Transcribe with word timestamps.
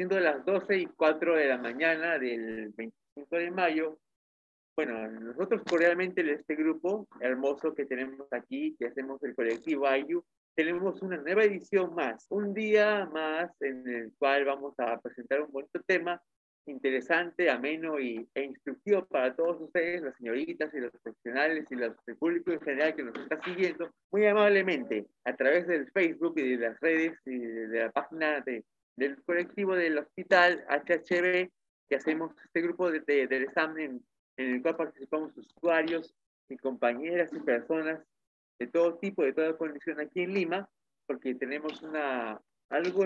Siendo 0.00 0.18
las 0.18 0.42
12 0.46 0.78
y 0.78 0.86
4 0.86 1.36
de 1.36 1.46
la 1.46 1.58
mañana 1.58 2.18
del 2.18 2.70
25 2.70 3.36
de 3.36 3.50
mayo, 3.50 3.98
bueno, 4.74 5.06
nosotros 5.10 5.60
cordialmente 5.68 6.22
en 6.22 6.30
este 6.30 6.54
grupo 6.54 7.06
hermoso 7.20 7.74
que 7.74 7.84
tenemos 7.84 8.26
aquí, 8.32 8.74
que 8.78 8.86
hacemos 8.86 9.22
el 9.22 9.34
colectivo 9.34 9.86
AYU, 9.86 10.24
tenemos 10.54 11.02
una 11.02 11.18
nueva 11.18 11.44
edición 11.44 11.94
más, 11.94 12.24
un 12.30 12.54
día 12.54 13.10
más 13.12 13.50
en 13.60 13.86
el 13.86 14.12
cual 14.18 14.46
vamos 14.46 14.72
a 14.78 14.98
presentar 14.98 15.42
un 15.42 15.52
bonito 15.52 15.82
tema 15.82 16.18
interesante, 16.64 17.50
ameno 17.50 18.00
y, 18.00 18.26
e 18.34 18.44
instructivo 18.44 19.04
para 19.04 19.36
todos 19.36 19.60
ustedes, 19.60 20.00
las 20.00 20.16
señoritas 20.16 20.72
y 20.72 20.80
los 20.80 20.92
profesionales 20.92 21.66
y 21.70 21.74
los, 21.74 21.94
el 22.06 22.16
público 22.16 22.52
en 22.52 22.60
general 22.62 22.94
que 22.94 23.02
nos 23.02 23.18
está 23.18 23.38
siguiendo, 23.42 23.90
muy 24.10 24.24
amablemente 24.24 25.04
a 25.24 25.36
través 25.36 25.66
del 25.66 25.90
Facebook 25.90 26.38
y 26.38 26.56
de 26.56 26.68
las 26.68 26.80
redes 26.80 27.18
y 27.26 27.36
de, 27.36 27.80
la 27.80 27.90
página 27.90 28.40
de, 28.40 28.64
del 29.00 29.22
colectivo 29.22 29.74
del 29.74 29.96
hospital 29.96 30.62
HHB, 30.68 31.50
que 31.88 31.96
hacemos 31.96 32.32
este 32.44 32.60
grupo 32.60 32.90
de, 32.90 33.00
del 33.00 33.44
examen 33.44 34.04
en 34.36 34.54
el 34.54 34.62
cual 34.62 34.76
participamos 34.76 35.34
usuarios 35.36 36.14
y 36.50 36.58
compañeras 36.58 37.30
y 37.32 37.40
personas 37.40 38.00
de 38.58 38.66
todo 38.66 38.98
tipo, 38.98 39.24
de 39.24 39.32
toda 39.32 39.56
condición 39.56 40.00
aquí 40.00 40.20
en 40.20 40.34
Lima, 40.34 40.68
porque 41.06 41.34
tenemos 41.34 41.82
una, 41.82 42.38
algo, 42.68 43.00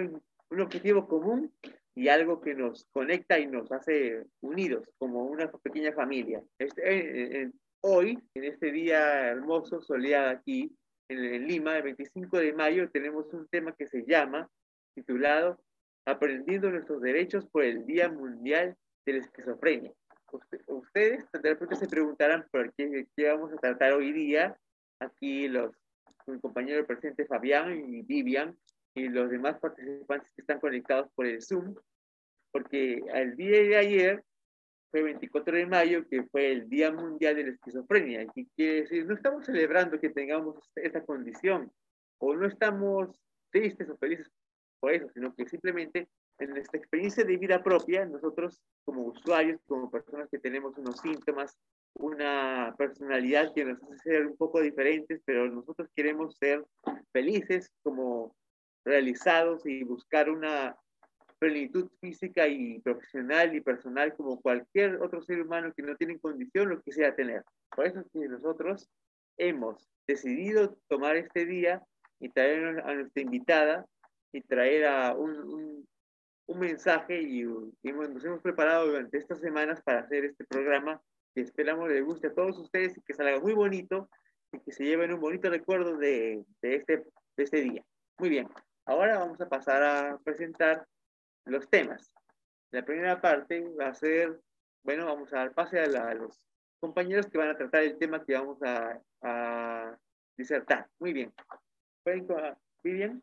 un 0.50 0.60
objetivo 0.60 1.06
común 1.06 1.52
y 1.94 2.08
algo 2.08 2.40
que 2.40 2.54
nos 2.54 2.86
conecta 2.86 3.38
y 3.38 3.46
nos 3.46 3.70
hace 3.70 4.26
unidos 4.40 4.90
como 4.98 5.26
una 5.26 5.48
pequeña 5.52 5.92
familia. 5.92 6.42
Este, 6.58 6.82
eh, 6.82 7.42
eh, 7.42 7.50
hoy, 7.82 8.18
en 8.34 8.44
este 8.44 8.72
día 8.72 9.28
hermoso, 9.28 9.80
soleado 9.80 10.30
aquí 10.30 10.76
en, 11.08 11.46
Lima, 11.46 11.76
el 11.76 11.84
25 11.84 12.36
de 12.38 12.52
mayo, 12.52 12.90
tenemos 12.90 13.32
un 13.32 13.46
tema 13.46 13.76
que 13.76 13.86
se 13.86 14.04
llama, 14.04 14.50
titulado 14.96 15.63
Aprendiendo 16.06 16.70
nuestros 16.70 17.00
derechos 17.00 17.46
por 17.46 17.64
el 17.64 17.86
Día 17.86 18.10
Mundial 18.10 18.76
de 19.06 19.12
la 19.12 19.18
Esquizofrenia. 19.20 19.92
ustedes 20.66 21.24
de 21.32 21.50
repente 21.50 21.76
se 21.76 21.88
preguntarán 21.88 22.46
por 22.50 22.72
qué, 22.74 23.06
qué 23.16 23.28
vamos 23.28 23.52
a 23.52 23.56
tratar 23.56 23.92
hoy 23.92 24.12
día. 24.12 24.56
Aquí 25.00 25.48
los, 25.48 25.72
mi 26.26 26.40
compañero 26.40 26.86
presente 26.86 27.26
Fabián 27.26 27.72
y 27.72 28.02
Vivian 28.02 28.56
y 28.94 29.08
los 29.08 29.30
demás 29.30 29.58
participantes 29.58 30.30
que 30.34 30.42
están 30.42 30.60
conectados 30.60 31.10
por 31.14 31.26
el 31.26 31.42
Zoom, 31.42 31.74
porque 32.52 33.02
el 33.12 33.36
día 33.36 33.62
de 33.62 33.76
ayer 33.76 34.24
fue 34.90 35.02
24 35.02 35.56
de 35.56 35.66
mayo, 35.66 36.08
que 36.08 36.22
fue 36.24 36.52
el 36.52 36.68
Día 36.68 36.92
Mundial 36.92 37.34
de 37.34 37.44
la 37.44 37.50
Esquizofrenia, 37.50 38.24
y 38.34 38.46
quiere 38.54 38.82
decir, 38.82 39.04
no 39.06 39.14
estamos 39.14 39.44
celebrando 39.44 39.98
que 39.98 40.10
tengamos 40.10 40.70
esta 40.76 41.04
condición, 41.04 41.72
o 42.18 42.36
no 42.36 42.46
estamos 42.46 43.10
tristes 43.50 43.90
o 43.90 43.96
felices 43.96 44.30
por 44.84 44.92
eso, 44.92 45.08
sino 45.14 45.34
que 45.34 45.48
simplemente 45.48 46.10
en 46.38 46.50
nuestra 46.50 46.78
experiencia 46.78 47.24
de 47.24 47.38
vida 47.38 47.62
propia, 47.62 48.04
nosotros 48.04 48.60
como 48.84 49.06
usuarios, 49.06 49.58
como 49.66 49.90
personas 49.90 50.28
que 50.30 50.38
tenemos 50.38 50.76
unos 50.76 51.00
síntomas, 51.00 51.56
una 51.94 52.74
personalidad 52.76 53.54
que 53.54 53.64
nos 53.64 53.82
hace 53.82 53.96
ser 53.96 54.26
un 54.26 54.36
poco 54.36 54.60
diferentes, 54.60 55.22
pero 55.24 55.50
nosotros 55.50 55.88
queremos 55.96 56.36
ser 56.36 56.62
felices 57.14 57.72
como 57.82 58.36
realizados 58.84 59.64
y 59.64 59.84
buscar 59.84 60.28
una 60.28 60.76
plenitud 61.38 61.90
física 62.02 62.46
y 62.46 62.78
profesional 62.80 63.56
y 63.56 63.62
personal 63.62 64.14
como 64.14 64.38
cualquier 64.38 64.96
otro 64.96 65.22
ser 65.22 65.40
humano 65.40 65.72
que 65.74 65.82
no 65.82 65.96
tiene 65.96 66.18
condición 66.18 66.68
lo 66.68 66.82
quisiera 66.82 67.16
tener. 67.16 67.42
Por 67.74 67.86
eso 67.86 68.00
es 68.00 68.06
que 68.12 68.28
nosotros 68.28 68.90
hemos 69.38 69.88
decidido 70.06 70.76
tomar 70.88 71.16
este 71.16 71.46
día 71.46 71.82
y 72.20 72.28
traer 72.28 72.82
a 72.84 72.94
nuestra 72.94 73.22
invitada 73.22 73.86
y 74.34 74.40
traer 74.42 74.84
a 74.86 75.14
un, 75.14 75.86
un, 76.46 76.58
mensaje 76.58 77.22
y, 77.22 77.42
y, 77.42 77.92
nos 77.92 78.24
hemos 78.24 78.40
preparado 78.40 78.88
durante 78.88 79.16
estas 79.16 79.38
semanas 79.38 79.80
para 79.82 80.00
hacer 80.00 80.24
este 80.24 80.44
programa 80.44 81.00
que 81.34 81.40
esperamos 81.40 81.88
les 81.88 82.04
guste 82.04 82.26
a 82.26 82.34
todos 82.34 82.58
ustedes 82.58 82.96
y 82.96 83.02
que 83.02 83.14
salga 83.14 83.38
muy 83.38 83.52
bonito 83.52 84.08
y 84.52 84.58
que 84.60 84.72
se 84.72 84.84
lleven 84.84 85.12
un 85.12 85.20
bonito 85.20 85.48
recuerdo 85.50 85.96
de, 85.96 86.44
de 86.62 86.74
este, 86.74 87.04
de 87.36 87.42
este 87.44 87.60
día. 87.60 87.84
Muy 88.18 88.28
bien. 88.28 88.48
Ahora 88.86 89.18
vamos 89.18 89.40
a 89.40 89.48
pasar 89.48 89.82
a 89.82 90.18
presentar 90.18 90.84
los 91.44 91.68
temas. 91.70 92.12
La 92.72 92.84
primera 92.84 93.20
parte 93.20 93.64
va 93.80 93.86
a 93.86 93.94
ser, 93.94 94.40
bueno, 94.82 95.06
vamos 95.06 95.32
a 95.32 95.36
dar 95.38 95.54
pase 95.54 95.78
a, 95.78 96.14
los 96.14 96.44
compañeros 96.80 97.26
que 97.26 97.38
van 97.38 97.50
a 97.50 97.56
tratar 97.56 97.84
el 97.84 97.98
tema 97.98 98.24
que 98.24 98.34
vamos 98.34 98.60
a, 98.62 99.00
a 99.22 99.96
disertar. 100.36 100.88
Muy 100.98 101.12
bien. 101.12 101.32
¿Pueden, 102.02 102.26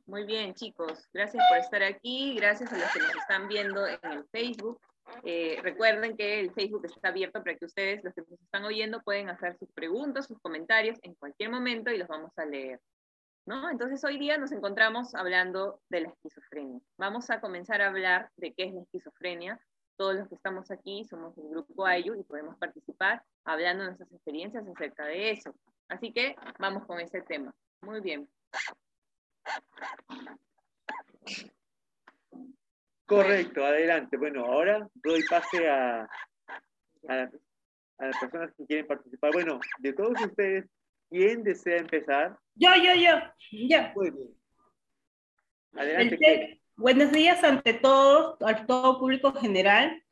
Muy 0.07 0.25
bien, 0.25 0.55
chicos. 0.55 1.07
Gracias 1.13 1.43
por 1.47 1.59
estar 1.59 1.83
aquí. 1.83 2.35
Gracias 2.35 2.73
a 2.73 2.77
los 2.77 2.91
que 2.91 2.99
nos 2.99 3.15
están 3.15 3.47
viendo 3.47 3.87
en 3.87 3.99
el 4.11 4.25
Facebook. 4.31 4.81
Eh, 5.23 5.59
recuerden 5.61 6.17
que 6.17 6.39
el 6.39 6.51
Facebook 6.51 6.85
está 6.85 7.09
abierto 7.09 7.43
para 7.43 7.55
que 7.55 7.65
ustedes, 7.65 8.03
los 8.03 8.13
que 8.15 8.21
nos 8.21 8.41
están 8.41 8.63
oyendo, 8.63 9.03
pueden 9.03 9.29
hacer 9.29 9.55
sus 9.57 9.71
preguntas, 9.71 10.25
sus 10.25 10.39
comentarios 10.39 10.97
en 11.03 11.13
cualquier 11.13 11.51
momento 11.51 11.91
y 11.91 11.97
los 11.97 12.07
vamos 12.07 12.31
a 12.37 12.45
leer. 12.45 12.79
Entonces 13.71 14.03
hoy 14.03 14.17
día 14.17 14.37
nos 14.37 14.51
encontramos 14.51 15.13
hablando 15.13 15.81
de 15.89 16.01
la 16.01 16.09
esquizofrenia. 16.09 16.79
Vamos 16.97 17.29
a 17.29 17.41
comenzar 17.41 17.81
a 17.81 17.87
hablar 17.87 18.29
de 18.37 18.53
qué 18.53 18.65
es 18.65 18.73
la 18.73 18.81
esquizofrenia. 18.81 19.59
Todos 19.97 20.15
los 20.15 20.27
que 20.27 20.35
estamos 20.35 20.71
aquí 20.71 21.05
somos 21.05 21.35
del 21.35 21.49
grupo 21.49 21.85
AYU 21.85 22.15
y 22.15 22.23
podemos 22.23 22.55
participar 22.57 23.21
hablando 23.43 23.83
de 23.83 23.89
nuestras 23.89 24.11
experiencias 24.11 24.65
acerca 24.67 25.05
de 25.05 25.31
eso. 25.31 25.53
Así 25.87 26.13
que 26.13 26.35
vamos 26.59 26.85
con 26.85 26.99
ese 26.99 27.21
tema. 27.21 27.53
Muy 27.81 27.99
bien. 27.99 28.27
Correcto, 33.05 33.65
adelante. 33.65 34.15
Bueno, 34.15 34.45
ahora 34.45 34.87
doy 34.95 35.21
pase 35.29 35.67
a, 35.67 36.03
a, 37.09 37.29
a 37.97 38.05
las 38.05 38.17
personas 38.19 38.53
que 38.57 38.65
quieren 38.65 38.87
participar. 38.87 39.31
Bueno, 39.33 39.59
de 39.79 39.93
todos 39.93 40.19
ustedes, 40.21 40.65
¿quién 41.09 41.43
desea 41.43 41.77
empezar? 41.77 42.37
Yo, 42.55 42.69
yo, 42.75 42.95
yo. 42.95 43.11
Muy 43.95 44.11
bien. 44.11 44.29
Adelante. 45.73 46.61
buenos 46.75 47.11
días 47.11 47.43
ante 47.43 47.73
todos, 47.73 48.37
a 48.41 48.65
todo 48.65 48.99
público 48.99 49.33
general 49.33 50.03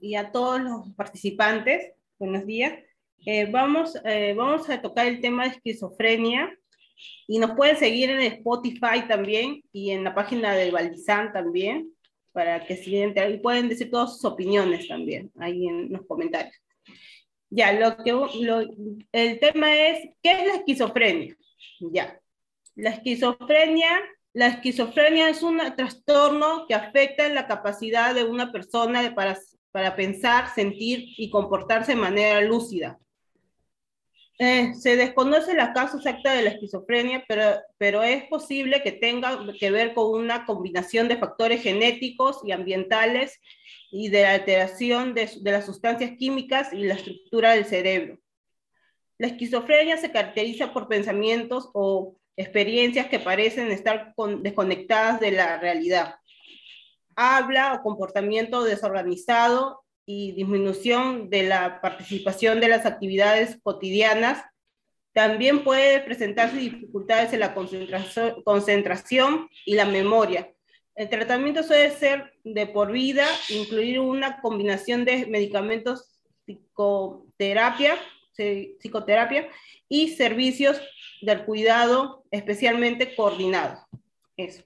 y 0.00 0.14
a 0.14 0.30
todos 0.30 0.60
los 0.60 0.92
participantes. 0.94 1.92
Buenos 2.18 2.46
días. 2.46 2.82
Eh, 3.24 3.46
vamos, 3.50 3.98
eh, 4.04 4.34
vamos 4.36 4.68
a 4.68 4.80
tocar 4.80 5.06
el 5.06 5.20
tema 5.20 5.44
de 5.44 5.50
esquizofrenia 5.50 6.56
y 7.26 7.38
nos 7.38 7.52
pueden 7.52 7.76
seguir 7.76 8.10
en 8.10 8.20
Spotify 8.20 9.06
también 9.08 9.62
y 9.72 9.90
en 9.90 10.04
la 10.04 10.14
página 10.14 10.54
de 10.54 10.70
Valdizán 10.70 11.32
también 11.32 11.92
para 12.36 12.66
que 12.66 12.76
sigan 12.76 13.18
ahí 13.18 13.38
pueden 13.38 13.68
decir 13.68 13.90
todas 13.90 14.12
sus 14.12 14.24
opiniones 14.26 14.86
también 14.88 15.32
ahí 15.38 15.66
en 15.66 15.90
los 15.90 16.06
comentarios. 16.06 16.54
Ya, 17.48 17.72
lo 17.72 17.96
que, 17.96 18.12
el 19.12 19.40
tema 19.40 19.74
es, 19.74 20.10
¿qué 20.22 20.32
es 20.32 20.46
la 20.46 20.54
esquizofrenia? 20.56 21.34
Ya, 21.80 22.20
la 22.74 22.90
esquizofrenia, 22.90 23.88
la 24.34 24.48
esquizofrenia 24.48 25.30
es 25.30 25.42
un 25.42 25.58
trastorno 25.76 26.66
que 26.68 26.74
afecta 26.74 27.26
la 27.30 27.46
capacidad 27.46 28.14
de 28.14 28.24
una 28.24 28.52
persona 28.52 29.14
para, 29.14 29.38
para 29.70 29.96
pensar, 29.96 30.54
sentir 30.54 31.06
y 31.16 31.30
comportarse 31.30 31.92
de 31.92 32.00
manera 32.00 32.42
lúcida. 32.42 32.98
Eh, 34.38 34.74
se 34.74 34.96
desconoce 34.96 35.54
la 35.54 35.72
causa 35.72 35.96
exacta 35.96 36.34
de 36.34 36.42
la 36.42 36.50
esquizofrenia, 36.50 37.24
pero, 37.26 37.58
pero 37.78 38.02
es 38.02 38.24
posible 38.24 38.82
que 38.82 38.92
tenga 38.92 39.38
que 39.58 39.70
ver 39.70 39.94
con 39.94 40.10
una 40.20 40.44
combinación 40.44 41.08
de 41.08 41.16
factores 41.16 41.62
genéticos 41.62 42.40
y 42.44 42.52
ambientales 42.52 43.40
y 43.90 44.10
de 44.10 44.22
la 44.22 44.32
alteración 44.32 45.14
de, 45.14 45.30
de, 45.40 45.52
las 45.52 45.64
sustancias 45.64 46.12
químicas 46.18 46.70
y 46.74 46.84
la 46.84 46.94
estructura 46.94 47.52
del 47.52 47.64
cerebro. 47.64 48.18
La 49.16 49.28
esquizofrenia 49.28 49.96
se 49.96 50.12
caracteriza 50.12 50.74
por 50.74 50.86
pensamientos 50.86 51.70
o 51.72 52.18
experiencias 52.36 53.06
que 53.06 53.18
parecen 53.18 53.70
estar 53.70 54.14
desconectadas 54.40 55.18
de 55.18 55.30
la 55.30 55.58
realidad. 55.58 56.16
Habla 57.14 57.72
o 57.72 57.82
comportamiento 57.82 58.62
desorganizado 58.64 59.85
y 60.06 60.32
disminución 60.32 61.28
de 61.28 61.42
la 61.42 61.80
participación 61.80 62.60
de 62.60 62.68
las 62.68 62.86
actividades 62.86 63.58
cotidianas. 63.62 64.44
También 65.12 65.64
puede 65.64 66.00
presentarse 66.00 66.56
dificultades 66.56 67.32
en 67.32 67.40
la 67.40 67.54
concentración, 67.54 68.42
concentración 68.44 69.48
y 69.64 69.74
la 69.74 69.84
memoria, 69.84 70.50
el 70.96 71.10
tratamiento 71.10 71.62
suele 71.62 71.90
ser 71.90 72.32
de 72.42 72.66
por 72.66 72.90
vida, 72.90 73.26
incluir 73.50 74.00
una 74.00 74.40
combinación 74.40 75.04
de 75.04 75.26
medicamentos, 75.26 76.18
psicoterapia, 76.46 77.96
psicoterapia 78.34 79.46
y 79.90 80.14
servicios 80.14 80.80
del 81.20 81.44
cuidado 81.44 82.24
especialmente 82.30 83.14
coordinados. 83.14 83.80
Eso. 84.38 84.64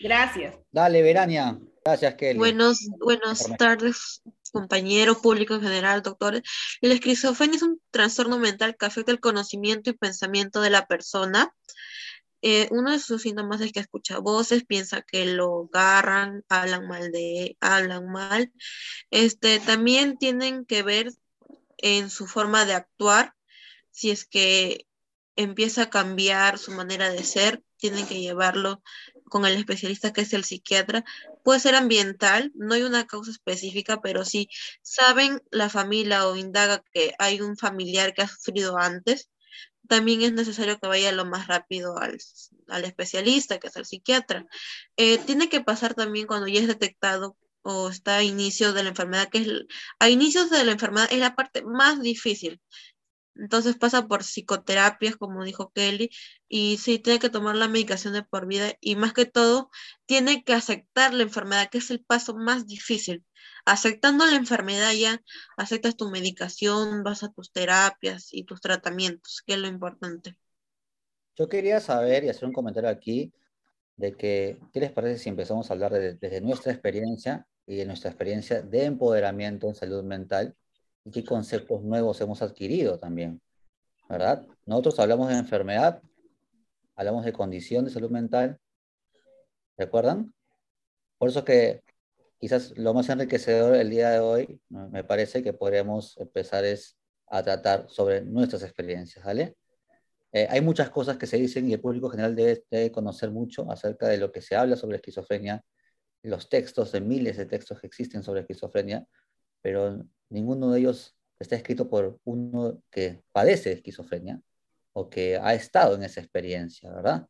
Gracias. 0.00 0.54
Dale, 0.70 1.00
Verania. 1.00 1.58
Gracias, 1.82 2.14
Kelly. 2.16 2.38
Buenos, 2.38 2.86
buenas 2.98 3.50
tardes, 3.56 4.22
compañero, 4.50 5.20
público 5.20 5.54
en 5.54 5.62
general, 5.62 6.02
doctores. 6.02 6.42
La 6.80 6.94
esquizofrenia 6.94 7.56
es 7.56 7.62
un 7.62 7.80
trastorno 7.90 8.38
mental 8.38 8.76
que 8.78 8.86
afecta 8.86 9.12
el 9.12 9.20
conocimiento 9.20 9.90
y 9.90 9.94
pensamiento 9.94 10.60
de 10.60 10.70
la 10.70 10.86
persona 10.86 11.54
eh, 12.42 12.68
uno 12.70 12.90
de 12.90 12.98
sus 12.98 13.22
síntomas 13.22 13.60
es 13.60 13.72
que 13.72 13.80
escucha 13.80 14.18
voces, 14.18 14.64
piensa 14.64 15.02
que 15.02 15.26
lo 15.26 15.68
agarran, 15.72 16.44
hablan 16.48 16.86
mal 16.88 17.12
de, 17.12 17.56
hablan 17.60 18.06
mal. 18.10 18.52
Este, 19.10 19.60
también 19.60 20.16
tienen 20.16 20.64
que 20.64 20.82
ver 20.82 21.12
en 21.78 22.10
su 22.10 22.26
forma 22.26 22.64
de 22.64 22.74
actuar, 22.74 23.34
si 23.90 24.10
es 24.10 24.24
que 24.24 24.86
empieza 25.36 25.82
a 25.82 25.90
cambiar 25.90 26.58
su 26.58 26.72
manera 26.72 27.10
de 27.10 27.24
ser, 27.24 27.62
tienen 27.76 28.06
que 28.06 28.20
llevarlo 28.20 28.82
con 29.24 29.46
el 29.46 29.56
especialista 29.56 30.12
que 30.12 30.22
es 30.22 30.32
el 30.32 30.44
psiquiatra. 30.44 31.04
Puede 31.44 31.60
ser 31.60 31.74
ambiental, 31.74 32.52
no 32.54 32.74
hay 32.74 32.82
una 32.82 33.06
causa 33.06 33.30
específica, 33.30 34.00
pero 34.00 34.24
si 34.24 34.48
saben 34.82 35.42
la 35.50 35.70
familia 35.70 36.26
o 36.26 36.36
indaga 36.36 36.82
que 36.92 37.14
hay 37.18 37.40
un 37.40 37.56
familiar 37.56 38.12
que 38.12 38.22
ha 38.22 38.28
sufrido 38.28 38.76
antes, 38.78 39.30
también 39.88 40.22
es 40.22 40.32
necesario 40.32 40.78
que 40.78 40.86
vaya 40.86 41.12
lo 41.12 41.24
más 41.26 41.48
rápido 41.48 41.98
al, 41.98 42.18
especialista, 42.84 43.58
que 43.58 43.68
es 43.68 43.76
el 43.76 43.86
psiquiatra. 43.86 44.46
Eh, 44.96 45.18
tiene 45.18 45.48
que 45.48 45.60
pasar 45.60 45.94
también 45.94 46.26
cuando 46.26 46.46
ya 46.46 46.60
es 46.60 46.68
detectado 46.68 47.36
o 47.62 47.90
está 47.90 48.18
a 48.18 48.22
inicio 48.22 48.72
de 48.72 48.84
la 48.84 48.90
enfermedad, 48.90 49.28
que 49.28 49.38
es 49.38 49.48
a 49.98 50.08
inicios 50.08 50.50
de 50.50 50.64
la 50.64 50.72
enfermedad 50.72 51.08
es 51.10 51.18
la 51.18 51.34
parte 51.34 51.62
más 51.64 52.00
difícil. 52.00 52.60
Entonces 53.34 53.76
pasa 53.76 54.06
por 54.06 54.24
psicoterapias, 54.24 55.16
como 55.16 55.44
dijo 55.44 55.72
Kelly, 55.74 56.10
y 56.48 56.78
sí, 56.78 56.98
tiene 56.98 57.18
que 57.18 57.30
tomar 57.30 57.56
la 57.56 57.68
medicación 57.68 58.12
de 58.12 58.22
por 58.22 58.46
vida 58.46 58.74
y 58.80 58.96
más 58.96 59.12
que 59.12 59.26
todo, 59.26 59.70
tiene 60.06 60.44
que 60.44 60.52
aceptar 60.52 61.14
la 61.14 61.22
enfermedad, 61.22 61.70
que 61.70 61.78
es 61.78 61.90
el 61.90 62.04
paso 62.04 62.34
más 62.34 62.66
difícil. 62.66 63.24
Aceptando 63.64 64.26
la 64.26 64.36
enfermedad 64.36 64.92
ya, 64.92 65.22
aceptas 65.56 65.96
tu 65.96 66.10
medicación, 66.10 67.02
vas 67.02 67.22
a 67.22 67.32
tus 67.32 67.52
terapias 67.52 68.28
y 68.32 68.44
tus 68.44 68.60
tratamientos, 68.60 69.42
que 69.46 69.54
es 69.54 69.58
lo 69.58 69.68
importante. 69.68 70.36
Yo 71.36 71.48
quería 71.48 71.80
saber 71.80 72.24
y 72.24 72.28
hacer 72.28 72.46
un 72.46 72.52
comentario 72.52 72.90
aquí 72.90 73.32
de 73.96 74.12
que, 74.12 74.58
¿qué 74.72 74.80
les 74.80 74.92
parece 74.92 75.18
si 75.18 75.28
empezamos 75.28 75.70
a 75.70 75.74
hablar 75.74 75.92
desde 75.92 76.40
nuestra 76.40 76.72
experiencia 76.72 77.46
y 77.66 77.76
de 77.76 77.86
nuestra 77.86 78.10
experiencia 78.10 78.62
de 78.62 78.84
empoderamiento 78.84 79.68
en 79.68 79.74
salud 79.74 80.02
mental 80.02 80.56
y 81.04 81.10
qué 81.10 81.24
conceptos 81.24 81.82
nuevos 81.82 82.20
hemos 82.20 82.42
adquirido 82.42 82.98
también, 82.98 83.40
¿verdad? 84.08 84.46
Nosotros 84.66 84.98
hablamos 84.98 85.28
de 85.28 85.36
enfermedad, 85.36 86.02
hablamos 86.94 87.24
de 87.24 87.32
condición 87.32 87.84
de 87.84 87.90
salud 87.90 88.10
mental, 88.10 88.58
¿recuerdan? 89.76 90.34
Por 91.18 91.28
eso 91.28 91.44
que 91.44 91.82
quizás 92.38 92.76
lo 92.76 92.94
más 92.94 93.08
enriquecedor 93.08 93.76
el 93.76 93.90
día 93.90 94.10
de 94.10 94.20
hoy, 94.20 94.60
me 94.68 95.04
parece 95.04 95.42
que 95.42 95.52
podríamos 95.52 96.16
empezar 96.18 96.64
es 96.64 96.96
a 97.26 97.42
tratar 97.42 97.88
sobre 97.88 98.22
nuestras 98.22 98.62
experiencias, 98.62 99.24
¿vale? 99.24 99.56
Eh, 100.32 100.46
hay 100.48 100.60
muchas 100.60 100.90
cosas 100.90 101.16
que 101.16 101.26
se 101.26 101.36
dicen 101.36 101.68
y 101.68 101.72
el 101.72 101.80
público 101.80 102.08
general 102.08 102.36
debe, 102.36 102.64
debe, 102.70 102.92
conocer 102.92 103.30
mucho 103.30 103.70
acerca 103.70 104.08
de 104.08 104.18
lo 104.18 104.30
que 104.30 104.40
se 104.40 104.54
habla 104.54 104.76
sobre 104.76 104.96
esquizofrenia, 104.96 105.64
los 106.22 106.48
textos, 106.48 106.92
de 106.92 107.00
miles 107.00 107.36
de 107.36 107.46
textos 107.46 107.80
que 107.80 107.86
existen 107.86 108.22
sobre 108.22 108.42
esquizofrenia, 108.42 109.06
pero 109.62 110.04
ninguno 110.28 110.70
de 110.70 110.80
ellos 110.80 111.16
está 111.38 111.56
escrito 111.56 111.88
por 111.88 112.18
uno 112.24 112.82
que 112.90 113.22
padece 113.32 113.72
esquizofrenia 113.72 114.40
o 114.92 115.08
que 115.08 115.36
ha 115.36 115.54
estado 115.54 115.94
en 115.94 116.02
esa 116.02 116.20
experiencia, 116.20 116.92
¿verdad? 116.92 117.28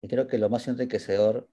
Y 0.00 0.08
creo 0.08 0.26
que 0.26 0.38
lo 0.38 0.50
más 0.50 0.66
enriquecedor 0.68 1.48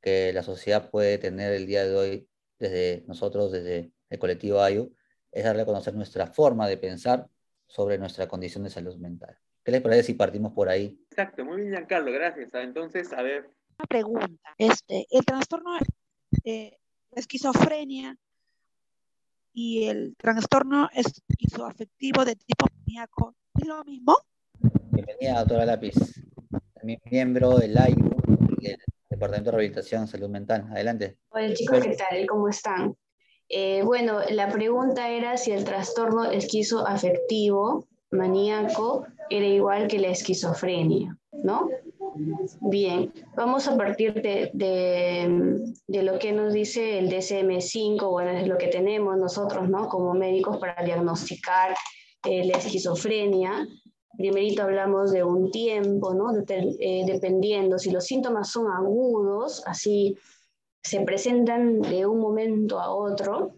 que 0.00 0.32
la 0.32 0.42
sociedad 0.42 0.90
puede 0.90 1.18
tener 1.18 1.52
el 1.52 1.66
día 1.66 1.84
de 1.84 1.94
hoy 1.94 2.28
desde 2.58 3.04
nosotros, 3.06 3.52
desde 3.52 3.92
el 4.10 4.18
colectivo 4.18 4.60
AYU, 4.60 4.94
es 5.30 5.44
darle 5.44 5.62
a 5.62 5.66
conocer 5.66 5.94
nuestra 5.94 6.26
forma 6.26 6.68
de 6.68 6.76
pensar 6.76 7.28
sobre 7.66 7.98
nuestra 7.98 8.28
condición 8.28 8.64
de 8.64 8.70
salud 8.70 8.96
mental. 8.96 9.38
¿Qué 9.64 9.70
les 9.70 9.80
parece 9.80 10.02
si 10.02 10.14
partimos 10.14 10.52
por 10.52 10.68
ahí? 10.68 11.00
Exacto, 11.10 11.44
muy 11.44 11.58
bien, 11.58 11.72
Giancarlo, 11.72 12.12
gracias. 12.12 12.50
Ah, 12.52 12.62
entonces, 12.62 13.12
a 13.12 13.22
ver. 13.22 13.48
Una 13.78 13.86
pregunta. 13.88 14.54
Este, 14.58 15.06
el 15.10 15.24
trastorno 15.24 15.78
de 16.44 16.78
esquizofrenia 17.12 18.18
y 19.52 19.84
el 19.84 20.16
trastorno 20.16 20.88
esquizoafectivo 20.92 22.24
de 22.24 22.36
tipo 22.36 22.66
maníaco, 22.78 23.34
¿es 23.60 23.66
lo 23.66 23.84
mismo? 23.84 24.16
Bienvenida, 24.90 25.40
doctora 25.40 25.66
Lápiz. 25.66 25.94
También 26.74 27.00
miembro 27.10 27.58
del 27.58 27.76
AIU 27.76 28.10
y 28.58 28.68
del 28.68 28.78
Departamento 29.10 29.50
de 29.50 29.56
Rehabilitación 29.56 30.08
Salud 30.08 30.28
Mental. 30.28 30.66
Adelante. 30.70 31.18
Hola 31.30 31.52
chicos, 31.54 31.80
¿qué 31.80 31.96
tal? 31.96 32.26
¿Cómo 32.26 32.48
están? 32.48 32.96
Eh, 33.48 33.82
bueno, 33.82 34.20
la 34.30 34.48
pregunta 34.50 35.10
era 35.10 35.36
si 35.36 35.52
el 35.52 35.64
trastorno 35.64 36.24
esquizoafectivo 36.24 37.86
maníaco 38.10 39.06
era 39.28 39.46
igual 39.46 39.88
que 39.88 39.98
la 39.98 40.08
esquizofrenia, 40.08 41.16
¿no? 41.32 41.68
Bien, 42.60 43.12
vamos 43.34 43.66
a 43.68 43.76
partir 43.76 44.14
de, 44.14 44.50
de, 44.52 46.02
lo 46.02 46.18
que 46.18 46.32
nos 46.32 46.52
dice 46.52 46.98
el 46.98 47.08
DSM-5, 47.08 48.10
bueno, 48.10 48.30
es 48.32 48.46
lo 48.46 48.58
que 48.58 48.68
tenemos 48.68 49.16
nosotros, 49.16 49.68
¿no? 49.68 49.88
Como 49.88 50.12
médicos 50.12 50.58
para 50.58 50.82
diagnosticar 50.84 51.74
eh, 52.24 52.44
la 52.44 52.58
esquizofrenia. 52.58 53.66
Primerito 54.16 54.62
hablamos 54.62 55.10
de 55.10 55.24
un 55.24 55.50
tiempo, 55.50 56.12
¿no? 56.12 56.32
Eh, 56.48 57.04
dependiendo 57.06 57.78
si 57.78 57.90
los 57.90 58.04
síntomas 58.04 58.50
son 58.50 58.70
agudos, 58.70 59.62
así 59.66 60.16
se 60.82 61.00
presentan 61.00 61.80
de 61.80 62.04
un 62.06 62.18
momento 62.18 62.78
a 62.78 62.94
otro, 62.94 63.54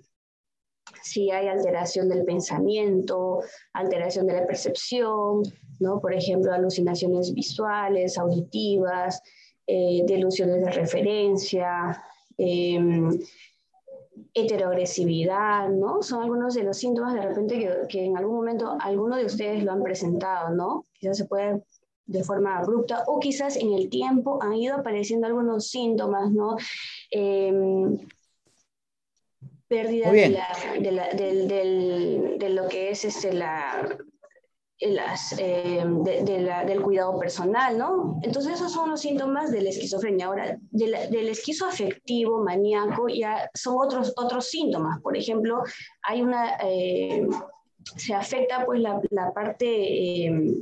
si 1.02 1.30
hay 1.30 1.48
alteración 1.48 2.08
del 2.08 2.24
pensamiento, 2.24 3.40
alteración 3.72 4.26
de 4.26 4.34
la 4.34 4.46
percepción, 4.46 5.42
¿no? 5.84 6.00
Por 6.00 6.14
ejemplo, 6.14 6.52
alucinaciones 6.52 7.32
visuales, 7.32 8.18
auditivas, 8.18 9.22
eh, 9.66 10.02
delusiones 10.06 10.64
de 10.64 10.70
referencia, 10.72 12.02
em, 12.36 13.10
heteroagresividad, 14.34 15.68
¿no? 15.68 16.02
Son 16.02 16.22
algunos 16.22 16.54
de 16.54 16.64
los 16.64 16.76
síntomas 16.76 17.14
de 17.14 17.22
repente 17.22 17.58
que, 17.58 17.70
que, 17.88 18.04
en 18.04 18.16
algún 18.16 18.36
momento 18.36 18.76
alguno 18.80 19.16
de 19.16 19.26
ustedes 19.26 19.62
lo 19.62 19.72
han 19.72 19.82
presentado, 19.82 20.50
¿no? 20.50 20.86
Quizás 20.92 21.18
se 21.18 21.26
puede 21.26 21.62
de 22.06 22.22
forma 22.22 22.58
abrupta 22.58 23.04
o 23.06 23.18
quizás 23.18 23.56
en 23.56 23.72
el 23.72 23.88
tiempo 23.88 24.38
han 24.42 24.54
ido 24.54 24.76
apareciendo 24.76 25.26
algunos 25.26 25.68
síntomas, 25.68 26.30
¿no? 26.30 26.56
Em, 27.10 27.98
pérdida 29.68 30.12
de, 30.12 30.28
la, 30.28 31.08
de, 31.14 32.36
de, 32.38 32.48
lo 32.50 32.68
que 32.68 32.90
es 32.90 33.04
este, 33.04 33.32
la, 33.32 33.98
las, 34.80 35.34
eh, 35.38 35.84
del 35.86 36.82
cuidado 36.82 37.18
personal, 37.18 37.78
¿no? 37.78 38.18
Entonces 38.22 38.54
esos 38.54 38.72
son 38.72 38.90
los 38.90 39.00
síntomas 39.00 39.50
de 39.50 39.62
la 39.62 39.70
esquizofrenia. 39.70 40.26
Ahora, 40.26 40.58
del 40.70 41.28
esquizoafectivo 41.28 42.42
maníaco 42.42 43.08
ya 43.08 43.50
son 43.54 43.76
otros, 43.78 44.12
otros 44.16 44.46
síntomas. 44.46 45.00
Por 45.00 45.16
ejemplo, 45.16 45.62
hay 46.02 46.22
una, 46.22 46.56
eh, 46.62 47.26
se 47.96 48.14
afecta 48.14 48.64
pues 48.66 48.80
la, 48.80 49.00
la 49.10 49.32
parte 49.32 50.26
eh, 50.26 50.54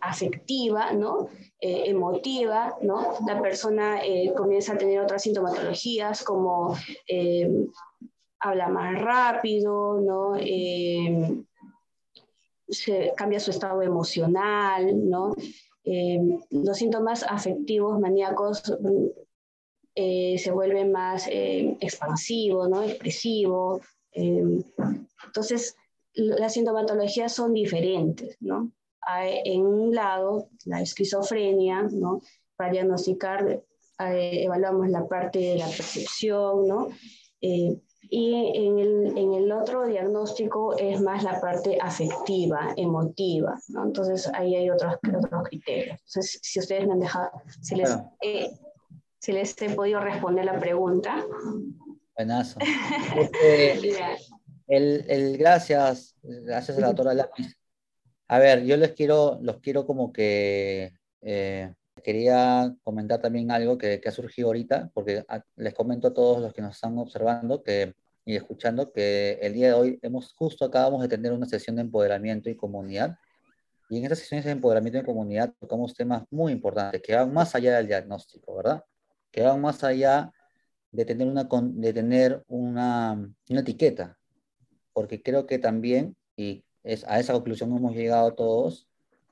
afectiva, 0.00 0.92
¿no? 0.92 1.28
emotiva, 1.62 2.78
¿no? 2.80 3.18
La 3.26 3.38
persona 3.42 4.00
comienza 4.34 4.72
a 4.72 4.78
tener 4.78 4.98
otras 4.98 5.22
sintomatologías 5.22 6.24
como 6.24 6.74
habla 8.40 8.68
más 8.70 8.98
rápido, 8.98 10.00
¿no? 10.00 10.38
Se 12.70 13.12
cambia 13.16 13.40
su 13.40 13.50
estado 13.50 13.82
emocional, 13.82 15.08
¿no? 15.08 15.34
Eh, 15.84 16.20
los 16.50 16.76
síntomas 16.76 17.24
afectivos 17.24 17.98
maníacos 17.98 18.62
eh, 19.94 20.38
se 20.38 20.50
vuelven 20.50 20.92
más 20.92 21.26
eh, 21.28 21.76
expansivos, 21.80 22.68
¿no? 22.68 22.82
Expresivos. 22.82 23.82
entonces, 24.12 25.76
las 26.14 26.54
sintomatologías 26.54 27.32
son 27.32 27.52
diferentes, 27.52 28.36
¿no? 28.40 28.72
En 29.44 29.62
un 29.62 29.94
lado, 29.94 30.50
la 30.66 30.80
esquizofrenia, 30.82 31.82
¿no? 31.90 32.20
Para 32.56 32.72
diagnosticar, 32.72 33.62
evaluamos 33.98 34.88
la 34.88 35.06
parte 35.08 35.38
de 35.38 35.56
la 35.56 35.66
percepción, 35.66 36.68
¿no? 36.68 36.88
Y 38.12 38.34
en 38.56 38.78
el, 38.80 39.18
en 39.18 39.34
el, 39.34 39.52
otro 39.52 39.86
diagnóstico 39.86 40.76
es 40.76 41.00
más 41.00 41.22
la 41.22 41.40
parte 41.40 41.78
afectiva, 41.80 42.74
emotiva, 42.76 43.56
¿no? 43.68 43.84
Entonces 43.84 44.28
ahí 44.34 44.56
hay 44.56 44.68
otros, 44.68 44.96
otros 45.16 45.48
criterios. 45.48 46.00
Entonces, 46.00 46.40
si 46.42 46.58
ustedes 46.58 46.88
me 46.88 46.94
han 46.94 47.00
dejado, 47.00 47.30
si 47.60 47.76
les, 47.76 47.96
si 49.20 49.32
les 49.32 49.62
he 49.62 49.70
podido 49.70 50.00
responder 50.00 50.44
la 50.44 50.58
pregunta. 50.58 51.24
Buenazo. 52.16 52.58
Este, 53.16 53.96
el, 54.66 55.04
el, 55.08 55.38
gracias, 55.38 56.16
gracias 56.22 56.76
a 56.76 56.80
la 56.80 56.88
doctora 56.88 57.14
Lápiz. 57.14 57.56
A 58.26 58.38
ver, 58.40 58.64
yo 58.64 58.76
les 58.76 58.92
quiero, 58.92 59.38
los 59.40 59.58
quiero 59.58 59.86
como 59.86 60.12
que 60.12 60.92
eh, 61.22 61.74
quería 62.02 62.74
comentar 62.82 63.20
también 63.20 63.50
algo 63.50 63.78
que, 63.78 64.00
que, 64.00 64.08
ha 64.08 64.12
surgido 64.12 64.48
ahorita, 64.48 64.90
porque 64.94 65.24
les 65.56 65.74
comento 65.74 66.08
a 66.08 66.14
todos 66.14 66.40
los 66.40 66.52
que 66.52 66.62
nos 66.62 66.74
están 66.74 66.98
observando 66.98 67.62
que 67.62 67.94
y 68.24 68.36
escuchando 68.36 68.92
que 68.92 69.38
el 69.42 69.54
día 69.54 69.68
de 69.68 69.74
hoy 69.74 69.98
hemos 70.02 70.32
justo 70.34 70.64
acabamos 70.64 71.02
de 71.02 71.08
tener 71.08 71.32
una 71.32 71.46
sesión 71.46 71.76
de 71.76 71.82
empoderamiento 71.82 72.50
y 72.50 72.56
comunidad 72.56 73.16
Y 73.88 73.98
en 73.98 74.04
estas 74.04 74.20
sesiones 74.20 74.44
de 74.46 74.52
empoderamiento 74.52 74.98
en 74.98 75.06
comunidad 75.06 75.52
tocamos 75.60 75.94
temas 75.94 76.24
muy 76.30 76.52
importantes 76.52 77.02
que 77.02 77.14
van 77.14 77.32
más 77.32 77.54
allá 77.54 77.76
del 77.76 77.88
diagnóstico, 77.88 78.56
¿verdad? 78.56 78.84
Que 79.32 79.42
van 79.42 79.60
más 79.60 79.84
allá 79.84 80.32
de 80.92 81.04
tener 81.04 81.28
una, 81.28 81.48
de 81.50 81.92
tener 81.92 82.44
una, 82.48 83.12
una 83.48 83.60
etiqueta, 83.60 84.18
porque 84.92 85.22
creo 85.22 85.46
que 85.46 85.58
también, 85.58 86.16
y 86.36 86.64
es, 86.84 87.04
a 87.06 87.20
esa 87.20 87.32
conclusión 87.32 87.76
hemos 87.76 87.94
llegado 87.94 88.34
todos, 88.34 88.88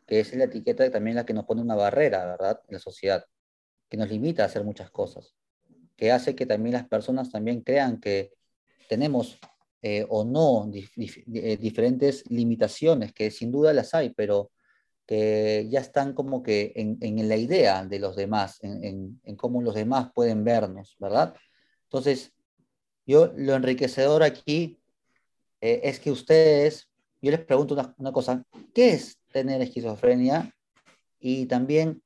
que 0.06 0.20
es 0.20 0.34
la 0.34 0.44
etiqueta 0.44 0.90
también 0.90 1.16
la 1.16 1.26
que 1.26 1.34
nos 1.34 1.44
pone 1.46 1.62
una 1.62 1.74
barrera, 1.76 2.24
¿verdad? 2.26 2.60
En 2.68 2.74
la 2.74 2.80
sociedad, 2.80 3.24
que 3.88 3.96
nos 3.96 4.08
limita 4.08 4.42
a 4.42 4.46
hacer 4.46 4.64
muchas 4.64 4.90
cosas, 4.90 5.34
que 5.96 6.12
hace 6.12 6.34
que 6.34 6.46
también 6.46 6.74
las 6.74 6.88
personas 6.88 7.30
también 7.30 7.62
crean 7.62 8.00
que 8.00 8.32
tenemos 8.88 9.38
eh, 9.80 10.04
o 10.08 10.24
no 10.24 10.68
eh, 10.74 11.56
diferentes 11.56 12.28
limitaciones, 12.28 13.12
que 13.12 13.30
sin 13.30 13.52
duda 13.52 13.72
las 13.72 13.94
hay, 13.94 14.10
pero 14.10 14.50
que 15.06 15.68
ya 15.70 15.80
están 15.80 16.14
como 16.14 16.42
que 16.42 16.72
en, 16.74 16.98
en 17.00 17.28
la 17.28 17.36
idea 17.36 17.84
de 17.84 18.00
los 18.00 18.16
demás, 18.16 18.58
en, 18.62 19.20
en, 19.22 19.36
cómo 19.36 19.62
los 19.62 19.74
demás 19.74 20.10
pueden 20.12 20.42
vernos, 20.42 20.96
¿verdad? 20.98 21.34
Entonces, 21.84 22.32
yo 23.06 23.32
lo 23.36 23.54
enriquecedor 23.54 24.22
aquí 24.22 24.78
eh, 25.60 25.80
es 25.84 26.00
que 26.00 26.10
ustedes, 26.10 26.90
yo 27.22 27.30
les 27.30 27.40
pregunto 27.40 27.74
una, 27.74 27.94
una, 27.98 28.12
cosa, 28.12 28.44
¿qué 28.74 28.90
es 28.90 29.18
tener 29.32 29.62
esquizofrenia? 29.62 30.52
Y 31.20 31.46
también, 31.46 32.02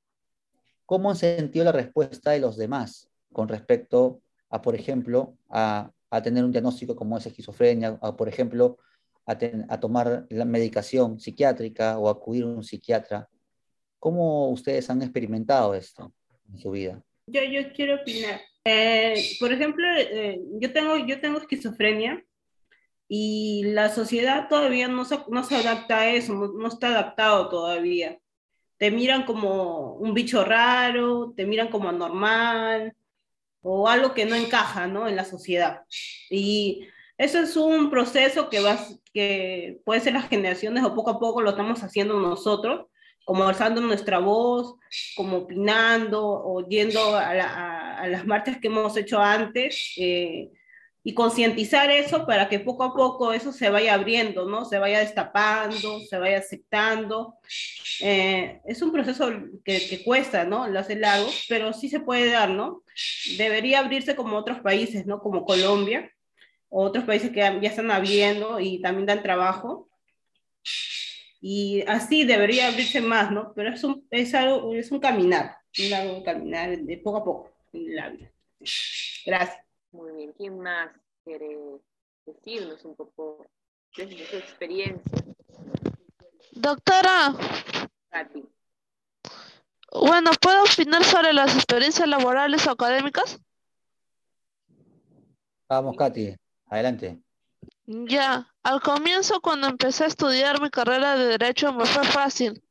¿cómo 0.87 1.11
han 1.11 1.17
sentido 1.17 1.65
la 1.65 1.73
respuesta 1.73 2.33
de 2.33 2.41
los 2.41 2.57
demás 2.57 3.09
con 3.33 3.49
respecto 3.49 4.21
a, 4.51 4.61
por 4.63 4.75
ejemplo, 4.75 5.35
a, 5.49 5.91
a 6.13 6.21
tener 6.21 6.45
un 6.45 6.53
diagnóstico 6.53 6.95
como 6.95 7.17
es 7.17 7.25
esquizofrenia, 7.25 7.99
o 8.03 8.17
por 8.17 8.29
ejemplo, 8.29 8.77
a, 9.27 9.33
a, 9.69 9.81
tomar 9.81 10.27
la 10.29 10.45
medicación 10.45 11.19
psiquiátrica 11.19 11.99
o 11.99 12.11
acudir 12.11 12.45
a 12.45 12.49
un 12.49 12.63
psiquiatra? 12.63 13.31
¿Cómo 13.99 14.51
ustedes 14.51 14.91
han 14.91 15.01
experimentado 15.01 15.75
esto 15.75 16.13
en 16.51 16.59
su 16.59 16.71
vida? 16.71 17.03
Yo, 17.27 17.43
yo 17.45 17.73
quiero 17.73 17.95
opinar. 17.95 18.43
Eh, 18.67 19.37
por 19.41 19.53
ejemplo, 19.53 19.87
eh, 19.97 20.39
yo, 20.61 20.71
tengo, 20.75 20.99
yo 20.99 21.19
tengo 21.19 21.39
esquizofrenia 21.39 22.23
y 23.09 23.65
la 23.73 23.89
sociedad 23.89 24.49
todavía 24.51 24.89
no 24.89 25.07
se, 25.07 25.19
no 25.31 25.45
se 25.45 25.57
adapta 25.57 26.01
a 26.01 26.11
eso, 26.11 26.35
no, 26.35 26.49
no, 26.49 26.69
está 26.69 26.89
adaptado 26.89 27.49
todavía. 27.49 28.19
Te 28.77 28.91
miran 28.91 29.25
como 29.25 29.95
un 29.95 30.13
bicho 30.13 30.45
raro, 30.45 31.33
te 31.35 31.47
miran 31.47 31.69
como 31.69 31.89
anormal 31.89 32.95
o 33.63 33.89
algo 33.89 34.13
que 34.13 34.27
no 34.27 34.35
encaja 34.35 34.87
¿no? 34.87 35.09
en 35.09 35.17
la 35.17 35.25
sociedad. 35.25 35.83
Y 36.29 36.87
eso 37.17 37.39
es 37.39 37.57
un 37.57 37.91
proceso 37.91 38.51
que, 38.51 38.61
va, 38.61 38.79
que 39.15 39.81
puede 39.85 40.01
ser 40.01 40.15
las 40.15 40.29
generaciones 40.29 40.85
o 40.85 40.95
poco 40.95 41.11
a 41.11 41.21
poco 41.21 41.41
lo 41.41 41.51
estamos 41.51 41.83
haciendo 41.83 42.19
nosotros, 42.19 42.87
como 43.25 43.45
alzando 43.45 43.81
nuestra 43.81 44.19
voz, 44.19 44.75
como 45.15 45.39
opinando 45.39 46.21
o 46.23 46.67
yendo 46.69 47.17
a, 47.17 47.35
la, 47.35 47.99
a, 47.99 48.09
las 48.09 48.27
marchas 48.27 48.59
que 48.59 48.67
hemos 48.67 48.97
hecho 48.97 49.21
antes 49.21 49.95
eh, 49.97 50.51
y 51.05 51.15
concientizar 51.15 51.91
eso 51.91 52.27
para 52.27 52.49
que 52.49 52.61
poco 52.61 52.85
a 52.85 52.95
poco 52.95 53.33
eso 53.33 53.53
se 53.53 53.71
vaya 53.71 53.95
abriendo, 53.95 54.47
¿no? 54.49 54.65
Se 54.65 54.79
vaya 54.79 55.01
destapando, 55.01 56.01
se 56.01 56.19
vaya 56.19 56.39
aceptando. 56.39 57.35
Eh, 58.01 58.61
es 58.65 58.83
un 58.83 58.93
proceso 58.93 59.31
que, 59.65 59.89
que, 59.89 60.05
cuesta, 60.05 60.45
¿no? 60.45 60.69
Lo 60.69 60.79
hace 60.79 60.97
largo, 60.97 61.29
pero 61.49 61.73
sí 61.73 61.89
se 61.89 62.01
puede 62.01 62.31
dar, 62.31 62.51
¿no? 62.51 62.85
Debería 63.37 63.81
abrirse 63.81 64.15
como 64.15 64.37
otros 64.37 64.61
países, 64.61 65.07
¿no? 65.07 65.21
Como 65.21 65.45
Colombia, 65.45 66.11
otros 66.69 67.05
países 67.05 67.31
que 67.31 67.41
ya 67.41 67.69
están 67.69 67.91
abriendo 67.91 68.61
y 68.61 68.81
también 68.81 69.07
dan 69.07 69.23
trabajo 69.23 69.89
y 71.45 71.83
así 71.89 72.23
debería 72.23 72.69
abrirse 72.69 73.01
más, 73.01 73.33
¿no? 73.33 73.53
Pero 73.55 73.71
es 73.75 73.83
un, 73.83 74.07
es 74.11 74.33
algo, 74.33 74.73
es 74.75 74.93
un 74.93 75.01
caminar, 75.01 75.57
un 75.77 76.23
caminar 76.23 76.79
de 76.79 76.99
poco 76.99 77.19
a 77.19 77.25
poco 77.25 77.53
en 77.73 77.97
la 77.97 78.09
vida. 78.11 78.33
Gracias. 79.27 79.62
¿Quién 80.37 80.61
más 80.61 80.91
quiere 81.25 81.59
decirnos 82.27 82.85
un 82.85 82.95
poco 82.95 83.47
de 83.97 84.27
su 84.27 84.37
experiencia? 84.37 85.25
Doctora. 86.53 87.35
Katy. 88.11 88.45
Bueno, 89.93 90.31
¿puedo 90.41 90.63
opinar 90.63 91.05
sobre 91.05 91.33
las 91.33 91.55
experiencias 91.55 92.09
laborales 92.09 92.67
o 92.67 92.71
académicas? 92.71 93.39
Vamos, 95.69 95.97
Katy, 95.97 96.37
adelante. 96.67 97.23
Ya, 97.87 98.53
al 98.63 98.81
comienzo 98.81 99.41
cuando 99.41 99.67
empecé 99.67 100.05
a 100.05 100.07
estudiar 100.07 100.61
mi 100.61 100.71
carrera 100.71 101.17
de 101.17 101.27
Derecho 101.27 101.73
me 101.73 101.85
fue 101.85 102.05
fácil. 102.05 102.63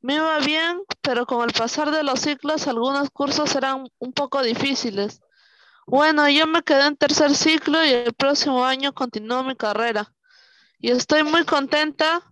Me 0.00 0.16
iba 0.16 0.38
bien, 0.40 0.82
pero 1.00 1.26
con 1.26 1.42
el 1.48 1.54
pasar 1.54 1.90
de 1.90 2.02
los 2.02 2.20
ciclos 2.20 2.66
algunos 2.66 3.10
cursos 3.10 3.54
eran 3.56 3.88
un 3.98 4.12
poco 4.12 4.42
difíciles. 4.42 5.20
Bueno, 5.86 6.28
yo 6.28 6.46
me 6.46 6.62
quedé 6.62 6.86
en 6.86 6.96
tercer 6.96 7.34
ciclo 7.34 7.84
y 7.84 7.90
el 7.90 8.14
próximo 8.14 8.64
año 8.64 8.94
continúo 8.94 9.42
mi 9.42 9.54
carrera. 9.54 10.12
Y 10.78 10.90
estoy 10.90 11.22
muy 11.22 11.44
contenta. 11.44 12.22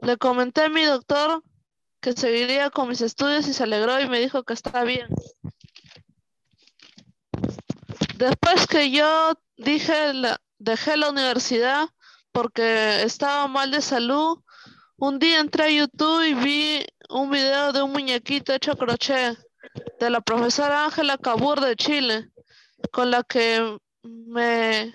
Le 0.00 0.16
comenté 0.16 0.64
a 0.64 0.68
mi 0.68 0.84
doctor 0.84 1.42
que 2.00 2.12
seguiría 2.12 2.70
con 2.70 2.88
mis 2.88 3.00
estudios 3.00 3.46
y 3.48 3.54
se 3.54 3.62
alegró 3.62 4.00
y 4.00 4.08
me 4.08 4.20
dijo 4.20 4.42
que 4.42 4.54
está 4.54 4.84
bien. 4.84 5.08
Después 8.16 8.66
que 8.66 8.90
yo 8.90 9.34
dije 9.56 10.12
dejé 10.58 10.96
la 10.96 11.10
universidad 11.10 11.88
porque 12.32 13.02
estaba 13.02 13.46
mal 13.48 13.70
de 13.70 13.80
salud. 13.80 14.42
Un 14.96 15.18
día 15.18 15.40
entré 15.40 15.64
a 15.64 15.70
YouTube 15.70 16.22
y 16.22 16.34
vi 16.34 16.86
un 17.08 17.30
video 17.30 17.72
de 17.72 17.82
un 17.82 17.92
muñequito 17.92 18.52
hecho 18.52 18.76
crochet 18.76 19.38
de 20.00 20.10
la 20.10 20.20
profesora 20.20 20.84
Ángela 20.84 21.18
Cabur 21.18 21.60
de 21.60 21.76
Chile, 21.76 22.30
con 22.92 23.10
la 23.10 23.22
que 23.22 23.78
me, 24.02 24.94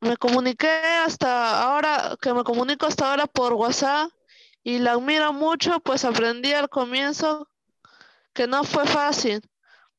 me 0.00 0.16
comuniqué 0.16 0.70
hasta 1.04 1.62
ahora, 1.62 2.16
que 2.20 2.32
me 2.34 2.44
comunico 2.44 2.86
hasta 2.86 3.10
ahora 3.10 3.26
por 3.26 3.54
WhatsApp 3.54 4.10
y 4.62 4.78
la 4.78 4.92
admiro 4.92 5.32
mucho, 5.32 5.80
pues 5.80 6.04
aprendí 6.04 6.52
al 6.52 6.68
comienzo 6.68 7.48
que 8.32 8.46
no 8.46 8.64
fue 8.64 8.86
fácil, 8.86 9.40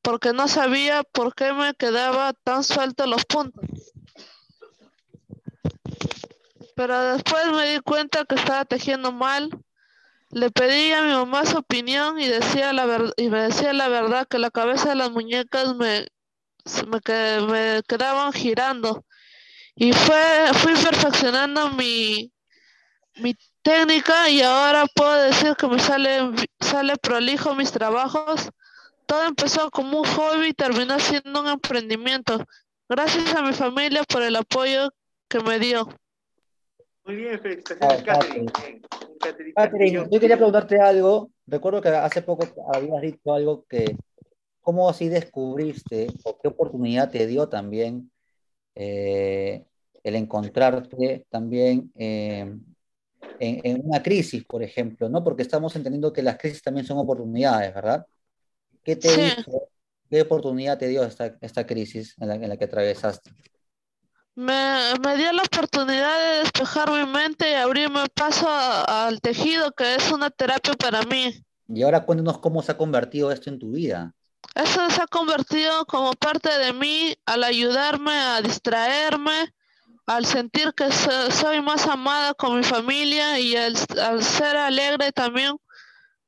porque 0.02 0.32
no 0.32 0.48
sabía 0.48 1.02
por 1.02 1.34
qué 1.34 1.52
me 1.52 1.74
quedaba 1.74 2.32
tan 2.32 2.64
suelto 2.64 3.06
los 3.06 3.24
puntos 3.24 3.64
pero 6.80 7.12
después 7.12 7.44
me 7.52 7.74
di 7.74 7.80
cuenta 7.80 8.24
que 8.24 8.36
estaba 8.36 8.64
tejiendo 8.64 9.12
mal. 9.12 9.50
Le 10.30 10.50
pedí 10.50 10.92
a 10.92 11.02
mi 11.02 11.12
mamá 11.12 11.44
su 11.44 11.58
opinión 11.58 12.18
y, 12.18 12.26
decía 12.26 12.72
la 12.72 13.12
y 13.18 13.28
me 13.28 13.42
decía 13.42 13.74
la 13.74 13.88
verdad 13.88 14.26
que 14.26 14.38
la 14.38 14.50
cabeza 14.50 14.88
de 14.88 14.94
las 14.94 15.10
muñecas 15.10 15.74
me, 15.76 16.06
me, 16.86 17.40
me 17.46 17.82
quedaban 17.86 18.32
girando. 18.32 19.04
Y 19.74 19.92
fue, 19.92 20.50
fui 20.54 20.74
perfeccionando 20.74 21.70
mi, 21.70 22.32
mi 23.16 23.34
técnica 23.62 24.28
y 24.28 24.42
ahora 24.42 24.84
puedo 24.94 25.14
decir 25.22 25.54
que 25.56 25.66
me 25.68 25.78
sale, 25.78 26.30
sale 26.60 26.96
prolijo 26.96 27.54
mis 27.54 27.72
trabajos. 27.72 28.50
Todo 29.06 29.26
empezó 29.26 29.70
como 29.70 30.00
un 30.00 30.06
hobby 30.06 30.48
y 30.48 30.52
terminó 30.52 30.98
siendo 30.98 31.40
un 31.40 31.48
emprendimiento. 31.48 32.44
Gracias 32.88 33.34
a 33.34 33.42
mi 33.42 33.52
familia 33.52 34.02
por 34.04 34.22
el 34.22 34.36
apoyo 34.36 34.90
que 35.28 35.40
me 35.40 35.58
dio. 35.58 35.88
Muy 37.04 37.16
bien, 37.16 37.40
felicitaciones, 37.40 38.02
Catherine. 38.02 38.52
Catherine, 39.54 40.08
yo 40.10 40.20
quería 40.20 40.36
preguntarte 40.36 40.80
algo. 40.80 41.30
Recuerdo 41.46 41.80
que 41.80 41.88
hace 41.88 42.22
poco 42.22 42.46
habías 42.72 43.00
dicho 43.00 43.32
algo 43.32 43.64
que, 43.68 43.96
¿cómo 44.70 44.88
así 44.88 45.08
descubriste 45.08 46.06
o 46.22 46.38
qué 46.38 46.46
oportunidad 46.46 47.10
te 47.10 47.26
dio 47.26 47.48
también 47.48 48.12
eh, 48.76 49.64
el 50.04 50.14
encontrarte 50.14 51.26
también 51.28 51.90
eh, 51.96 52.56
en, 53.40 53.60
en, 53.64 53.84
una 53.84 54.00
crisis, 54.00 54.44
por 54.44 54.62
ejemplo, 54.62 55.08
¿no? 55.08 55.24
Porque 55.24 55.42
estamos 55.42 55.74
entendiendo 55.74 56.12
que 56.12 56.22
las 56.22 56.38
crisis 56.38 56.62
también 56.62 56.86
son 56.86 56.98
oportunidades, 56.98 57.74
¿verdad? 57.74 58.06
¿Qué 58.84 58.94
te 58.94 59.08
sí. 59.08 59.44
qué 60.08 60.22
oportunidad 60.22 60.78
te 60.78 60.86
dio 60.86 61.02
esta, 61.02 61.36
esta 61.40 61.66
crisis 61.66 62.14
en 62.20 62.28
la, 62.28 62.36
en 62.36 62.48
la 62.48 62.56
que 62.56 62.66
atravesaste? 62.66 63.32
Me, 64.36 64.94
me, 65.04 65.16
dio 65.16 65.32
la 65.32 65.42
oportunidad 65.42 66.16
de 66.16 66.38
despejar 66.42 66.92
mi 66.92 67.10
mente 67.10 67.50
y 67.50 67.54
abrirme 67.54 68.04
paso 68.14 68.46
a, 68.48 69.08
al 69.08 69.20
tejido, 69.20 69.72
que 69.72 69.96
es 69.96 70.12
una 70.12 70.30
terapia 70.30 70.74
para 70.74 71.02
mí. 71.02 71.44
Y 71.66 71.82
ahora 71.82 72.04
cuéntanos 72.04 72.38
cómo 72.38 72.62
se 72.62 72.70
ha 72.70 72.76
convertido 72.76 73.32
esto 73.32 73.50
en 73.50 73.58
tu 73.58 73.72
vida. 73.72 74.14
Eso 74.54 74.90
se 74.90 75.02
ha 75.02 75.06
convertido 75.06 75.86
como 75.86 76.12
parte 76.12 76.50
de 76.58 76.72
mí 76.72 77.16
al 77.24 77.44
ayudarme 77.44 78.12
a 78.12 78.40
distraerme, 78.42 79.54
al 80.06 80.26
sentir 80.26 80.74
que 80.74 80.90
so, 80.90 81.30
soy 81.30 81.62
más 81.62 81.86
amada 81.86 82.34
con 82.34 82.56
mi 82.58 82.64
familia 82.64 83.38
y 83.38 83.56
al, 83.56 83.76
al 84.02 84.24
ser 84.24 84.56
alegre 84.56 85.12
también 85.12 85.56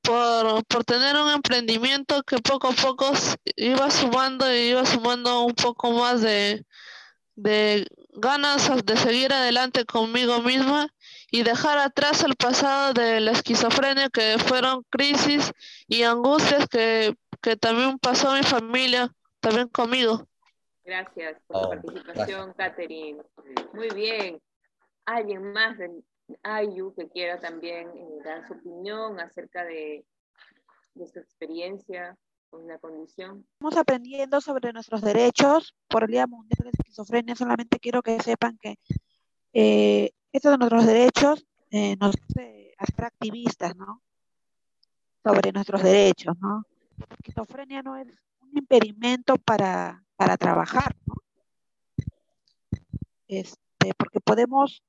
por, 0.02 0.64
por, 0.66 0.84
tener 0.84 1.16
un 1.16 1.30
emprendimiento 1.30 2.22
que 2.22 2.38
poco 2.38 2.68
a 2.68 2.72
poco 2.72 3.12
iba 3.56 3.90
sumando 3.90 4.52
y 4.52 4.70
iba 4.70 4.84
sumando 4.86 5.42
un 5.42 5.54
poco 5.54 5.90
más 5.92 6.20
de, 6.20 6.64
de 7.34 7.86
ganas 8.12 8.70
de 8.84 8.96
seguir 8.96 9.32
adelante 9.32 9.84
conmigo 9.84 10.42
misma 10.42 10.88
y 11.30 11.42
dejar 11.42 11.78
atrás 11.78 12.22
el 12.22 12.36
pasado 12.36 12.92
de 12.92 13.20
la 13.20 13.32
esquizofrenia 13.32 14.10
que 14.10 14.36
fueron 14.38 14.84
crisis 14.90 15.52
y 15.88 16.02
angustias 16.02 16.68
que, 16.68 17.16
que 17.42 17.56
también 17.56 17.98
pasó 17.98 18.30
a 18.30 18.36
mi 18.36 18.42
familia, 18.44 19.12
también 19.40 19.68
conmigo. 19.68 20.26
Gracias 20.84 21.40
por 21.46 21.56
Oh, 21.56 21.62
tu 21.62 21.68
participación, 21.68 22.52
Catherine. 22.54 23.22
Muy 23.74 23.88
bien. 23.90 24.40
¿Alguien 25.04 25.52
más 25.52 25.76
de 25.78 25.90
Ayu 26.42 26.94
que 26.94 27.08
quiera 27.08 27.38
también 27.40 27.88
eh, 27.90 28.18
dar 28.24 28.46
su 28.46 28.54
opinión 28.54 29.20
acerca 29.20 29.64
de, 29.64 30.04
de 30.94 31.06
su 31.06 31.18
experiencia 31.18 32.16
con 32.50 32.66
la 32.66 32.78
condición? 32.78 33.44
Estamos 33.54 33.76
aprendiendo 33.76 34.40
sobre 34.40 34.72
nuestros 34.72 35.02
derechos 35.02 35.74
por 35.88 36.04
el 36.04 36.10
Día 36.10 36.26
Mundial 36.26 36.56
de 36.58 36.64
la 36.64 36.70
Esquizofrenia. 36.70 37.34
Solamente 37.34 37.78
quiero 37.78 38.02
que 38.02 38.20
sepan 38.20 38.56
que 38.60 38.76
eh, 39.52 40.12
estos 40.32 40.52
de 40.52 40.58
nuestros 40.58 40.86
derechos 40.86 41.44
eh, 41.70 41.96
nos 41.96 42.14
hace 42.16 42.74
hacer 42.78 43.04
activistas, 43.04 43.76
¿no? 43.76 44.02
Sobre 45.24 45.52
nuestros 45.52 45.82
derechos, 45.82 46.36
¿no? 46.40 46.64
La 47.08 47.16
esquizofrenia 47.16 47.82
no 47.82 47.96
es 47.96 48.08
un 48.40 48.50
impedimento 48.58 49.36
para, 49.36 50.04
para 50.16 50.36
trabajar. 50.36 50.94
Este, 53.28 53.94
porque 53.96 54.20
podemos 54.20 54.82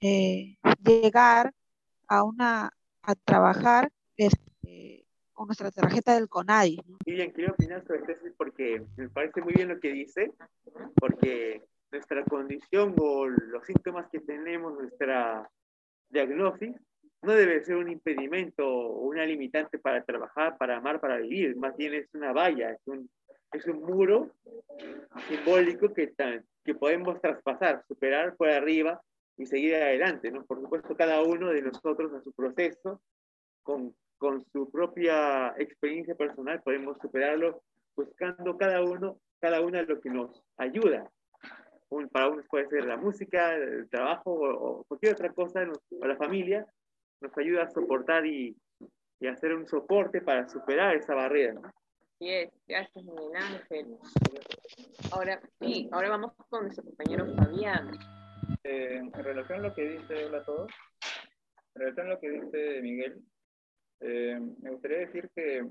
eh, 0.00 0.56
llegar 0.84 1.52
a 2.08 2.22
una 2.22 2.72
a 3.06 3.14
trabajar 3.14 3.90
este, 4.16 5.06
con 5.32 5.46
nuestra 5.46 5.70
tarjeta 5.70 6.14
del 6.14 6.28
CONADI. 6.28 6.80
quiero 7.04 7.52
opinar 7.52 7.86
sobre 7.86 8.00
esto 8.00 8.26
porque 8.36 8.84
me 8.96 9.08
parece 9.08 9.40
muy 9.42 9.54
bien 9.54 9.68
lo 9.68 9.78
que 9.78 9.92
dice, 9.92 10.32
porque 10.96 11.62
nuestra 11.92 12.24
condición 12.24 12.94
o 12.98 13.26
los 13.26 13.64
síntomas 13.64 14.08
que 14.10 14.20
tenemos, 14.20 14.74
nuestra 14.74 15.48
diagnosis, 16.08 16.74
no 17.26 17.34
debe 17.34 17.64
ser 17.64 17.76
un 17.76 17.90
impedimento 17.90 18.66
o 18.66 19.00
una 19.00 19.26
limitante 19.26 19.78
para 19.78 20.02
trabajar, 20.04 20.56
para 20.56 20.76
amar, 20.76 21.00
para 21.00 21.18
vivir, 21.18 21.56
más 21.56 21.76
bien 21.76 21.94
es 21.94 22.08
una 22.14 22.32
valla, 22.32 22.70
es 22.70 22.80
un, 22.86 23.10
es 23.52 23.66
un 23.66 23.82
muro 23.82 24.30
simbólico 25.28 25.92
que, 25.92 26.12
que 26.64 26.74
podemos 26.74 27.20
traspasar, 27.20 27.84
superar 27.88 28.36
por 28.36 28.48
arriba 28.48 29.00
y 29.36 29.46
seguir 29.46 29.74
adelante, 29.74 30.30
¿no? 30.30 30.44
Por 30.44 30.60
supuesto, 30.60 30.96
cada 30.96 31.22
uno 31.22 31.50
de 31.50 31.62
nosotros 31.62 32.12
a 32.14 32.22
su 32.22 32.32
proceso, 32.32 33.00
con, 33.62 33.94
con 34.18 34.44
su 34.52 34.70
propia 34.70 35.54
experiencia 35.58 36.14
personal, 36.14 36.62
podemos 36.62 36.96
superarlo 36.98 37.62
buscando 37.96 38.56
cada 38.56 38.82
uno, 38.82 39.18
cada 39.40 39.60
una 39.60 39.82
lo 39.82 40.00
que 40.00 40.10
nos 40.10 40.42
ayuda. 40.56 41.10
Para 42.12 42.28
unos 42.28 42.46
puede 42.48 42.68
ser 42.68 42.84
la 42.84 42.96
música, 42.96 43.54
el 43.54 43.88
trabajo 43.88 44.32
o, 44.32 44.84
cualquier 44.84 45.12
otra 45.12 45.32
cosa, 45.32 45.66
o 46.00 46.06
la 46.06 46.16
familia, 46.16 46.66
nos 47.20 47.36
ayuda 47.38 47.64
a 47.64 47.70
soportar 47.70 48.26
y, 48.26 48.56
y 49.20 49.26
hacer 49.26 49.54
un 49.54 49.66
soporte 49.66 50.20
para 50.20 50.48
superar 50.48 50.96
esa 50.96 51.14
barrera. 51.14 51.54
¿no? 51.54 51.62
Así 51.68 52.30
es, 52.30 52.50
gracias 52.66 53.04
Miguel 53.04 53.36
Ángel. 53.36 53.96
Ahora, 55.12 55.40
sí, 55.60 55.88
ahora 55.92 56.10
vamos 56.10 56.32
con 56.48 56.62
nuestro 56.64 56.84
compañero 56.84 57.26
Fabián. 57.36 57.90
Eh, 58.64 58.96
en 58.96 59.12
relación 59.12 59.60
a 59.60 59.68
lo 59.68 59.74
que 59.74 59.88
dice 59.88 60.26
hola 60.26 60.38
a 60.38 60.44
todos, 60.44 60.70
en 61.74 61.80
relación 61.82 62.06
a 62.06 62.10
lo 62.10 62.20
que 62.20 62.30
dice 62.30 62.80
Miguel, 62.82 63.20
eh, 64.00 64.38
me 64.62 64.70
gustaría 64.70 64.98
decir 64.98 65.30
que, 65.34 65.66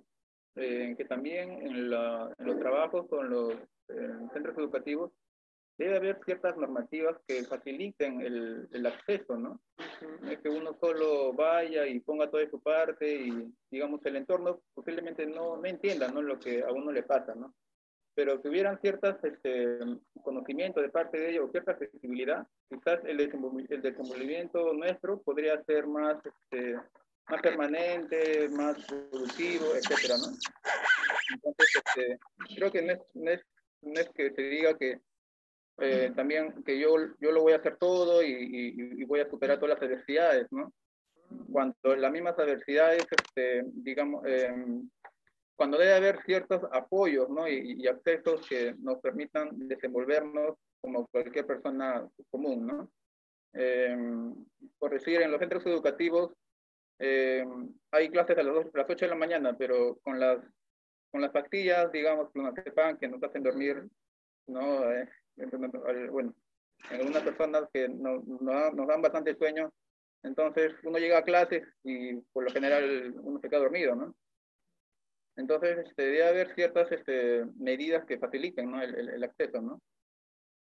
eh, 0.56 0.96
que 0.98 1.06
también 1.06 1.52
en, 1.66 1.90
la- 1.90 2.34
en 2.38 2.46
los 2.46 2.60
trabajos 2.60 3.08
con 3.08 3.30
los 3.30 3.54
eh, 3.90 4.10
centros 4.34 4.58
educativos 4.58 5.12
debe 5.78 5.98
haber 5.98 6.20
ciertas 6.26 6.56
normativas 6.58 7.18
que 7.28 7.44
faciliten 7.44 8.22
el, 8.22 8.68
el 8.72 8.86
acceso, 8.86 9.36
¿no? 9.38 9.60
Es 10.30 10.40
que 10.40 10.50
uno 10.50 10.78
solo 10.80 11.34
vaya 11.34 11.86
y 11.88 12.00
ponga 12.00 12.30
toda 12.30 12.48
su 12.50 12.62
parte 12.62 13.14
y, 13.14 13.54
digamos, 13.70 14.06
el 14.06 14.16
entorno 14.16 14.62
posiblemente 14.74 15.26
no, 15.26 15.58
no 15.58 15.66
entienda, 15.66 16.08
¿no? 16.10 16.22
Lo 16.22 16.40
que 16.40 16.64
a 16.64 16.72
uno 16.72 16.92
le 16.92 17.04
pasa, 17.04 17.36
¿no? 17.36 17.54
Pero 18.14 18.42
que 18.42 18.50
hubieran 18.50 18.80
ciertas 18.80 19.22
este, 19.24 19.80
conocimientos 20.24 20.82
de 20.82 20.90
parte 20.90 21.20
de 21.20 21.32
ellos, 21.32 21.52
cierta 21.52 21.72
accesibilidad, 21.72 22.48
quizás 22.70 23.00
el, 23.06 23.20
el 23.20 23.82
desenvolvimiento 23.82 24.74
nuestro 24.74 25.22
podría 25.22 25.62
ser 25.64 25.86
más, 25.88 26.18
este, 26.26 26.76
más 27.28 27.42
permanente, 27.42 28.48
más 28.50 28.78
productivo, 28.86 29.76
etcétera, 29.76 30.16
¿no? 30.18 30.38
Entonces, 31.34 31.68
este, 31.76 32.20
creo 32.56 32.72
que 32.72 32.82
no 32.82 32.94
es, 32.94 33.00
no 33.14 33.32
es, 33.32 33.42
no 33.82 34.00
es 34.00 34.10
que 34.10 34.32
se 34.32 34.42
diga 34.42 34.78
que 34.78 35.00
eh, 35.80 36.12
también 36.16 36.64
que 36.64 36.80
yo, 36.80 36.96
yo 37.20 37.32
lo 37.32 37.42
voy 37.42 37.54
a 37.54 37.58
hacer 37.58 37.78
todo 37.78 38.24
y, 38.24 38.28
y- 38.32 39.02
y 39.02 39.04
voy 39.06 39.20
a 39.22 39.30
superar 39.30 39.60
todas 39.60 39.80
las 39.80 39.84
adversidades, 39.90 40.48
¿no? 40.52 40.74
Cuando 41.52 41.96
las 41.98 42.12
mismas 42.12 42.38
adversidades, 42.40 43.08
este, 43.12 43.64
digamos, 43.74 44.26
em, 44.26 44.90
cuando 45.56 45.78
debe 45.78 45.94
haber 45.96 46.22
ciertos 46.24 46.62
apoyos, 46.72 47.30
¿no? 47.30 47.48
Y, 47.48 47.76
y 47.82 47.88
accesos 47.88 48.48
que 48.48 48.76
nos 48.80 49.00
permitan 49.00 49.50
desenvolvernos 49.68 50.56
como 50.82 51.08
cualquier 51.08 51.46
persona 51.48 52.08
común, 52.30 52.68
¿no? 52.68 52.92
Em, 53.54 54.46
por 54.78 54.92
decir, 54.92 55.22
en 55.22 55.32
los 55.32 55.40
centros 55.40 55.66
educativos 55.66 56.34
em, 57.00 57.74
hay 57.92 58.10
clases 58.10 58.38
a 58.38 58.44
las, 58.44 58.54
dos- 58.56 58.68
a 58.74 58.78
las 58.80 58.90
8 58.90 59.06
de 59.06 59.10
la 59.10 59.16
mañana, 59.16 59.58
pero 59.58 59.98
con 60.04 60.20
las, 60.20 60.40
con 61.12 61.22
las 61.22 61.32
pastillas, 61.32 61.92
digamos, 61.92 62.32
con 62.32 62.44
las 62.44 62.54
que 63.00 63.08
nos 63.08 63.24
hacen 63.24 63.44
dormir, 63.44 63.88
¿no? 64.48 64.92
Eh, 64.92 65.10
bueno, 65.38 66.34
en 66.92 67.00
algunas 67.00 67.24
personas 67.24 67.64
que 67.74 67.88
no- 67.90 68.22
no 68.26 68.52
dan- 68.52 68.76
nos 68.76 68.88
dan 68.88 69.02
bastante 69.02 69.36
sueño, 69.36 69.72
entonces 70.24 70.74
uno 70.84 70.98
llega 70.98 71.20
a 71.20 71.24
clases 71.24 71.64
y 71.84 72.16
por 72.34 72.44
lo 72.44 72.52
general 72.52 73.14
uno 73.22 73.40
se 73.40 73.50
queda 73.50 73.60
dormido, 73.60 73.96
¿no? 73.96 74.16
Entonces, 75.38 75.80
este, 75.86 76.04
debe 76.04 76.28
haber 76.28 76.56
ciertas 76.56 76.90
este, 76.92 77.46
medidas 77.58 78.06
que 78.06 78.18
faciliten 78.18 78.72
¿no? 78.72 78.82
el, 78.82 78.96
el- 78.96 79.10
el 79.10 79.24
acceso, 79.24 79.62
¿no? 79.62 79.82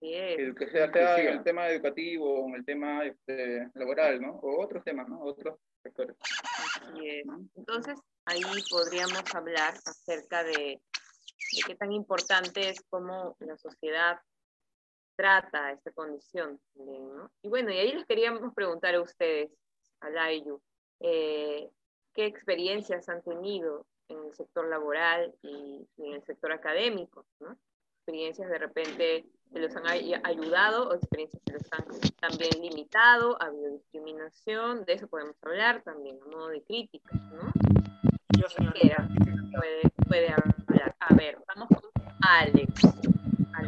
Es. 0.00 0.38
El 0.38 0.54
que 0.56 0.66
sea, 0.68 0.90
sea 0.92 1.20
en 1.20 1.28
el 1.28 1.44
tema 1.44 1.68
educativo 1.68 2.40
o 2.44 2.48
en 2.48 2.54
el 2.56 2.64
tema 2.64 3.04
este, 3.04 3.68
laboral, 3.74 4.20
¿no? 4.20 4.32
O 4.36 4.64
otros 4.64 4.82
temas, 4.82 5.08
¿no? 5.08 5.20
Otros 5.22 5.58
sectores. 5.82 6.16
Así 6.22 7.08
es. 7.08 7.24
Entonces, 7.54 8.00
ahí 8.24 8.40
podríamos 8.70 9.22
hablar 9.34 9.74
acerca 9.74 10.42
de, 10.42 10.80
de 10.82 11.62
qué 11.66 11.74
tan 11.76 11.92
importante 11.92 12.70
es 12.70 12.82
cómo 12.88 13.36
la 13.40 13.56
sociedad 13.58 14.18
trata 15.16 15.72
esta 15.72 15.90
condición. 15.92 16.60
también, 16.74 17.16
¿no? 17.16 17.30
Y 17.42 17.48
bueno, 17.48 17.70
y 17.70 17.78
ahí 17.78 17.92
les 17.92 18.06
queríamos 18.06 18.52
preguntar 18.54 18.94
a 18.94 19.00
ustedes, 19.02 19.50
a 20.00 20.10
Layu, 20.10 20.60
eh, 21.00 21.68
¿qué 22.12 22.26
experiencias 22.26 23.08
han 23.08 23.22
tenido 23.22 23.86
en 24.08 24.18
el 24.24 24.34
sector 24.34 24.68
laboral 24.68 25.34
y, 25.42 25.86
y 25.96 26.06
en 26.06 26.14
el 26.14 26.24
sector 26.24 26.52
académico? 26.52 27.24
¿no? 27.40 27.56
Experiencias 27.98 28.48
de 28.50 28.58
repente 28.58 29.26
que 29.52 29.58
los 29.60 29.74
han 29.76 29.86
ay- 29.86 30.14
ayudado 30.24 30.88
o 30.88 30.94
experiencias 30.94 31.40
que 31.46 31.52
los 31.52 31.62
han 31.72 31.84
también 32.20 32.60
limitado, 32.60 33.40
ha 33.40 33.46
habido 33.46 33.70
discriminación, 33.70 34.84
de 34.84 34.94
eso 34.94 35.06
podemos 35.08 35.36
hablar 35.42 35.82
también 35.82 36.18
a 36.22 36.26
modo 36.26 36.48
de 36.48 36.62
crítica, 36.64 37.14
¿no? 37.14 37.52
Yo, 38.38 38.48
señor, 38.48 38.72
Quiera, 38.74 39.08
puede, 39.54 39.82
puede 40.08 40.28
hablar. 40.32 40.96
A 40.98 41.14
ver, 41.14 41.38
vamos 41.46 41.68
con 41.68 41.90
Alex. 42.22 43.11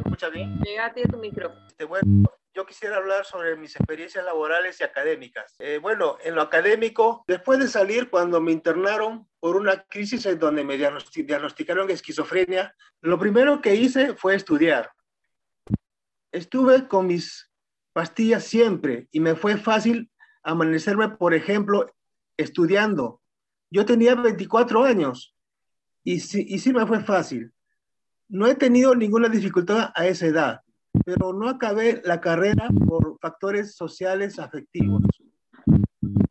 ¿Me 0.05 0.11
Alex, 0.11 0.23
escucha 0.23 0.29
bien? 0.31 0.61
pégate 0.61 1.03
a 1.03 1.09
tu 1.09 1.19
micrófono. 1.19 1.67
Este, 1.67 1.85
bueno, 1.85 2.07
yo 2.55 2.67
quisiera 2.67 2.97
hablar 2.97 3.25
sobre 3.25 3.57
mis 3.57 3.75
experiencias 3.77 4.25
laborales 4.25 4.81
y 4.81 4.85
académicas. 4.85 5.55
Eh, 5.59 5.79
bueno, 5.81 6.19
en 6.23 6.35
lo 6.35 6.43
académico, 6.43 7.25
después 7.27 7.59
de 7.59 7.69
salir, 7.69 8.11
cuando 8.11 8.41
me 8.41 8.53
internaron 8.53 9.29
por 9.41 9.57
una 9.57 9.83
crisis 9.85 10.25
en 10.27 10.39
donde 10.39 10.65
me 10.65 10.77
diagnosti- 10.79 11.27
diagnosticaron 11.27 11.91
esquizofrenia, 11.91 12.75
lo 13.01 13.19
primero 13.19 13.61
que 13.61 13.75
hice 13.75 14.15
fue 14.15 14.35
estudiar. 14.35 14.91
Estuve 16.33 16.89
con 16.89 17.07
mis 17.07 17.51
pastillas 17.93 18.45
siempre 18.45 19.09
y 19.13 19.21
me 19.21 19.37
fue 19.37 19.57
fácil 19.57 20.11
amanecerme, 20.43 21.09
por 21.11 21.33
ejemplo, 21.33 21.87
estudiando. 22.37 23.21
Yo 23.71 23.87
tenía 23.87 24.15
24 24.15 24.85
años 24.85 25.35
y 26.03 26.21
sí, 26.21 26.45
y 26.49 26.59
sí 26.59 26.73
me 26.73 26.87
fue 26.87 27.01
fácil. 27.05 27.54
No 28.29 28.47
he 28.47 28.55
tenido 28.55 28.95
ninguna 28.95 29.29
dificultad 29.29 29.93
a 29.95 30.07
esa 30.07 30.27
edad 30.27 30.61
pero 31.05 31.33
no 31.33 31.49
acabé 31.49 32.01
la 32.05 32.21
carrera 32.21 32.69
por 32.87 33.19
factores 33.21 33.75
sociales 33.75 34.39
afectivos. 34.39 35.03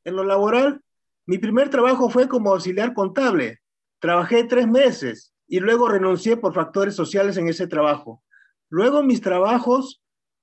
En 0.03 0.15
lo 0.15 0.23
laboral, 0.23 0.81
mi 1.25 1.37
primer 1.37 1.69
trabajo 1.69 2.09
fue 2.09 2.27
como 2.27 2.51
auxiliar 2.51 2.93
contable. 2.93 3.59
Trabajé 3.99 4.43
tres 4.45 4.67
meses 4.67 5.33
y 5.47 5.59
luego 5.59 5.89
renuncié 5.89 6.37
por 6.37 6.53
factores 6.53 6.95
sociales 6.95 7.37
en 7.37 7.49
ese 7.49 7.67
trabajo. 7.67 8.23
Luego 8.69 9.03
mis 9.03 9.21
trabajos 9.21 10.01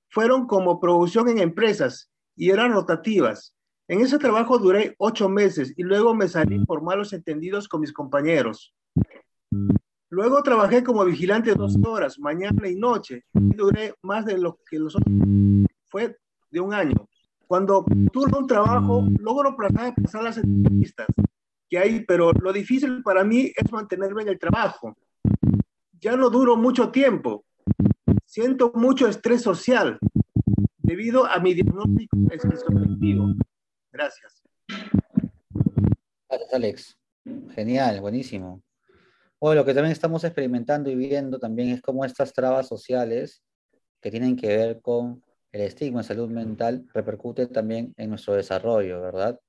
fueron 0.09 0.47
como 0.47 0.79
producción 0.79 1.29
en 1.29 1.39
empresas 1.39 2.11
y 2.35 2.49
eran 2.51 2.73
rotativas. 2.73 3.55
En 3.87 4.01
ese 4.01 4.17
trabajo 4.17 4.57
duré 4.57 4.95
ocho 4.97 5.29
meses 5.29 5.73
y 5.75 5.83
luego 5.83 6.15
me 6.15 6.27
salí 6.27 6.63
por 6.65 6.81
malos 6.81 7.11
entendidos 7.13 7.67
con 7.67 7.81
mis 7.81 7.91
compañeros. 7.91 8.73
Luego 10.11 10.43
trabajé 10.43 10.83
como 10.83 11.05
vigilante 11.05 11.55
dos 11.55 11.77
horas, 11.85 12.19
mañana 12.19 12.67
y 12.67 12.75
noche. 12.75 13.23
Y 13.33 13.55
duré 13.55 13.93
más 14.01 14.25
de 14.25 14.37
lo 14.37 14.59
que 14.69 14.77
los 14.77 14.93
otros. 14.93 15.15
Fue 15.87 16.17
de 16.51 16.59
un 16.59 16.73
año. 16.73 17.07
cuando 17.47 17.85
tuve 18.11 18.37
un 18.37 18.47
trabajo, 18.47 19.05
logro 19.19 19.55
pasar, 19.55 19.93
pasar 19.95 20.23
las 20.23 20.37
entrevistas 20.37 21.07
que 21.69 21.77
hay, 21.77 22.05
pero 22.05 22.31
lo 22.33 22.51
difícil 22.51 23.01
para 23.03 23.23
mí 23.23 23.51
es 23.55 23.71
mantenerme 23.71 24.23
en 24.23 24.29
el 24.29 24.39
trabajo. 24.39 24.97
Ya 25.99 26.17
no 26.17 26.29
duro 26.29 26.57
mucho 26.57 26.91
tiempo. 26.91 27.45
Siento 28.25 28.71
mucho 28.75 29.07
estrés 29.07 29.41
social 29.41 29.97
debido 30.77 31.25
a 31.25 31.39
mi 31.39 31.53
diagnóstico 31.53 32.17
esquizoafectivo. 32.31 33.33
Gracias. 33.93 34.43
Gracias, 36.29 36.53
Alex. 36.53 36.97
Genial, 37.53 38.01
buenísimo. 38.01 38.61
Bueno, 39.41 39.55
lo 39.61 39.65
que 39.65 39.73
también 39.73 39.91
estamos 39.91 40.23
experimentando 40.23 40.91
y 40.91 40.95
viendo 40.95 41.39
también 41.39 41.69
es 41.69 41.81
cómo 41.81 42.05
estas 42.05 42.31
trabas 42.31 42.67
sociales 42.67 43.41
que 43.99 44.11
tienen 44.11 44.35
que 44.35 44.47
ver 44.55 44.81
con 44.81 45.23
el 45.51 45.61
estigma 45.61 46.01
en 46.01 46.03
salud 46.03 46.29
mental 46.29 46.85
repercute 46.93 47.47
también 47.47 47.91
en 47.97 48.11
nuestro 48.11 48.35
desarrollo, 48.35 49.01
¿verdad? 49.01 49.39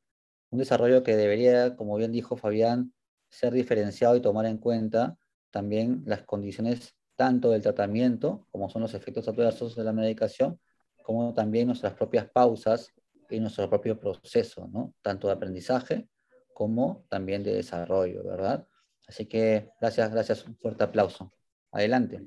Un 0.48 0.60
desarrollo 0.60 1.02
que 1.02 1.14
debería, 1.14 1.76
como 1.76 1.96
bien 1.96 2.10
dijo 2.10 2.38
Fabián, 2.38 2.94
ser 3.28 3.52
diferenciado 3.52 4.16
y 4.16 4.22
tomar 4.22 4.46
en 4.46 4.56
cuenta 4.56 5.18
también 5.50 6.02
las 6.06 6.22
condiciones 6.22 6.94
tanto 7.14 7.50
del 7.50 7.60
tratamiento, 7.60 8.46
como 8.50 8.70
son 8.70 8.80
los 8.80 8.94
efectos 8.94 9.28
adversos 9.28 9.76
de 9.76 9.84
la 9.84 9.92
medicación, 9.92 10.58
como 11.02 11.34
también 11.34 11.66
nuestras 11.66 11.92
propias 11.92 12.30
pausas 12.30 12.88
y 13.28 13.40
nuestro 13.40 13.68
propio 13.68 14.00
proceso, 14.00 14.70
¿no? 14.72 14.94
Tanto 15.02 15.26
de 15.26 15.34
aprendizaje 15.34 16.08
como 16.54 17.04
también 17.10 17.42
de 17.42 17.52
desarrollo, 17.52 18.24
¿verdad? 18.24 18.66
Así 19.12 19.26
que 19.26 19.68
gracias, 19.78 20.10
gracias, 20.10 20.42
un 20.46 20.56
fuerte 20.56 20.84
aplauso. 20.84 21.30
Adelante. 21.70 22.18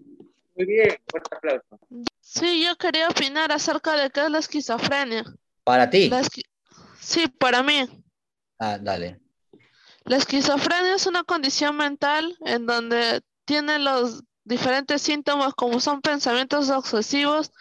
Muy 0.55 0.65
bien, 0.67 0.95
fuerte 1.09 1.35
aplauso. 1.35 1.79
Sí, 2.21 2.63
yo 2.63 2.75
quería 2.77 3.09
opinar 3.09 3.51
acerca 3.51 3.95
de 3.95 4.11
qué 4.11 4.23
es 4.23 4.29
la 4.29 4.37
esquizofrenia. 4.37 5.23
Para 5.63 5.89
ti. 5.89 6.09
La 6.09 6.21
esqui- 6.21 6.45
Sí, 6.99 7.27
para 7.27 7.63
mí. 7.63 7.87
Ah, 8.59 8.77
dale. 8.79 9.19
La 10.03 10.17
esquizofrenia 10.17 10.93
es 10.93 11.07
una 11.07 11.23
condición 11.23 11.75
mental 11.75 12.37
en 12.45 12.67
donde 12.67 13.21
tiene 13.45 13.79
los 13.79 14.23
diferentes 14.43 15.01
síntomas 15.01 15.55
como 15.55 15.79
son 15.79 16.01
pensamientos 16.01 16.69
obsesivos, 16.69 17.51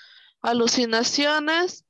alucinaciones 0.43 1.84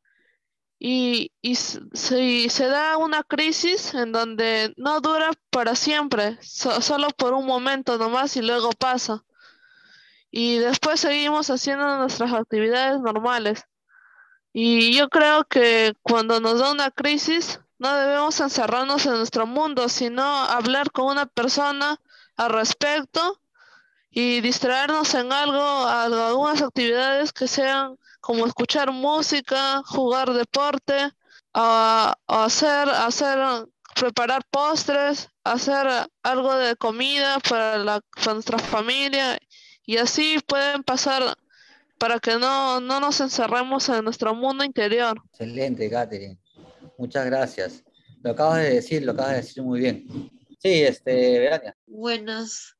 y, 0.78 1.32
y 1.40 1.54
se, 1.56 2.66
da 2.68 2.96
una 2.98 3.22
crisis 3.22 3.94
en 3.94 4.12
donde 4.12 4.74
no 4.76 5.00
dura 5.00 5.30
para 5.50 5.74
siempre, 5.74 6.38
so- 6.42 6.80
solo 6.82 7.08
por 7.10 7.32
un 7.32 7.46
momento 7.46 7.96
nomás 7.98 8.36
y 8.36 8.42
luego 8.42 8.70
pasa. 8.72 9.24
Y 10.30 10.58
después 10.58 11.00
seguimos 11.00 11.48
haciendo 11.50 11.96
nuestras 11.98 12.32
actividades 12.32 13.00
normales. 13.00 13.64
Y 14.52 14.96
yo 14.96 15.08
creo 15.08 15.44
que 15.44 15.94
cuando 16.02 16.40
nos 16.40 16.58
da 16.58 16.72
una 16.72 16.90
crisis, 16.90 17.60
no 17.78 17.94
debemos 17.94 18.38
encerrarnos 18.40 19.06
en 19.06 19.12
nuestro 19.14 19.46
mundo, 19.46 19.88
sino 19.88 20.22
hablar 20.24 20.90
con 20.90 21.06
una 21.06 21.26
persona 21.26 22.00
al 22.36 22.50
respecto 22.50 23.40
y 24.10 24.40
distraernos 24.40 25.14
en 25.14 25.32
algo- 25.32 25.86
algunas 25.86 26.62
actividades 26.62 27.32
que 27.32 27.48
sean 27.48 27.96
como 28.24 28.46
escuchar 28.46 28.90
música, 28.90 29.82
jugar 29.84 30.32
deporte, 30.32 30.94
a, 31.52 32.14
a 32.26 32.44
hacer, 32.44 32.88
hacer, 32.88 33.38
preparar 33.94 34.42
postres, 34.50 35.28
hacer 35.44 35.86
algo 36.22 36.54
de 36.54 36.74
comida 36.76 37.38
para 37.40 37.76
la, 37.76 38.00
para 38.16 38.32
nuestra 38.32 38.58
familia 38.58 39.38
y 39.84 39.98
así 39.98 40.38
pueden 40.46 40.82
pasar 40.84 41.36
para 41.98 42.18
que 42.18 42.38
no, 42.38 42.80
no 42.80 42.98
nos 42.98 43.20
encerremos 43.20 43.90
en 43.90 44.02
nuestro 44.04 44.34
mundo 44.34 44.64
interior. 44.64 45.20
Excelente, 45.32 45.90
Catherine. 45.90 46.38
Muchas 46.96 47.26
gracias. 47.26 47.84
Lo 48.22 48.30
acabas 48.30 48.62
de 48.62 48.74
decir, 48.76 49.02
lo 49.02 49.12
acabas 49.12 49.32
de 49.32 49.36
decir 49.42 49.62
muy 49.62 49.80
bien. 49.80 50.30
Sí, 50.60 50.82
este, 50.82 51.40
Verania. 51.40 51.76
Buenas. 51.86 52.73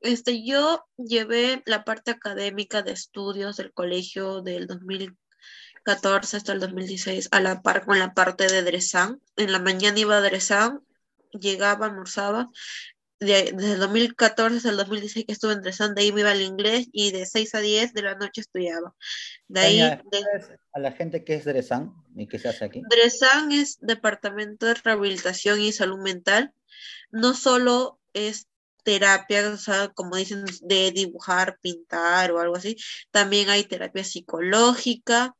Este, 0.00 0.44
yo 0.44 0.84
llevé 0.96 1.62
la 1.66 1.84
parte 1.84 2.10
académica 2.10 2.82
de 2.82 2.92
estudios 2.92 3.56
del 3.56 3.72
colegio 3.72 4.42
del 4.42 4.66
2014 4.66 6.36
hasta 6.36 6.52
el 6.52 6.60
2016 6.60 7.28
a 7.30 7.40
la 7.40 7.62
par 7.62 7.84
con 7.84 7.98
la 7.98 8.14
parte 8.14 8.46
de 8.48 8.62
Dresan. 8.62 9.20
En 9.36 9.52
la 9.52 9.58
mañana 9.58 9.98
iba 9.98 10.16
a 10.16 10.20
Dresan, 10.20 10.80
llegaba, 11.32 11.86
almorzaba. 11.86 12.50
De- 13.20 13.52
desde 13.52 13.72
el 13.72 13.80
2014 13.80 14.58
hasta 14.58 14.70
el 14.70 14.76
2016 14.76 15.26
que 15.26 15.32
estuve 15.32 15.52
en 15.52 15.62
Dresan, 15.62 15.94
de 15.94 16.02
ahí 16.02 16.12
me 16.12 16.20
iba 16.20 16.30
al 16.30 16.40
inglés 16.40 16.86
y 16.92 17.10
de 17.10 17.26
6 17.26 17.54
a 17.56 17.60
10 17.60 17.92
de 17.92 18.02
la 18.02 18.14
noche 18.14 18.42
estudiaba. 18.42 18.94
De 19.48 19.60
ahí, 19.60 19.78
de, 19.80 20.22
¿sabes 20.22 20.58
a 20.72 20.78
la 20.78 20.92
gente 20.92 21.24
que 21.24 21.34
es 21.34 21.44
Dresan 21.44 21.92
y 22.14 22.28
qué 22.28 22.38
se 22.38 22.48
hace 22.48 22.64
aquí. 22.64 22.82
Dresan 22.88 23.50
es 23.50 23.78
Departamento 23.80 24.66
de 24.66 24.74
Rehabilitación 24.74 25.60
y 25.60 25.72
Salud 25.72 25.98
Mental. 25.98 26.52
No 27.10 27.34
solo 27.34 27.98
es 28.12 28.47
terapia, 28.88 29.50
o 29.54 29.56
sea, 29.58 29.88
como 29.90 30.16
dicen, 30.16 30.44
de 30.62 30.92
dibujar, 30.92 31.58
pintar 31.60 32.32
o 32.32 32.40
algo 32.40 32.56
así. 32.56 32.76
También 33.10 33.50
hay 33.50 33.64
terapia 33.64 34.04
psicológica, 34.04 35.34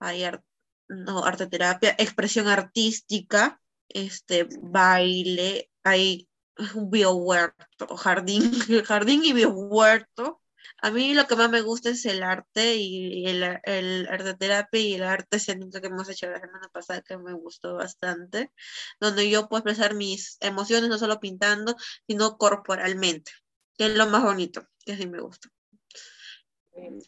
hay 0.00 0.24
ar- 0.24 0.42
no, 0.88 1.24
arte 1.24 1.46
terapia, 1.48 1.94
expresión 1.98 2.48
artística, 2.48 3.60
este, 3.88 4.48
baile, 4.62 5.70
hay 5.84 6.28
un 6.74 6.90
biohuerto, 6.90 7.96
jardín, 7.96 8.42
jardín 8.86 9.24
y 9.24 9.32
biohuerto. 9.32 10.41
A 10.84 10.90
mí 10.90 11.14
lo 11.14 11.28
que 11.28 11.36
más 11.36 11.48
me 11.48 11.60
gusta 11.60 11.90
es 11.90 12.04
el 12.06 12.24
arte 12.24 12.74
y 12.74 13.24
el, 13.26 13.60
el 13.62 14.08
arte 14.08 14.34
terapia 14.34 14.80
y 14.80 14.94
el 14.94 15.04
arte 15.04 15.36
escénico 15.36 15.80
que 15.80 15.86
hemos 15.86 16.08
hecho 16.08 16.28
la 16.28 16.40
semana 16.40 16.68
pasada 16.72 17.02
que 17.02 17.16
me 17.16 17.32
gustó 17.34 17.74
bastante, 17.76 18.50
donde 18.98 19.30
yo 19.30 19.48
puedo 19.48 19.60
expresar 19.60 19.94
mis 19.94 20.38
emociones 20.40 20.90
no 20.90 20.98
solo 20.98 21.20
pintando, 21.20 21.76
sino 22.08 22.36
corporalmente, 22.36 23.30
que 23.78 23.86
es 23.86 23.94
lo 23.94 24.08
más 24.08 24.24
bonito, 24.24 24.66
que 24.84 24.96
sí 24.96 25.06
me 25.06 25.20
gusta. 25.20 25.48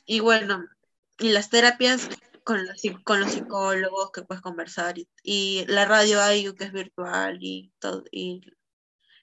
Y 0.04 0.20
bueno, 0.20 0.64
y 1.18 1.30
las 1.30 1.50
terapias 1.50 2.08
con, 2.44 2.64
los 2.64 2.80
con 3.02 3.18
los 3.18 3.32
psicólogos 3.32 4.12
que 4.12 4.22
puedes 4.22 4.42
conversar 4.42 4.94
y, 5.24 5.64
la 5.66 5.84
radio 5.84 6.20
IU 6.32 6.54
que 6.54 6.64
es 6.64 6.72
virtual 6.72 7.38
y 7.40 7.72
todo, 7.80 8.04
y 8.12 8.40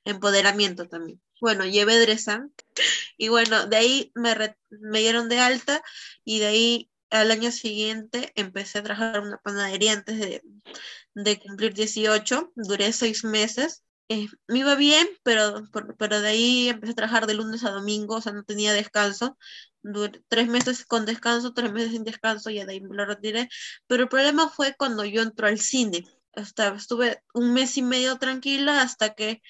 empoderamiento 0.03 0.89
también. 0.89 1.21
Bueno, 1.41 1.65
llevé 1.65 1.99
Dresan 1.99 2.53
y 3.17 3.29
bueno, 3.29 3.67
de 3.67 3.77
ahí 3.77 4.11
me, 4.15 4.35
re- 4.35 4.57
me 4.69 4.99
dieron 5.01 5.29
de 5.29 5.39
alta 5.39 5.83
y 6.25 6.39
de 6.39 6.47
ahí 6.47 6.91
al 7.11 7.31
año 7.31 7.51
siguiente 7.51 8.31
empecé 8.35 8.79
a 8.79 8.83
trabajar 8.83 9.17
en 9.17 9.27
una 9.27 9.37
panadería 9.39 9.93
antes 9.93 10.19
de, 10.19 10.43
de 11.15 11.39
cumplir 11.39 11.73
18, 11.75 12.51
duré 12.55 12.93
seis 12.93 13.23
meses. 13.25 13.83
Eh, 14.09 14.27
me 14.47 14.59
iba 14.59 14.75
bien, 14.75 15.07
pero, 15.23 15.63
por- 15.71 15.97
pero 15.97 16.21
de 16.21 16.29
ahí 16.29 16.69
empecé 16.69 16.93
a 16.93 16.95
trabajar 16.95 17.27
de 17.27 17.35
lunes 17.35 17.63
a 17.65 17.71
domingo, 17.71 18.15
o 18.17 18.21
sea, 18.21 18.33
no 18.33 18.43
tenía 18.45 18.73
descanso. 18.73 19.37
Duré 19.83 20.21
tres 20.29 20.47
meses 20.49 20.85
con 20.85 21.05
descanso, 21.05 21.53
tres 21.53 21.71
meses 21.73 21.91
sin 21.91 22.03
descanso, 22.05 22.49
y 22.51 22.63
de 22.63 22.71
ahí 22.73 22.81
me 22.81 22.95
lo 22.95 23.05
retiré. 23.05 23.49
Pero 23.87 24.03
el 24.03 24.09
problema 24.09 24.49
fue 24.49 24.75
cuando 24.77 25.05
yo 25.05 25.21
entró 25.23 25.47
al 25.47 25.59
cine. 25.59 26.05
Hasta, 26.35 26.69
estuve 26.75 27.23
un 27.33 27.53
mes 27.53 27.77
y 27.77 27.81
medio 27.83 28.17
tranquila 28.17 28.81
hasta 28.81 29.15
que 29.15 29.41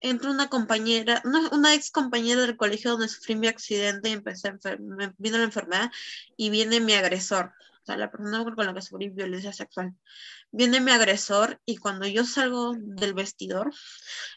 entró 0.00 0.30
una 0.30 0.48
compañera, 0.48 1.22
una, 1.24 1.48
una 1.50 1.74
ex 1.74 1.90
compañera 1.90 2.42
del 2.42 2.56
colegio 2.56 2.92
donde 2.92 3.08
sufrí 3.08 3.36
mi 3.36 3.48
accidente 3.48 4.08
y 4.08 4.12
empecé 4.12 4.52
me 4.80 5.14
vino 5.18 5.38
la 5.38 5.44
enfermedad 5.44 5.90
y 6.36 6.50
viene 6.50 6.80
mi 6.80 6.94
agresor, 6.94 7.52
o 7.82 7.86
sea, 7.86 7.96
la 7.96 8.10
persona 8.10 8.44
con 8.44 8.66
la 8.66 8.74
que 8.74 8.82
sufrí 8.82 9.08
violencia 9.08 9.52
sexual. 9.52 9.94
Viene 10.50 10.80
mi 10.80 10.92
agresor 10.92 11.60
y 11.64 11.76
cuando 11.76 12.06
yo 12.06 12.24
salgo 12.24 12.74
del 12.76 13.14
vestidor, 13.14 13.72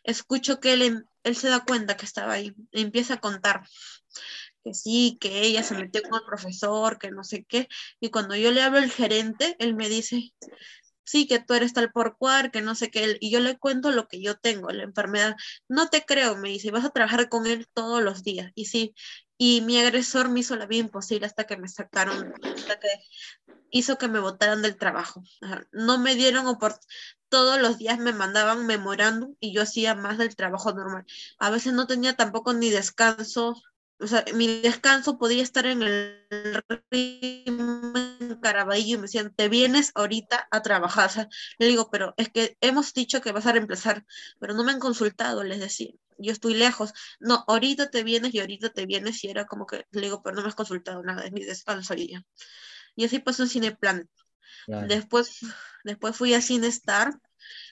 escucho 0.04 0.60
que 0.60 0.74
él, 0.74 1.06
él 1.24 1.36
se 1.36 1.50
da 1.50 1.64
cuenta 1.64 1.96
que 1.96 2.06
estaba 2.06 2.34
ahí, 2.34 2.54
y 2.72 2.82
empieza 2.82 3.16
a 3.16 3.20
contar 3.20 3.64
que 4.64 4.74
sí, 4.74 5.18
que 5.20 5.42
ella 5.42 5.64
se 5.64 5.76
metió 5.76 6.02
con 6.04 6.20
el 6.20 6.26
profesor, 6.26 7.00
que 7.00 7.12
no 7.12 7.24
sé 7.24 7.44
qué, 7.46 7.68
y 8.00 8.10
cuando 8.10 8.36
yo 8.36 8.52
le 8.52 8.62
hablo 8.62 8.78
al 8.78 8.92
gerente, 8.92 9.56
él 9.60 9.76
me 9.76 9.90
dice, 9.90 10.34
sí, 11.12 11.28
que 11.28 11.40
tú 11.40 11.54
eres 11.54 11.74
tal 11.74 11.92
por 11.92 12.18
cual, 12.18 12.52
que 12.52 12.62
no 12.62 12.76
sé 12.76 12.90
qué, 12.90 13.18
y 13.20 13.32
yo 13.32 13.40
le 13.42 13.58
cuento 13.60 13.92
lo 13.92 14.08
que 14.08 14.22
yo 14.22 14.38
tengo, 14.38 14.70
la 14.70 14.84
enfermedad. 14.84 15.36
No 15.68 15.90
te 15.90 16.06
creo, 16.06 16.38
me 16.38 16.50
dice, 16.50 16.72
vas 16.72 16.86
a 16.86 16.92
trabajar 16.92 17.30
con 17.30 17.48
él 17.48 17.68
todos 17.74 18.02
los 18.02 18.24
días. 18.24 18.52
Y 18.56 18.66
sí, 18.66 18.96
y 19.38 19.62
mi 19.62 19.78
agresor 19.80 20.30
me 20.30 20.40
hizo 20.42 20.56
la 20.56 20.68
vida 20.68 20.82
imposible 20.82 21.26
hasta 21.26 21.46
que 21.46 21.58
me 21.58 21.68
sacaron, 21.68 22.34
hasta 22.44 22.80
que 22.80 22.88
hizo 23.72 23.98
que 23.98 24.08
me 24.08 24.20
botaran 24.20 24.62
del 24.62 24.78
trabajo. 24.78 25.24
No 25.72 25.98
me 25.98 26.16
dieron 26.16 26.48
oportunidad. 26.48 26.88
Todos 27.30 27.62
los 27.62 27.78
días 27.78 27.98
me 27.98 28.12
mandaban 28.12 28.66
memorándum 28.66 29.36
y 29.40 29.54
yo 29.54 29.62
hacía 29.62 29.96
más 29.96 30.18
del 30.18 30.36
trabajo 30.36 30.74
normal. 30.74 31.06
A 31.40 31.50
veces 31.50 31.72
no 31.74 31.88
tenía 31.88 32.16
tampoco 32.16 32.54
ni 32.54 32.70
descanso. 32.70 33.56
O 34.02 34.08
sea, 34.08 34.26
mi 34.34 34.62
descanso 34.62 35.20
podía 35.20 35.44
estar 35.44 35.66
en 35.68 35.84
el 35.84 36.28
en 36.92 38.40
Caraballo 38.42 38.84
y 38.84 38.96
me 38.96 39.04
decían, 39.04 39.34
te 39.36 39.48
vienes 39.48 39.92
ahorita 39.94 40.48
a 40.50 40.62
trabajar. 40.62 41.10
O 41.10 41.14
sea, 41.14 41.30
le 41.60 41.68
digo, 41.68 41.90
pero 41.92 42.14
es 42.18 42.30
que 42.30 42.58
hemos 42.62 42.94
dicho 42.94 43.22
que 43.22 43.32
vas 43.32 43.46
a 43.46 43.52
reemplazar, 43.52 44.04
pero 44.40 44.54
no 44.54 44.64
me 44.64 44.72
han 44.72 44.80
consultado, 44.80 45.44
les 45.44 45.60
decía. 45.60 45.92
Yo 46.18 46.32
estoy 46.32 46.56
lejos. 46.56 46.94
No, 47.20 47.44
ahorita 47.48 47.90
te 47.90 48.04
vienes 48.04 48.34
y 48.34 48.40
ahorita 48.40 48.70
te 48.70 48.86
vienes 48.86 49.24
y 49.24 49.30
era 49.30 49.46
como 49.46 49.66
que 49.66 49.86
le 49.92 50.02
digo, 50.02 50.22
pero 50.24 50.36
no 50.36 50.42
me 50.42 50.48
has 50.48 50.56
consultado 50.56 51.04
nada, 51.04 51.24
es 51.24 51.32
mi 51.32 51.44
descanso 51.44 51.94
y 51.94 52.14
ya. 52.14 52.24
Y 52.96 53.06
así 53.06 53.20
pasó 53.20 53.44
en 53.44 53.50
Cineplan. 53.50 54.10
Claro. 54.66 54.88
Después, 54.88 55.40
después 55.84 56.16
fui 56.16 56.34
a 56.34 56.42
Cinestar, 56.42 57.14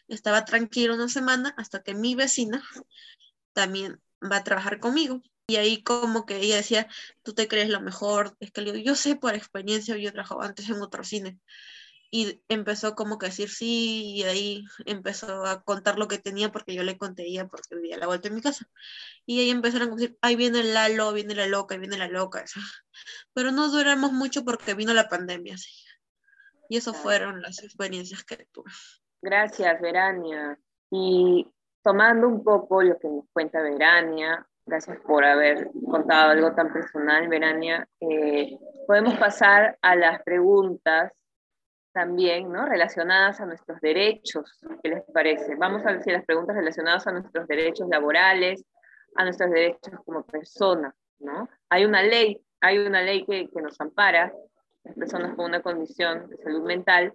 estaba 0.07 0.45
tranquila 0.45 0.93
una 0.93 1.09
semana 1.09 1.53
hasta 1.57 1.81
que 1.81 1.93
mi 1.93 2.15
vecina 2.15 2.63
también 3.53 4.01
va 4.21 4.37
a 4.37 4.43
trabajar 4.43 4.79
conmigo. 4.79 5.21
Y 5.49 5.55
ahí 5.55 5.81
como 5.81 6.27
que 6.27 6.37
ella 6.37 6.57
decía, 6.57 6.87
tú 7.23 7.33
te 7.33 7.47
crees 7.47 7.69
lo 7.69 7.81
mejor, 7.81 8.37
es 8.39 8.51
que 8.51 8.61
le 8.61 8.71
digo, 8.71 8.85
yo 8.85 8.95
sé 8.95 9.15
por 9.15 9.33
experiencia, 9.33 9.97
yo 9.97 10.11
trabajaba 10.11 10.45
antes 10.45 10.69
en 10.69 10.79
otro 10.79 11.03
cine. 11.03 11.39
Y 12.11 12.43
empezó 12.49 12.93
como 12.93 13.17
que 13.17 13.25
a 13.25 13.29
decir 13.29 13.49
sí, 13.49 14.13
y 14.17 14.23
ahí 14.23 14.63
empezó 14.85 15.45
a 15.45 15.63
contar 15.63 15.97
lo 15.97 16.07
que 16.07 16.19
tenía 16.19 16.51
porque 16.51 16.75
yo 16.75 16.83
le 16.83 16.99
conté 16.99 17.23
ella 17.25 17.47
porque 17.47 17.75
vivía 17.75 17.97
la 17.97 18.05
vuelta 18.05 18.29
de 18.29 18.35
mi 18.35 18.41
casa. 18.41 18.69
Y 19.25 19.39
ahí 19.39 19.49
empezaron 19.49 19.91
a 19.91 19.95
decir, 19.95 20.19
ahí 20.21 20.35
viene 20.35 20.63
Lalo, 20.63 21.13
viene 21.13 21.33
la 21.33 21.47
loca, 21.47 21.77
viene 21.77 21.97
la 21.97 22.07
loca. 22.07 22.41
eso. 22.41 22.59
Pero 23.33 23.51
no 23.51 23.71
duramos 23.71 24.11
mucho 24.11 24.45
porque 24.45 24.75
vino 24.75 24.93
la 24.93 25.09
pandemia. 25.09 25.55
Y 26.69 26.77
eso 26.77 26.93
fueron 26.93 27.41
las 27.41 27.63
experiencias 27.63 28.23
que 28.23 28.47
tuve. 28.51 28.69
Gracias, 29.19 29.81
Verania. 29.81 30.59
Y 30.91 31.51
tomando 31.81 32.27
un 32.27 32.43
poco 32.43 32.83
lo 32.83 32.99
que 32.99 33.07
nos 33.07 33.25
cuenta 33.33 33.61
Verania, 33.61 34.47
gracias 34.69 34.99
por 35.01 35.25
haber 35.25 35.69
contado 35.89 36.31
algo 36.31 36.53
tan 36.53 36.71
personal, 36.71 37.27
Verania, 37.27 37.87
eh, 37.99 38.57
podemos 38.87 39.17
pasar 39.17 39.77
a 39.81 39.95
las 39.95 40.21
preguntas 40.23 41.11
también, 41.91 42.51
¿no? 42.51 42.65
Relacionadas 42.65 43.41
a 43.41 43.45
nuestros 43.45 43.81
derechos, 43.81 44.59
¿qué 44.83 44.89
les 44.89 45.03
parece? 45.11 45.55
Vamos 45.55 45.85
a 45.85 45.93
decir 45.93 46.13
las 46.13 46.25
preguntas 46.25 46.55
relacionadas 46.55 47.07
a 47.07 47.11
nuestros 47.11 47.47
derechos 47.47 47.89
laborales, 47.89 48.63
a 49.15 49.23
nuestros 49.23 49.49
derechos 49.49 49.99
como 50.05 50.23
personas, 50.23 50.93
¿no? 51.19 51.49
Hay 51.69 51.85
una 51.85 52.03
ley, 52.03 52.41
hay 52.61 52.77
una 52.77 53.01
ley 53.01 53.25
que, 53.25 53.49
que 53.49 53.61
nos 53.61 53.79
ampara, 53.81 54.31
las 54.83 54.95
personas 54.95 55.35
con 55.35 55.45
una 55.45 55.61
condición 55.61 56.29
de 56.29 56.37
salud 56.37 56.63
mental, 56.63 57.11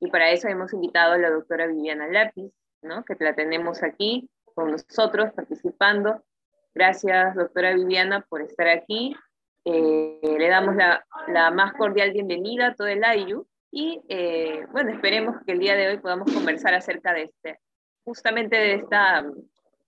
y 0.00 0.10
para 0.10 0.30
eso 0.30 0.48
hemos 0.48 0.72
invitado 0.72 1.12
a 1.12 1.18
la 1.18 1.30
doctora 1.30 1.66
Viviana 1.66 2.08
Lápiz, 2.08 2.50
¿no? 2.82 3.04
que 3.04 3.16
la 3.20 3.34
tenemos 3.34 3.82
aquí 3.82 4.28
con 4.54 4.70
nosotros 4.70 5.32
participando. 5.34 6.22
Gracias, 6.74 7.34
doctora 7.36 7.74
Viviana, 7.74 8.26
por 8.28 8.42
estar 8.42 8.68
aquí. 8.68 9.14
Eh, 9.64 10.20
le 10.22 10.48
damos 10.48 10.74
la, 10.76 11.06
la, 11.28 11.50
más 11.50 11.72
cordial 11.74 12.12
bienvenida 12.12 12.66
a 12.66 12.74
todo 12.74 12.88
el 12.88 13.02
AIU 13.02 13.46
y 13.70 14.02
eh, 14.08 14.66
bueno, 14.72 14.90
esperemos 14.90 15.36
que 15.46 15.52
el 15.52 15.58
día 15.58 15.74
de 15.74 15.88
hoy 15.88 15.98
podamos 15.98 16.30
conversar 16.32 16.74
acerca 16.74 17.14
de 17.14 17.22
este, 17.22 17.60
justamente 18.04 18.56
de 18.56 18.74
esta, 18.74 19.24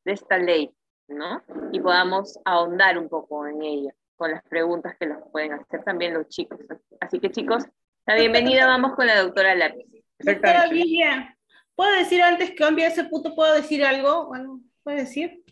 de 0.05 0.13
esta 0.13 0.39
ley, 0.39 0.71
¿no? 1.09 1.43
Y 1.73 1.81
podamos 1.81 2.39
ahondar 2.45 2.97
un 2.99 3.09
poco 3.09 3.47
en 3.47 3.63
ella 3.63 3.95
con 4.17 4.31
las 4.31 4.43
preguntas 4.45 4.97
que 4.99 5.07
nos 5.07 5.29
pueden 5.31 5.53
hacer 5.53 5.85
también 5.85 6.15
los 6.15 6.29
chicos. 6.29 6.61
Así 7.01 7.21
que 7.21 7.31
chicos, 7.31 7.65
la 8.07 8.15
bienvenida 8.15 8.67
vamos 8.67 8.95
con 8.95 9.07
la 9.07 9.21
doctora 9.21 9.55
Lápiz. 9.55 9.87
Doctora 10.21 10.69
Vivian, 10.69 11.37
¿puedo 11.75 11.93
decir 11.93 12.23
antes 12.23 12.51
que 12.51 12.57
cambie 12.57 12.87
ese 12.87 13.05
punto, 13.05 13.35
puedo 13.35 13.55
decir 13.55 13.85
algo? 13.85 14.27
Bueno, 14.27 14.61
¿Puedo 14.87 14.99
decir? 14.99 15.43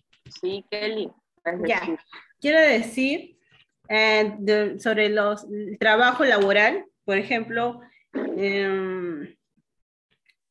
Sí, 0.40 0.64
Kelly. 0.70 1.11
Ya, 1.67 1.83
quiero 2.41 2.61
decir 2.61 3.37
eh, 3.89 4.35
de, 4.39 4.79
sobre 4.79 5.09
los, 5.11 5.45
el 5.45 5.79
trabajo 5.79 6.25
laboral, 6.25 6.85
por 7.05 7.19
ejemplo, 7.19 7.81
eh, 8.37 9.37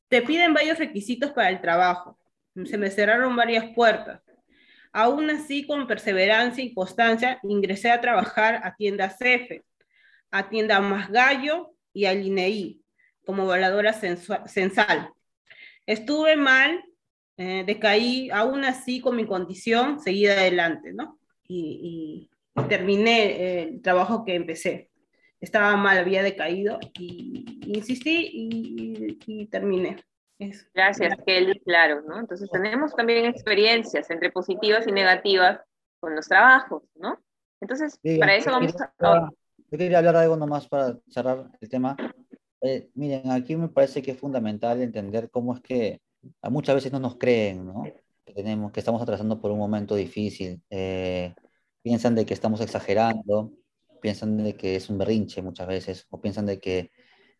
te 0.08 0.22
piden 0.22 0.54
varios 0.54 0.78
requisitos 0.78 1.32
para 1.32 1.50
el 1.50 1.62
trabajo. 1.62 2.20
Se 2.66 2.78
me 2.78 2.92
cerraron 2.92 3.36
varias 3.36 3.74
puertas. 3.74 4.22
Aún 4.92 5.28
así, 5.32 5.66
con 5.66 5.88
perseverancia 5.88 6.64
y 6.64 6.74
constancia, 6.74 7.40
ingresé 7.42 7.90
a 7.90 8.00
trabajar 8.00 8.62
a 8.64 8.76
tienda 8.76 9.10
CEFE, 9.10 9.64
a 10.30 10.50
tienda 10.50 10.80
Más 10.82 11.10
Gallo 11.10 11.74
y 11.94 12.06
a 12.06 12.14
INEI 12.14 12.80
como 13.26 13.44
evaluadora 13.44 13.94
censal. 13.94 15.12
Estuve 15.88 16.36
mal, 16.36 16.84
eh, 17.38 17.64
decaí, 17.66 18.30
aún 18.32 18.64
así 18.64 19.00
con 19.02 19.16
mi 19.16 19.26
condición, 19.26 20.00
seguí 20.00 20.28
adelante, 20.28 20.94
¿no? 20.94 21.20
Y, 21.48 22.30
y, 22.56 22.62
y 22.62 22.68
terminé 22.68 23.64
el 23.64 23.82
trabajo 23.82 24.24
que 24.24 24.36
empecé. 24.36 24.90
Estaba 25.42 25.76
mal, 25.76 25.98
había 25.98 26.24
decaído 26.24 26.80
y, 26.98 27.60
y 27.66 27.78
insistí 27.78 28.30
y, 28.32 29.18
y 29.26 29.46
terminé. 29.48 29.98
Eso. 30.40 30.66
Gracias, 30.74 31.16
Kelly, 31.26 31.60
claro, 31.60 32.02
¿no? 32.02 32.20
Entonces 32.20 32.50
tenemos 32.52 32.96
también 32.96 33.26
experiencias 33.26 34.10
entre 34.10 34.32
positivas 34.32 34.88
y 34.88 34.92
negativas 34.92 35.60
con 36.00 36.16
los 36.16 36.28
trabajos, 36.28 36.84
¿no? 36.96 37.20
Entonces, 37.62 37.98
Sí, 38.04 38.18
para 38.18 38.36
eso 38.36 38.52
vamos 38.52 38.74
quería- 38.74 38.94
a... 39.00 39.30
Yo 39.72 39.78
quería 39.78 39.98
hablar 40.00 40.16
de 40.16 40.22
algo 40.22 40.36
nomás 40.36 40.68
para 40.68 40.98
cerrar 41.08 41.50
el 41.60 41.70
tema. 41.70 41.96
Eh, 42.62 42.90
miren, 42.94 43.32
aquí 43.32 43.56
me 43.56 43.70
parece 43.70 44.02
que 44.02 44.12
es 44.12 44.20
fundamental 44.20 44.82
entender 44.82 45.30
cómo 45.32 45.54
es 45.56 45.62
que 45.62 46.00
muchas 46.50 46.76
veces 46.76 46.92
no 46.92 47.00
nos 47.00 47.18
creen, 47.18 47.66
¿no? 47.66 47.84
Que 48.26 48.34
tenemos, 48.34 48.72
que 48.72 48.80
estamos 48.80 49.02
atravesando 49.02 49.40
por 49.42 49.52
un 49.52 49.60
momento 49.60 49.96
difícil. 49.96 50.62
Eh, 50.70 51.34
piensan 51.82 52.16
de 52.16 52.26
que 52.26 52.34
estamos 52.34 52.62
exagerando, 52.62 53.52
piensan 54.02 54.38
de 54.38 54.56
que 54.56 54.76
es 54.76 54.90
un 54.90 54.98
berrinche 54.98 55.42
muchas 55.42 55.68
veces, 55.68 56.08
o 56.10 56.20
piensan 56.22 56.46
de 56.46 56.60
que 56.60 56.92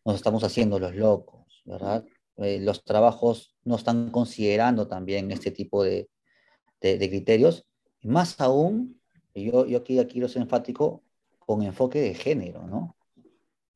nos 0.04 0.16
estamos 0.16 0.44
haciendo 0.44 0.78
los 0.78 0.94
locos, 0.94 1.62
¿verdad? 1.64 2.04
Eh, 2.36 2.60
los 2.60 2.84
trabajos 2.84 3.56
no 3.64 3.76
están 3.76 4.10
considerando 4.10 4.86
también 4.88 5.30
este 5.30 5.50
tipo 5.50 5.82
de, 5.82 6.08
de- 6.80 6.98
de 6.98 7.08
criterios. 7.08 7.66
Más 8.02 8.40
aún, 8.40 9.00
yo, 9.34 9.66
yo 9.66 9.78
aquí, 9.78 9.98
aquí 9.98 10.20
lo 10.20 10.28
soy 10.28 10.42
enfático, 10.42 11.02
con 11.38 11.62
enfoque 11.62 12.00
de 12.00 12.14
género, 12.14 12.66
¿no? 12.66 12.96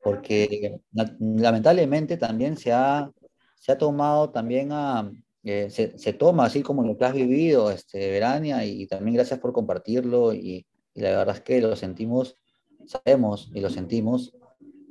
Porque 0.02 0.80
la- 0.92 1.16
lamentablemente 1.20 2.16
también 2.16 2.56
se 2.56 2.72
ha, 2.72 3.10
se 3.58 3.72
ha 3.72 3.78
tomado 3.78 4.30
también 4.30 4.70
a, 4.72 5.10
eh, 5.44 5.70
se, 5.70 5.98
se 5.98 6.12
toma 6.12 6.44
así 6.44 6.62
como 6.62 6.82
lo 6.82 6.96
que 6.96 7.04
has 7.04 7.14
vivido, 7.14 7.70
este, 7.70 8.10
Verania, 8.10 8.64
y, 8.64 8.86
también 8.86 9.14
gracias 9.14 9.40
por 9.40 9.52
compartirlo, 9.52 10.34
y, 10.34 10.66
y 10.94 11.00
la 11.00 11.10
verdad 11.10 11.36
es 11.36 11.40
que 11.42 11.60
lo 11.60 11.74
sentimos, 11.76 12.36
sabemos 12.86 13.50
y 13.54 13.60
lo 13.60 13.70
sentimos, 13.70 14.34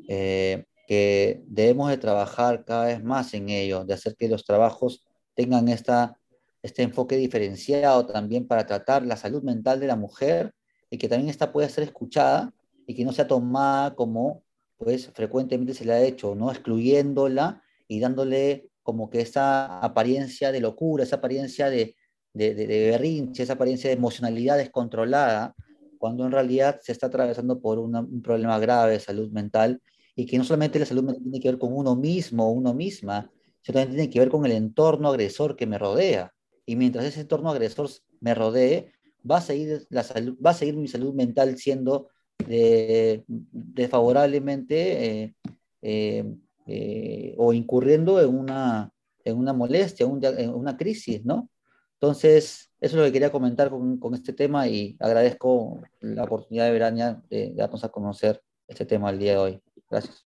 eh, 0.07 0.65
que 0.87 1.43
debemos 1.47 1.89
de 1.89 1.97
trabajar 1.97 2.63
cada 2.63 2.85
vez 2.85 3.03
más 3.03 3.33
en 3.33 3.49
ello, 3.49 3.83
de 3.83 3.93
hacer 3.93 4.15
que 4.15 4.29
los 4.29 4.45
trabajos 4.45 5.03
tengan 5.35 5.67
esta, 5.67 6.17
este 6.63 6.81
enfoque 6.83 7.17
diferenciado 7.17 8.07
también 8.07 8.47
para 8.47 8.65
tratar 8.65 9.05
la 9.05 9.17
salud 9.17 9.43
mental 9.43 9.79
de 9.79 9.87
la 9.87 9.97
mujer 9.97 10.53
y 10.89 10.97
que 10.97 11.09
también 11.09 11.29
esta 11.29 11.51
pueda 11.51 11.67
ser 11.67 11.83
escuchada 11.83 12.53
y 12.85 12.95
que 12.95 13.03
no 13.03 13.11
sea 13.11 13.27
tomada 13.27 13.95
como 13.95 14.43
pues 14.77 15.07
frecuentemente 15.07 15.73
se 15.73 15.85
le 15.85 15.93
ha 15.93 16.01
hecho, 16.01 16.35
¿no? 16.35 16.51
Excluyéndola 16.51 17.61
y 17.87 17.99
dándole 17.99 18.69
como 18.83 19.09
que 19.09 19.21
esa 19.21 19.79
apariencia 19.79 20.51
de 20.51 20.61
locura, 20.61 21.03
esa 21.03 21.17
apariencia 21.17 21.69
de, 21.69 21.95
de, 22.33 22.55
de, 22.55 22.67
de 22.67 22.89
berrinche, 22.91 23.43
esa 23.43 23.53
apariencia 23.53 23.89
de 23.89 23.95
emocionalidad 23.95 24.57
descontrolada, 24.57 25.55
cuando 25.97 26.25
en 26.25 26.31
realidad 26.31 26.79
se 26.81 26.91
está 26.91 27.07
atravesando 27.07 27.59
por 27.59 27.79
una, 27.79 28.01
un 28.01 28.21
problema 28.21 28.59
grave 28.59 28.93
de 28.93 28.99
salud 28.99 29.31
mental 29.31 29.81
y 30.15 30.25
que 30.25 30.37
no 30.37 30.43
solamente 30.43 30.79
la 30.79 30.85
salud 30.85 31.03
mental 31.03 31.23
tiene 31.23 31.39
que 31.39 31.49
ver 31.49 31.59
con 31.59 31.73
uno 31.73 31.95
mismo 31.95 32.47
o 32.47 32.51
uno 32.51 32.73
misma, 32.73 33.31
sino 33.61 33.79
también 33.79 33.95
tiene 33.95 34.09
que 34.09 34.19
ver 34.19 34.29
con 34.29 34.45
el 34.45 34.51
entorno 34.53 35.09
agresor 35.09 35.55
que 35.55 35.67
me 35.67 35.77
rodea. 35.77 36.33
Y 36.65 36.75
mientras 36.75 37.05
ese 37.05 37.21
entorno 37.21 37.49
agresor 37.49 37.89
me 38.19 38.33
rodee, 38.33 38.93
va 39.29 39.37
a 39.37 39.41
seguir, 39.41 39.85
la 39.89 40.03
salud, 40.03 40.37
va 40.43 40.51
a 40.51 40.53
seguir 40.53 40.75
mi 40.75 40.87
salud 40.87 41.13
mental 41.13 41.57
siendo 41.57 42.09
de, 42.47 43.23
desfavorablemente 43.27 45.23
eh, 45.23 45.35
eh, 45.81 46.25
eh, 46.67 47.33
o 47.37 47.53
incurriendo 47.53 48.21
en 48.21 48.37
una, 48.37 48.91
en 49.23 49.37
una 49.37 49.53
molestia, 49.53 50.05
un, 50.05 50.23
en 50.23 50.53
una 50.53 50.77
crisis, 50.77 51.23
¿no? 51.25 51.49
Entonces, 51.93 52.71
eso 52.79 52.95
es 52.95 52.99
lo 52.99 53.03
que 53.05 53.11
quería 53.11 53.31
comentar 53.31 53.69
con, 53.69 53.99
con 53.99 54.13
este 54.13 54.33
tema 54.33 54.67
y 54.67 54.95
agradezco 54.99 55.81
la 55.99 56.23
oportunidad 56.23 56.65
de 56.65 56.71
Verania 56.71 57.21
de, 57.29 57.49
de 57.49 57.55
darnos 57.55 57.83
a 57.83 57.89
conocer 57.89 58.41
este 58.67 58.85
tema 58.85 59.09
el 59.09 59.19
día 59.19 59.31
de 59.31 59.37
hoy. 59.37 59.61
Gracias. 59.89 60.27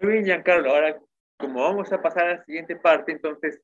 Muy 0.00 0.12
bien, 0.12 0.24
Giancarlo. 0.24 0.70
Ahora, 0.70 0.98
como 1.36 1.62
vamos 1.62 1.92
a 1.92 2.02
pasar 2.02 2.24
a 2.24 2.36
la 2.36 2.44
siguiente 2.44 2.76
parte, 2.76 3.12
entonces 3.12 3.60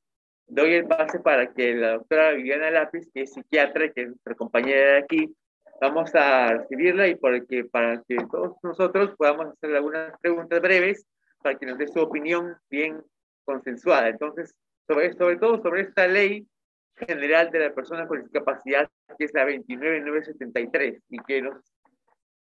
doy 0.47 0.73
el 0.73 0.87
pase 0.87 1.19
para 1.19 1.53
que 1.53 1.73
la 1.75 1.93
doctora 1.93 2.31
Viviana 2.31 2.71
Lápiz, 2.71 3.09
que 3.13 3.23
es 3.23 3.33
psiquiatra, 3.33 3.91
que 3.91 4.03
es 4.03 4.07
nuestra 4.09 4.35
compañera 4.35 4.93
de 4.93 4.97
aquí, 4.99 5.35
vamos 5.81 6.13
a 6.15 6.53
recibirla 6.53 7.07
y 7.07 7.15
para 7.15 7.41
que, 7.41 7.65
para 7.65 8.01
que 8.07 8.17
todos 8.31 8.55
nosotros 8.63 9.15
podamos 9.17 9.47
hacer 9.47 9.75
algunas 9.75 10.17
preguntas 10.19 10.61
breves 10.61 11.05
para 11.43 11.57
que 11.57 11.65
nos 11.67 11.77
dé 11.77 11.87
su 11.87 11.99
opinión 11.99 12.57
bien 12.69 13.03
consensuada. 13.45 14.09
Entonces, 14.09 14.55
sobre, 14.87 15.13
sobre 15.13 15.37
todo 15.37 15.61
sobre 15.61 15.81
esta 15.81 16.07
ley 16.07 16.47
general 16.95 17.51
de 17.51 17.59
la 17.59 17.73
persona 17.73 18.07
con 18.07 18.21
discapacidad, 18.21 18.89
que 19.17 19.25
es 19.25 19.33
la 19.33 19.45
29973, 19.45 21.03
y 21.09 21.17
que 21.19 21.41
nos 21.41 21.57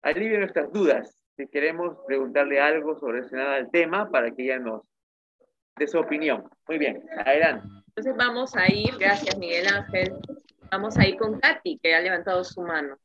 alivie 0.03 0.39
nuestras 0.39 0.73
dudas. 0.73 1.15
Si 1.37 1.49
queremos 1.49 1.97
preguntarle 2.07 2.61
algo 2.61 2.99
sobre 2.99 3.19
relacionado 3.19 3.53
al 3.53 3.71
tema 3.71 4.11
para 4.11 4.31
que 4.31 4.45
ella 4.45 4.59
nos 4.59 4.83
dé 5.77 5.87
su 5.87 5.99
opinión. 5.99 6.49
Muy 6.69 6.79
bien, 6.79 7.03
adelante. 7.25 7.67
Entonces 7.89 8.15
vamos 8.17 8.57
a 8.57 8.73
ir, 8.73 8.97
gracias 8.99 9.37
Miguel 9.39 9.67
Ángel, 9.69 10.15
vamos 10.71 10.97
a 10.99 11.07
ir 11.07 11.17
con 11.17 11.39
Katy, 11.39 11.79
que 11.83 11.95
ha 11.95 12.01
levantado 12.01 12.43
su 12.45 12.63
mano. 12.63 12.97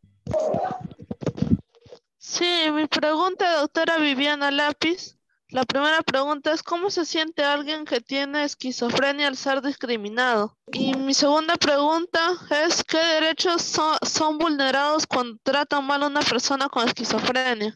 Sí, 2.17 2.69
mi 2.73 2.87
pregunta, 2.87 3.59
doctora 3.59 3.97
Viviana 3.97 4.51
Lápiz, 4.51 5.16
La 5.49 5.63
primera 5.63 6.01
pregunta 6.01 6.51
es 6.51 6.61
¿cómo 6.61 6.89
se 6.89 7.05
siente 7.05 7.41
alguien 7.41 7.85
que 7.85 8.01
tiene 8.01 8.43
esquizofrenia 8.43 9.29
al 9.29 9.37
ser 9.37 9.61
discriminado? 9.61 10.57
Y 10.73 10.93
mi 10.95 11.13
segunda 11.13 11.55
pregunta 11.55 12.19
es 12.65 12.83
¿qué 12.83 12.97
derechos 12.97 13.61
son, 13.61 14.37
vulnerados 14.39 15.07
cuando 15.07 15.37
tratan 15.43 15.87
mal 15.87 16.03
a 16.03 16.07
una 16.07 16.19
persona 16.19 16.67
con 16.67 16.85
esquizofrenia? 16.85 17.73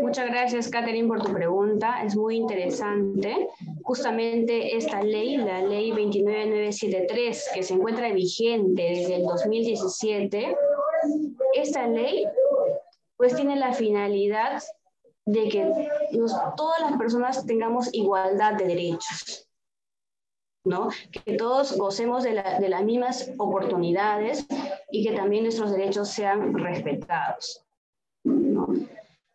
Muchas 0.00 0.30
gracias, 0.30 0.70
Catherine, 0.70 1.06
por 1.06 1.22
tu 1.22 1.34
pregunta. 1.34 2.02
Es 2.02 2.16
muy 2.16 2.36
interesante. 2.36 3.46
Justamente 3.82 4.74
esta 4.74 5.02
ley, 5.02 5.36
la 5.36 5.60
ley 5.60 5.90
29973, 5.92 7.50
que 7.52 7.62
se 7.62 7.74
encuentra 7.74 8.10
vigente 8.12 8.82
desde 8.82 9.16
el 9.16 9.24
2017, 9.24 10.56
esta 11.52 11.86
ley 11.86 12.24
pues 13.18 13.34
tiene 13.34 13.56
la 13.56 13.74
finalidad 13.74 14.62
de 15.28 15.48
que 15.50 15.88
todas 16.56 16.80
las 16.80 16.96
personas 16.96 17.44
tengamos 17.44 17.92
igualdad 17.92 18.54
de 18.54 18.66
derechos. 18.66 19.46
¿no? 20.64 20.88
Que 21.24 21.36
todos 21.36 21.76
gocemos 21.76 22.24
de, 22.24 22.42
de 22.60 22.68
las 22.68 22.82
mismas 22.82 23.30
oportunidades 23.38 24.46
y 24.90 25.04
que 25.04 25.14
también 25.14 25.44
nuestros 25.44 25.70
derechos 25.70 26.08
sean 26.08 26.54
respetados. 26.54 27.64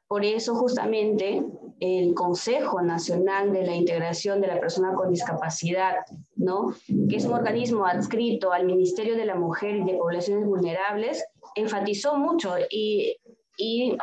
Por 0.08 0.26
eso 0.26 0.56
justamente 0.56 1.44
el 1.80 2.14
Consejo 2.16 2.82
Nacional 2.82 3.54
de 3.54 3.64
la 3.64 3.76
Integración 3.76 4.42
de 4.42 4.48
la 4.48 4.60
Persona 4.60 4.94
con 4.96 5.12
Discapacidad, 5.12 5.98
¿no? 6.36 6.74
que 7.10 7.18
es 7.18 7.26
un 7.26 7.34
organismo 7.34 7.86
adscrito 7.86 8.52
al 8.52 8.66
Ministerio 8.66 9.16
de 9.16 9.26
la 9.26 9.36
Mujer 9.36 9.76
y 9.76 9.84
de 9.84 9.98
Poblaciones 9.98 10.46
Vulnerables, 10.46 11.24
enfatizó 11.56 12.18
mucho 12.18 12.56
y, 12.70 13.18
y 13.58 13.98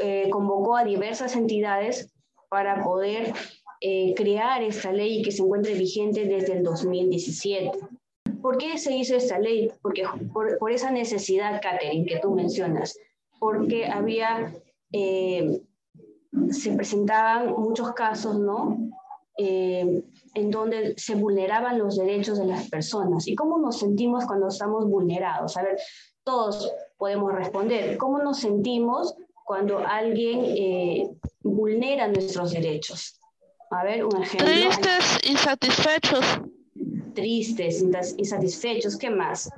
eh, 0.00 0.28
convocó 0.30 0.76
a 0.76 0.84
diversas 0.84 1.36
entidades 1.36 2.12
para 2.48 2.82
poder 2.82 3.32
eh, 3.80 4.14
crear 4.14 4.62
esta 4.62 4.92
ley 4.92 5.22
que 5.22 5.32
se 5.32 5.42
encuentre 5.42 5.74
vigente 5.74 6.24
desde 6.24 6.54
el 6.54 6.62
2017. 6.62 7.78
¿Por 8.42 8.58
qué 8.58 8.78
se 8.78 8.94
hizo 8.94 9.16
esta 9.16 9.38
ley? 9.38 9.70
Porque 9.82 10.04
por, 10.32 10.58
por 10.58 10.70
esa 10.70 10.90
necesidad, 10.90 11.60
Catherine, 11.62 12.06
que 12.06 12.18
tú 12.18 12.34
mencionas, 12.34 12.98
porque 13.38 13.86
había, 13.86 14.52
eh, 14.92 15.60
se 16.50 16.72
presentaban 16.72 17.52
muchos 17.52 17.92
casos, 17.92 18.38
¿no? 18.38 18.78
en 19.36 20.50
donde 20.52 20.94
se 20.96 21.16
vulneraban 21.16 21.76
los 21.78 21.96
derechos 21.96 22.38
de 22.38 22.46
las 22.46 22.68
personas. 22.68 23.26
¿Y 23.26 23.34
cómo 23.34 23.58
nos 23.58 23.80
sentimos 23.80 24.26
cuando 24.26 24.46
estamos 24.46 24.88
vulnerados? 24.88 25.56
A 25.56 25.62
ver, 25.62 25.76
todos 26.24 26.72
podemos 26.96 27.32
responder. 27.32 27.96
¿Cómo 27.98 28.18
nos 28.18 28.38
sentimos 28.38 29.16
cuando 29.44 29.78
alguien 29.78 30.44
eh, 30.44 31.10
vulnera 31.42 32.08
nuestros 32.08 32.52
derechos? 32.52 33.20
A 33.70 33.84
ver, 33.84 34.04
un 34.04 34.22
ejemplo. 34.22 34.46
Tristes, 34.46 35.20
insatisfechos. 35.24 36.24
Tristes, 37.14 37.84
insatisfechos. 38.16 38.96
¿Qué 38.96 39.10
más? 39.10 39.50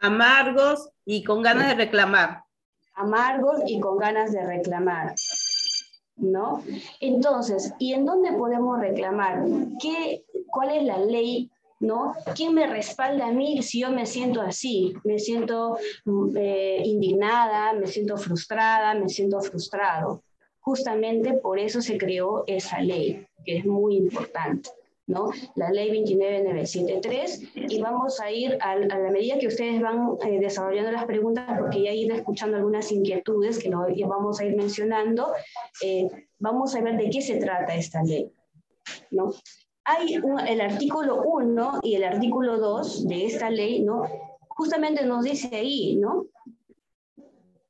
Amargos 0.00 0.90
y 1.04 1.24
con 1.24 1.42
ganas 1.42 1.68
de 1.68 1.74
reclamar. 1.74 2.44
Amargos 2.94 3.60
y 3.66 3.80
con 3.80 3.98
ganas 3.98 4.32
de 4.32 4.44
reclamar. 4.46 5.14
¿No? 6.16 6.62
Entonces, 7.00 7.72
¿y 7.78 7.92
en 7.94 8.04
dónde 8.06 8.32
podemos 8.32 8.78
reclamar? 8.78 9.44
¿Qué, 9.80 10.24
¿Cuál 10.46 10.70
es 10.70 10.84
la 10.84 10.98
ley 10.98 11.50
¿no? 11.80 12.14
¿Quién 12.34 12.54
me 12.54 12.66
respalda 12.66 13.26
a 13.26 13.32
mí 13.32 13.62
si 13.62 13.80
yo 13.80 13.90
me 13.90 14.06
siento 14.06 14.40
así? 14.40 14.94
Me 15.04 15.18
siento 15.18 15.78
mm, 16.04 16.36
eh, 16.36 16.82
indignada, 16.84 17.72
me 17.72 17.86
siento 17.86 18.16
frustrada, 18.16 18.94
me 18.94 19.08
siento 19.08 19.40
frustrado. 19.40 20.22
Justamente 20.60 21.34
por 21.34 21.58
eso 21.58 21.82
se 21.82 21.98
creó 21.98 22.44
esa 22.46 22.80
ley, 22.80 23.26
que 23.44 23.58
es 23.58 23.66
muy 23.66 23.96
importante. 23.96 24.70
¿no? 25.06 25.30
La 25.54 25.70
ley 25.70 25.90
29973 25.90 27.42
y 27.54 27.80
vamos 27.80 28.20
a 28.20 28.30
ir 28.30 28.56
a, 28.60 28.76
la 28.76 29.10
medida 29.10 29.38
que 29.38 29.48
ustedes 29.48 29.80
van 29.80 30.16
eh, 30.24 30.38
desarrollando 30.40 30.92
las 30.92 31.04
preguntas, 31.04 31.44
porque 31.58 31.82
ya 31.82 31.90
he 31.90 31.96
ido 31.96 32.14
escuchando 32.14 32.56
algunas 32.56 32.90
inquietudes 32.90 33.58
que 33.58 33.68
lo, 33.68 33.86
vamos 34.08 34.40
a 34.40 34.46
ir 34.46 34.56
mencionando, 34.56 35.32
eh, 35.82 36.08
vamos 36.38 36.74
a 36.74 36.80
ver 36.80 36.96
de 36.96 37.10
qué 37.10 37.20
se 37.20 37.36
trata 37.36 37.74
esta 37.74 38.02
ley. 38.02 38.32
¿no? 39.10 39.30
Hay 39.84 40.14
el 40.48 40.60
artículo 40.60 41.22
1 41.22 41.80
y 41.82 41.94
el 41.94 42.04
artículo 42.04 42.58
2 42.58 43.06
de 43.06 43.26
esta 43.26 43.50
ley, 43.50 43.82
¿no? 43.82 44.04
Justamente 44.48 45.04
nos 45.04 45.24
dice 45.24 45.54
ahí, 45.54 45.96
¿no? 45.96 46.26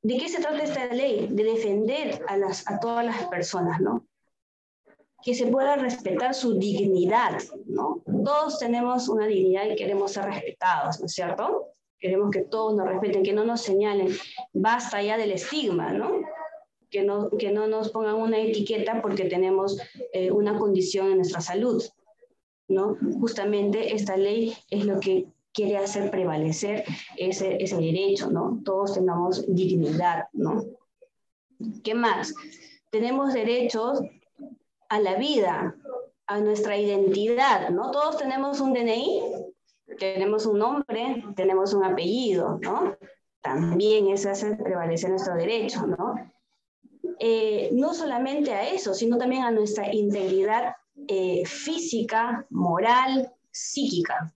¿De 0.03 0.18
qué 0.18 0.29
se 0.29 0.40
trata 0.40 0.62
esta 0.62 0.87
ley? 0.87 1.29
De 1.31 1.44
defender 1.44 2.22
a, 2.29 2.37
las, 2.37 2.70
a 2.70 2.79
todas 2.79 3.05
las 3.05 3.24
personas, 3.27 3.81
¿no? 3.81 4.07
Que 5.22 5.35
se 5.35 5.46
pueda 5.46 5.77
respetar 5.77 6.35
su 6.35 6.59
dignidad, 6.59 7.40
¿no? 7.66 8.03
Todos 8.24 8.59
tenemos 8.59 9.09
una 9.09 9.27
dignidad 9.27 9.64
y 9.64 9.77
queremos 9.77 10.12
ser 10.12 10.27
respetados, 10.27 11.00
¿no 11.00 11.07
es 11.07 11.12
cierto? 11.12 11.70
Queremos 11.98 12.31
que 12.31 12.42
todos 12.42 12.77
nos 12.77 12.87
respeten, 12.87 13.22
que 13.22 13.33
no 13.33 13.44
nos 13.44 13.62
señalen. 13.62 14.09
Basta 14.53 15.03
ya 15.03 15.16
del 15.16 15.33
estigma, 15.33 15.92
¿no? 15.92 16.20
Que 16.90 17.03
no, 17.03 17.31
que 17.31 17.50
no 17.50 17.66
nos 17.66 17.90
pongan 17.90 18.16
una 18.16 18.38
etiqueta 18.38 19.00
porque 19.00 19.24
tenemos 19.24 19.81
eh, 20.12 20.31
una 20.31 20.59
condición 20.59 21.11
en 21.11 21.16
nuestra 21.16 21.40
salud. 21.40 21.83
¿No? 22.68 22.96
Justamente 23.20 23.94
esta 23.94 24.16
ley 24.16 24.57
es 24.70 24.85
lo 24.85 25.00
que 25.00 25.27
quiere 25.53 25.77
hacer 25.77 26.11
prevalecer 26.11 26.85
ese, 27.16 27.62
ese 27.62 27.77
derecho, 27.77 28.31
¿no? 28.31 28.61
Todos 28.64 28.94
tengamos 28.94 29.44
dignidad, 29.46 30.24
¿no? 30.33 30.64
¿Qué 31.83 31.94
más? 31.94 32.35
Tenemos 32.90 33.33
derechos 33.33 34.00
a 34.88 35.00
la 35.00 35.14
vida, 35.16 35.77
a 36.27 36.40
nuestra 36.40 36.77
identidad, 36.77 37.70
¿no? 37.70 37.90
Todos 37.90 38.18
tenemos 38.18 38.61
un 38.61 38.72
DNI, 38.72 39.22
tenemos 39.98 40.46
un 40.46 40.59
nombre, 40.59 41.24
tenemos 41.37 41.72
un 41.74 41.85
apellido, 41.85 42.59
¿no? 42.61 42.96
También 43.40 44.09
eso 44.09 44.31
hace 44.31 44.57
prevalecer 44.57 45.11
nuestro 45.11 45.35
derecho, 45.35 45.87
¿no? 45.87 46.14
Eh, 47.18 47.68
no 47.72 47.94
solamente 47.94 48.53
a 48.53 48.68
eso, 48.68 48.94
sino 48.94 49.18
también 49.18 49.42
a 49.42 49.50
nuestra 49.50 49.94
integridad 49.94 50.74
eh, 51.09 51.44
física, 51.46 52.46
moral, 52.50 53.33
psíquica. 53.50 54.33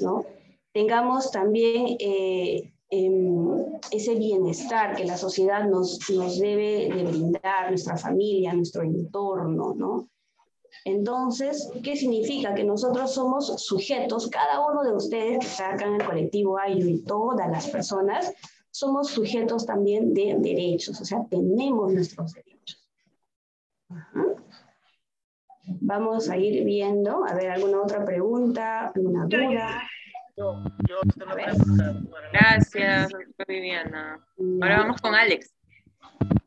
¿no? 0.00 0.24
Tengamos 0.72 1.30
también 1.30 1.96
eh, 1.98 2.72
em, 2.90 3.78
ese 3.90 4.14
bienestar 4.14 4.96
que 4.96 5.04
la 5.04 5.16
sociedad 5.16 5.68
nos, 5.68 5.98
nos 6.10 6.38
debe 6.38 6.88
de 6.94 7.04
brindar, 7.04 7.68
nuestra 7.68 7.96
familia, 7.96 8.52
nuestro 8.52 8.82
entorno, 8.82 9.74
¿no? 9.74 10.08
Entonces, 10.84 11.70
¿qué 11.82 11.96
significa? 11.96 12.54
Que 12.54 12.64
nosotros 12.64 13.12
somos 13.12 13.62
sujetos, 13.62 14.28
cada 14.28 14.66
uno 14.66 14.84
de 14.84 14.94
ustedes 14.94 15.38
que 15.40 15.46
está 15.46 15.74
acá 15.74 15.86
en 15.86 15.94
el 15.94 16.06
colectivo 16.06 16.58
AYU 16.58 16.88
y 16.88 17.02
todas 17.02 17.50
las 17.50 17.68
personas, 17.68 18.32
somos 18.70 19.08
sujetos 19.08 19.66
también 19.66 20.14
de 20.14 20.36
derechos, 20.38 21.00
o 21.00 21.04
sea, 21.04 21.26
tenemos 21.28 21.92
nuestros 21.92 22.32
derechos. 22.32 22.88
Vamos 25.80 26.30
a 26.30 26.36
ir 26.36 26.64
viendo, 26.64 27.24
a 27.26 27.34
ver, 27.34 27.50
alguna 27.50 27.82
otra 27.82 28.04
pregunta, 28.04 28.88
alguna 28.94 29.26
duda. 29.26 29.88
Yo, 30.36 30.62
yo 30.88 31.00
Gracias, 32.32 33.10
Viviana. 33.46 34.24
Ahora 34.62 34.78
vamos 34.78 35.00
con 35.00 35.14
Alex. 35.14 35.54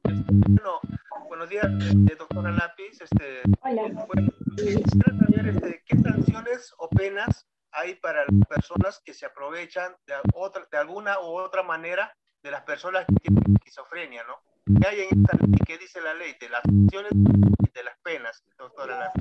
Bueno, 0.04 0.80
buenos 1.28 1.50
días, 1.50 1.66
eh, 1.66 2.16
doctora 2.18 2.52
Lápiz. 2.52 3.00
Este, 3.00 3.42
Hola. 3.62 4.06
Bueno, 4.08 4.32
quisiera 4.56 5.18
saber 5.20 5.48
este, 5.50 5.84
qué 5.86 5.98
sanciones 5.98 6.74
o 6.80 6.90
penas 6.90 7.48
hay 7.74 7.96
para 7.96 8.26
las 8.26 8.48
personas 8.48 9.02
que 9.06 9.14
se 9.14 9.26
aprovechan 9.26 9.96
de, 10.08 10.16
otra, 10.34 10.68
de 10.70 10.78
alguna 10.78 11.20
u 11.20 11.38
otra 11.40 11.64
manera 11.64 12.14
de 12.44 12.52
las 12.52 12.64
personas 12.64 13.06
que 13.06 13.16
tienen 13.16 13.56
esquizofrenia, 13.56 14.24
¿no? 14.24 14.42
¿Qué 14.80 14.88
hay 14.88 15.00
en 15.02 15.22
esta 15.22 15.38
ley? 15.38 15.60
¿Qué 15.66 15.78
dice 15.78 16.02
la 16.02 16.14
ley? 16.14 16.34
De 16.40 16.50
las 16.50 16.62
sanciones 16.64 17.12
y 17.14 17.72
de 17.74 17.84
las 17.84 17.98
penas, 18.04 18.44
doctora 18.58 19.12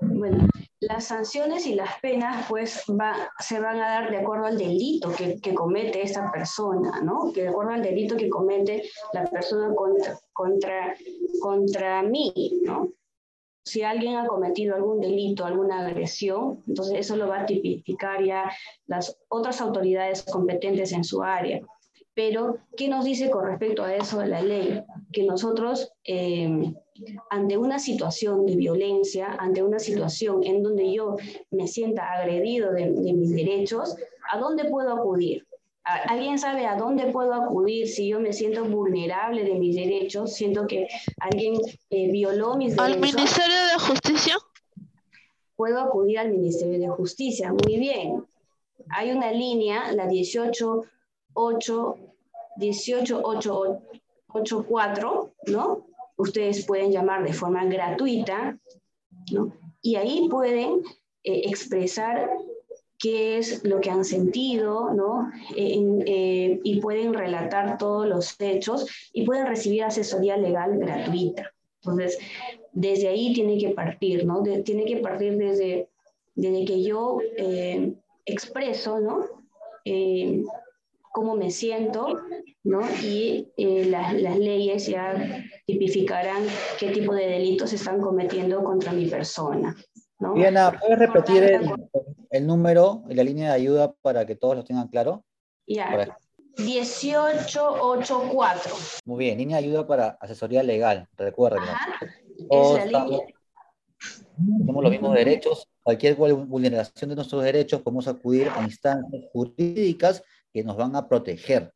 Bueno, 0.00 0.48
las 0.80 1.04
sanciones 1.04 1.66
y 1.66 1.74
las 1.74 2.00
penas 2.00 2.46
pues 2.48 2.84
va, 2.88 3.30
se 3.38 3.60
van 3.60 3.76
a 3.80 3.88
dar 3.88 4.10
de 4.10 4.18
acuerdo 4.18 4.46
al 4.46 4.58
delito 4.58 5.12
que, 5.12 5.40
que, 5.40 5.54
comete 5.54 6.02
esta 6.02 6.30
persona, 6.32 7.00
¿no? 7.02 7.32
Que 7.32 7.42
de 7.42 7.48
acuerdo 7.48 7.72
al 7.72 7.82
delito 7.82 8.16
que 8.16 8.28
comete 8.28 8.88
la 9.12 9.24
persona 9.24 9.74
contra, 9.74 10.18
contra, 10.32 10.94
contra 11.40 12.02
mí, 12.02 12.32
¿no? 12.64 12.88
Si 13.64 13.82
alguien 13.82 14.16
ha 14.16 14.26
cometido 14.26 14.74
algún 14.74 15.00
delito, 15.00 15.44
alguna 15.44 15.86
agresión, 15.86 16.64
entonces 16.66 17.00
eso 17.00 17.16
lo 17.16 17.28
va 17.28 17.42
a 17.42 17.46
tipificar 17.46 18.24
ya 18.24 18.50
las 18.86 19.18
otras 19.28 19.60
autoridades 19.60 20.22
competentes 20.22 20.92
en 20.92 21.04
su 21.04 21.22
área. 21.22 21.60
Pero, 22.18 22.58
¿qué 22.76 22.88
nos 22.88 23.04
dice 23.04 23.30
con 23.30 23.46
respecto 23.46 23.84
a 23.84 23.94
eso 23.94 24.18
de 24.18 24.26
la 24.26 24.42
ley? 24.42 24.82
Que 25.12 25.22
nosotros, 25.22 25.92
eh, 26.02 26.74
ante 27.30 27.56
una 27.56 27.78
situación 27.78 28.44
de 28.44 28.56
violencia, 28.56 29.36
ante 29.38 29.62
una 29.62 29.78
situación 29.78 30.42
en 30.42 30.64
donde 30.64 30.92
yo 30.92 31.14
me 31.52 31.68
sienta 31.68 32.10
agredido 32.10 32.72
de, 32.72 32.86
mis 32.86 33.30
derechos, 33.30 33.94
¿a 34.32 34.36
dónde 34.36 34.64
puedo 34.64 34.92
acudir? 34.94 35.46
¿Alguien 35.84 36.40
sabe 36.40 36.66
a 36.66 36.74
dónde 36.74 37.06
puedo 37.12 37.32
acudir 37.32 37.86
si 37.86 38.08
yo 38.08 38.18
me 38.18 38.32
siento 38.32 38.64
vulnerable 38.64 39.44
de 39.44 39.54
mis 39.54 39.76
derechos? 39.76 40.34
Siento 40.34 40.66
que 40.66 40.88
alguien 41.20 41.54
eh, 41.90 42.10
violó 42.10 42.56
mis 42.56 42.74
derechos. 42.74 42.94
¿Al 42.96 43.00
Ministerio 43.00 43.56
de 43.74 43.78
Justicia? 43.78 44.34
Puedo 45.54 45.80
acudir 45.80 46.18
al 46.18 46.30
Ministerio 46.32 46.80
de 46.80 46.88
Justicia. 46.88 47.52
Muy 47.52 47.78
bien. 47.78 48.24
Hay 48.88 49.12
una 49.12 49.30
línea, 49.30 49.92
la 49.92 50.08
188 51.38 52.08
18884, 52.58 55.32
¿no? 55.46 55.86
Ustedes 56.16 56.66
pueden 56.66 56.92
llamar 56.92 57.24
de 57.24 57.32
forma 57.32 57.64
gratuita, 57.64 58.58
¿no? 59.32 59.54
Y 59.80 59.96
ahí 59.96 60.28
pueden 60.28 60.82
eh, 61.22 61.42
expresar 61.44 62.28
qué 62.98 63.38
es 63.38 63.64
lo 63.64 63.80
que 63.80 63.90
han 63.90 64.04
sentido, 64.04 64.92
¿no? 64.92 65.30
Eh, 65.56 66.60
y 66.62 66.80
pueden 66.80 67.14
relatar 67.14 67.78
todos 67.78 68.06
los 68.08 68.38
hechos 68.40 68.86
y 69.12 69.24
pueden 69.24 69.46
recibir 69.46 69.84
asesoría 69.84 70.36
legal 70.36 70.76
gratuita. 70.78 71.52
Entonces, 71.82 72.18
desde 72.72 73.06
ahí 73.08 73.32
tiene 73.32 73.56
que 73.56 73.70
partir, 73.70 74.26
¿no? 74.26 74.42
tiene 74.42 74.84
que 74.84 74.96
partir 74.96 75.36
desde, 75.36 75.88
desde 76.34 76.64
que 76.64 76.82
yo 76.82 77.20
eh, 77.36 77.94
expreso, 78.26 78.98
¿no? 79.00 79.26
Eh, 81.18 81.18
cómo 81.18 81.34
me 81.34 81.50
siento, 81.50 82.16
¿no? 82.62 82.80
Y 83.02 83.48
las, 83.56 84.14
las 84.14 84.38
leyes 84.38 84.86
ya 84.86 85.44
tipificarán 85.66 86.44
qué 86.78 86.90
tipo 86.90 87.12
de 87.12 87.26
delitos 87.26 87.70
se 87.70 87.76
están 87.76 88.00
cometiendo 88.00 88.62
contra 88.62 88.92
mi 88.92 89.06
persona. 89.06 89.74
¿no? 90.20 90.34
Diana, 90.34 90.78
¿puedes 90.78 90.96
repetir 90.98 91.42
el, 91.42 91.72
el 92.30 92.46
número 92.46 93.02
y 93.08 93.14
la 93.14 93.24
línea 93.24 93.48
de 93.48 93.54
ayuda 93.54 93.92
para 94.00 94.24
que 94.26 94.36
todos 94.36 94.54
lo 94.56 94.64
tengan 94.64 94.86
claro? 94.88 95.24
Ya. 95.66 96.16
1884. 96.58 98.72
Muy 99.04 99.18
bien, 99.18 99.38
línea 99.38 99.58
de 99.58 99.64
ayuda 99.64 99.86
para 99.86 100.16
asesoría 100.20 100.62
legal, 100.62 101.08
recuerden. 101.16 101.62
Tenemos 104.36 104.82
los 104.82 104.92
mismos 104.92 105.14
derechos, 105.14 105.66
cualquier 105.82 106.14
vulneración 106.14 107.10
de 107.10 107.16
nuestros 107.16 107.42
derechos 107.42 107.82
podemos 107.82 108.06
acudir 108.06 108.48
a 108.50 108.62
instancias 108.62 109.24
jurídicas 109.32 110.22
que 110.52 110.64
nos 110.64 110.76
van 110.76 110.96
a 110.96 111.08
proteger. 111.08 111.72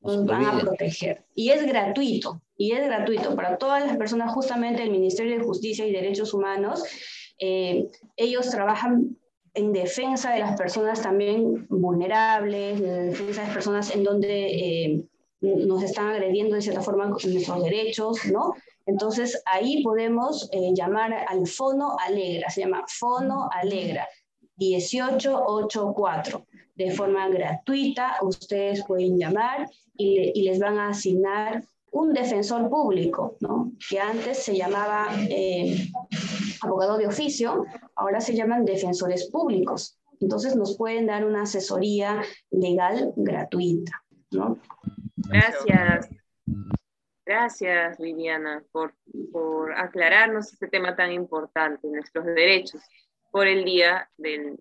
nos 0.00 0.24
van 0.26 0.44
a 0.44 0.60
proteger. 0.60 1.24
Y 1.34 1.50
es 1.50 1.66
gratuito, 1.66 2.42
y 2.56 2.72
es 2.72 2.84
gratuito 2.84 3.34
para 3.34 3.56
todas 3.56 3.84
las 3.86 3.96
personas, 3.96 4.32
justamente 4.32 4.82
el 4.82 4.90
Ministerio 4.90 5.38
de 5.38 5.44
Justicia 5.44 5.86
y 5.86 5.92
Derechos 5.92 6.34
Humanos. 6.34 6.82
Eh, 7.38 7.88
ellos 8.16 8.50
trabajan 8.50 9.16
en 9.54 9.72
defensa 9.72 10.32
de 10.32 10.40
las 10.40 10.56
personas 10.56 11.00
también 11.02 11.66
vulnerables, 11.68 12.80
en 12.80 13.10
defensa 13.10 13.40
de 13.40 13.46
las 13.46 13.54
personas 13.54 13.94
en 13.94 14.04
donde 14.04 14.46
eh, 14.46 15.04
nos 15.40 15.82
están 15.82 16.08
agrediendo 16.08 16.56
de 16.56 16.62
cierta 16.62 16.82
forma 16.82 17.06
nuestros 17.06 17.62
derechos, 17.62 18.24
¿no? 18.32 18.54
Entonces 18.86 19.42
ahí 19.46 19.82
podemos 19.82 20.48
eh, 20.52 20.72
llamar 20.74 21.14
al 21.28 21.46
Fono 21.46 21.96
Alegra, 21.98 22.50
se 22.50 22.62
llama 22.62 22.84
Fono 22.86 23.48
Alegra 23.50 24.06
1884. 24.56 26.46
De 26.74 26.90
forma 26.90 27.28
gratuita, 27.28 28.16
ustedes 28.22 28.84
pueden 28.84 29.18
llamar 29.18 29.68
y, 29.96 30.42
les 30.42 30.58
van 30.58 30.78
a 30.78 30.88
asignar 30.88 31.64
un 31.92 32.12
defensor 32.12 32.68
público, 32.68 33.36
¿no? 33.40 33.72
que 33.88 34.00
antes 34.00 34.38
se 34.38 34.56
llamaba 34.56 35.06
eh, 35.30 35.88
abogado 36.60 36.98
de 36.98 37.06
oficio, 37.06 37.64
ahora 37.94 38.20
se 38.20 38.34
llaman 38.34 38.64
defensores 38.64 39.30
públicos. 39.30 40.00
Entonces 40.20 40.56
nos 40.56 40.76
pueden 40.76 41.06
dar 41.06 41.24
una 41.24 41.42
asesoría 41.42 42.22
legal 42.50 43.12
gratuita. 43.16 44.02
¿no? 44.32 44.58
Gracias. 45.16 46.08
Gracias, 47.26 47.96
Viviana, 47.98 48.62
por, 48.70 48.94
por 49.32 49.72
aclararnos 49.72 50.52
este 50.52 50.68
tema 50.68 50.94
tan 50.94 51.10
importante, 51.10 51.88
nuestros 51.88 52.26
derechos, 52.26 52.82
por 53.30 53.46
el 53.46 53.64
Día, 53.64 54.10
del, 54.18 54.58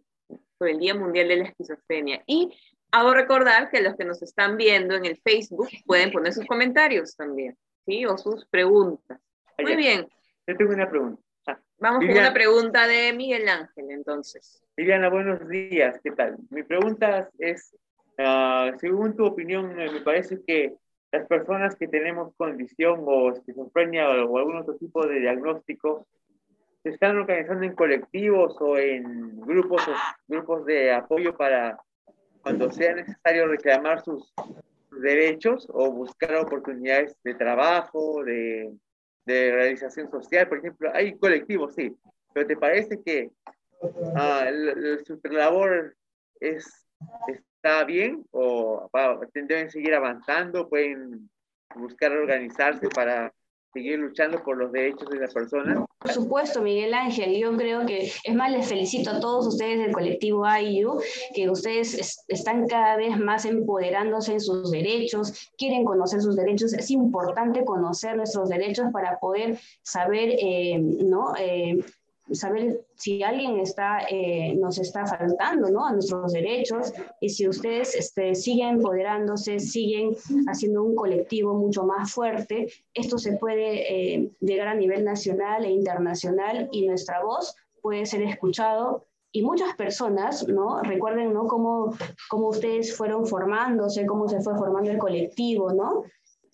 por 0.63 0.69
el 0.69 0.79
día 0.79 0.95
Mundial 0.95 1.27
de 1.27 1.35
la 1.35 1.43
Esquizofrenia. 1.43 2.23
Y 2.25 2.57
Hago 2.93 3.13
recordar 3.13 3.69
que 3.69 3.81
los 3.81 3.95
que 3.95 4.05
nos 4.05 4.21
están 4.21 4.55
viendo 4.55 4.95
en 4.95 5.03
el 5.03 5.17
Facebook 5.17 5.67
pueden 5.87 6.11
poner 6.11 6.31
sus 6.31 6.45
comentarios 6.45 7.15
también, 7.15 7.57
¿sí? 7.87 8.05
O 8.05 8.19
sus 8.19 8.45
preguntas. 8.45 9.19
Muy 9.57 9.75
bien. 9.75 10.07
Yo 10.45 10.55
tengo 10.55 10.73
una 10.73 10.87
pregunta. 10.87 11.21
Ah, 11.47 11.59
Vamos 11.79 12.05
con 12.05 12.15
una 12.15 12.33
pregunta 12.33 12.85
de 12.85 13.11
Miguel 13.13 13.49
Ángel, 13.49 13.89
entonces. 13.89 14.63
Liliana, 14.77 15.09
buenos 15.09 15.49
días, 15.49 15.99
¿qué 16.03 16.11
tal? 16.11 16.37
Mi 16.51 16.61
pregunta 16.61 17.31
es, 17.39 17.75
uh, 18.19 18.77
según 18.79 19.17
tu 19.17 19.25
opinión, 19.25 19.75
me 19.75 20.01
parece 20.01 20.43
que 20.45 20.75
las 21.11 21.27
personas 21.27 21.75
que 21.75 21.87
tenemos 21.87 22.35
condición 22.37 23.01
o 23.05 23.31
esquizofrenia 23.31 24.07
o, 24.07 24.37
algún 24.37 24.57
otro 24.57 24.75
tipo 24.75 25.05
de 25.07 25.19
diagnóstico 25.19 26.05
se 26.83 26.89
están 26.89 27.17
organizando 27.17 27.63
en 27.63 27.75
colectivos 27.75 28.55
o 28.59 28.77
en 28.77 29.39
grupos, 29.41 29.87
o 29.87 29.93
grupos 30.27 30.65
de 30.65 30.91
apoyo 30.91 31.35
para 31.35 31.79
cuando 32.41 32.69
sea 32.71 32.93
necesario 32.93 33.47
reclamar 33.47 34.03
sus, 34.03 34.33
derechos 34.99 35.67
o 35.71 35.91
buscar 35.91 36.35
oportunidades 36.35 37.15
de 37.23 37.33
trabajo, 37.35 38.23
de, 38.23 38.71
de, 39.25 39.51
realización 39.51 40.09
social, 40.09 40.47
por 40.47 40.59
ejemplo, 40.59 40.91
hay 40.93 41.17
colectivos, 41.17 41.73
sí, 41.75 41.95
pero 42.33 42.47
¿te 42.47 42.57
parece 42.57 43.01
que 43.03 43.29
ah, 44.15 44.45
su 45.05 45.19
labor 45.23 45.95
es, 46.39 46.87
está 47.27 47.83
bien 47.85 48.25
o 48.31 48.89
deben 49.33 49.69
seguir 49.69 49.93
avanzando, 49.93 50.69
pueden 50.69 51.29
buscar 51.75 52.11
organizarse 52.11 52.87
para 52.89 53.33
seguir 53.73 53.99
luchando 53.99 54.41
por 54.43 54.57
los 54.57 54.71
derechos 54.71 55.09
de 55.09 55.19
las 55.19 55.33
personas? 55.33 55.85
Por 55.99 56.11
supuesto, 56.11 56.61
Miguel 56.61 56.93
Ángel, 56.93 57.37
yo 57.37 57.55
creo 57.57 57.85
que, 57.85 58.11
es 58.23 58.35
más, 58.35 58.51
les 58.51 58.67
felicito 58.67 59.09
a 59.09 59.19
todos 59.19 59.47
ustedes 59.47 59.79
del 59.79 59.91
colectivo 59.91 60.45
IU, 60.45 60.99
que 61.33 61.49
ustedes 61.49 62.23
están 62.27 62.67
cada 62.67 62.97
vez 62.97 63.17
más 63.17 63.45
empoderándose 63.45 64.33
en 64.33 64.41
sus 64.41 64.71
derechos, 64.71 65.51
quieren 65.57 65.85
conocer 65.85 66.21
sus 66.21 66.35
derechos, 66.35 66.73
es 66.73 66.91
importante 66.91 67.65
conocer 67.65 68.15
nuestros 68.15 68.49
derechos 68.49 68.87
para 68.91 69.19
poder 69.19 69.57
saber, 69.81 70.29
eh, 70.37 70.77
¿no? 70.79 71.33
Eh, 71.39 71.83
saber 72.31 72.85
si 72.95 73.21
alguien 73.21 73.59
está, 73.59 74.05
eh, 74.09 74.55
nos 74.55 74.77
está 74.79 75.05
faltando 75.05 75.69
¿no? 75.69 75.85
a 75.85 75.91
nuestros 75.91 76.31
derechos 76.31 76.93
y 77.19 77.29
si 77.29 77.47
ustedes 77.47 77.95
este, 77.95 78.33
siguen 78.33 78.75
empoderándose, 78.75 79.59
siguen 79.59 80.15
haciendo 80.47 80.83
un 80.83 80.95
colectivo 80.95 81.53
mucho 81.53 81.83
más 81.83 82.11
fuerte, 82.11 82.71
esto 82.93 83.17
se 83.17 83.33
puede 83.33 84.15
eh, 84.15 84.31
llegar 84.39 84.69
a 84.69 84.75
nivel 84.75 85.03
nacional 85.03 85.65
e 85.65 85.71
internacional 85.71 86.69
y 86.71 86.87
nuestra 86.87 87.23
voz 87.23 87.55
puede 87.81 88.05
ser 88.05 88.23
escuchado 88.23 89.05
y 89.35 89.41
muchas 89.41 89.75
personas, 89.75 90.47
¿no? 90.47 90.81
Recuerden, 90.81 91.33
¿no? 91.33 91.47
Cómo, 91.47 91.95
cómo 92.29 92.49
ustedes 92.49 92.95
fueron 92.95 93.25
formándose, 93.25 94.05
cómo 94.05 94.29
se 94.29 94.41
fue 94.41 94.55
formando 94.55 94.91
el 94.91 94.99
colectivo, 94.99 95.73
¿no? 95.73 96.03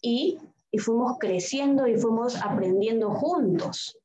Y, 0.02 0.40
y 0.72 0.78
fuimos 0.78 1.18
creciendo 1.20 1.88
y 1.88 1.98
fuimos 1.98 2.42
aprendiendo 2.42 3.12
juntos, 3.12 3.98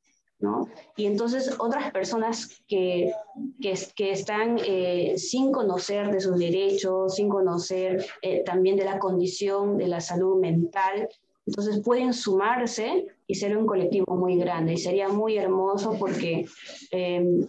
y 0.97 1.07
entonces 1.07 1.57
otras 1.59 1.91
personas 1.93 2.63
que, 2.69 3.13
que, 3.61 4.11
están 4.11 4.59
eh, 4.65 5.15
sin 5.17 5.53
conocer 5.53 6.11
de 6.11 6.21
sus 6.21 6.39
derechos, 6.39 7.15
sin 7.15 7.29
conocer 7.29 8.05
eh, 8.23 8.43
también 8.45 8.77
de 8.77 8.85
la 8.85 8.99
condición 8.99 9.79
de 9.79 9.89
la 9.89 10.01
salud 10.01 10.41
mental, 10.41 11.09
entonces 11.47 11.81
pueden 11.83 12.13
sumarse 12.13 13.07
y 13.27 13.35
ser 13.35 13.57
un 13.57 13.67
colectivo 13.67 14.17
muy 14.17 14.37
grande. 14.37 14.75
Y 14.75 14.79
sería 14.79 15.09
muy 15.09 15.37
hermoso 15.37 15.97
porque 15.99 16.47
em, 16.91 17.47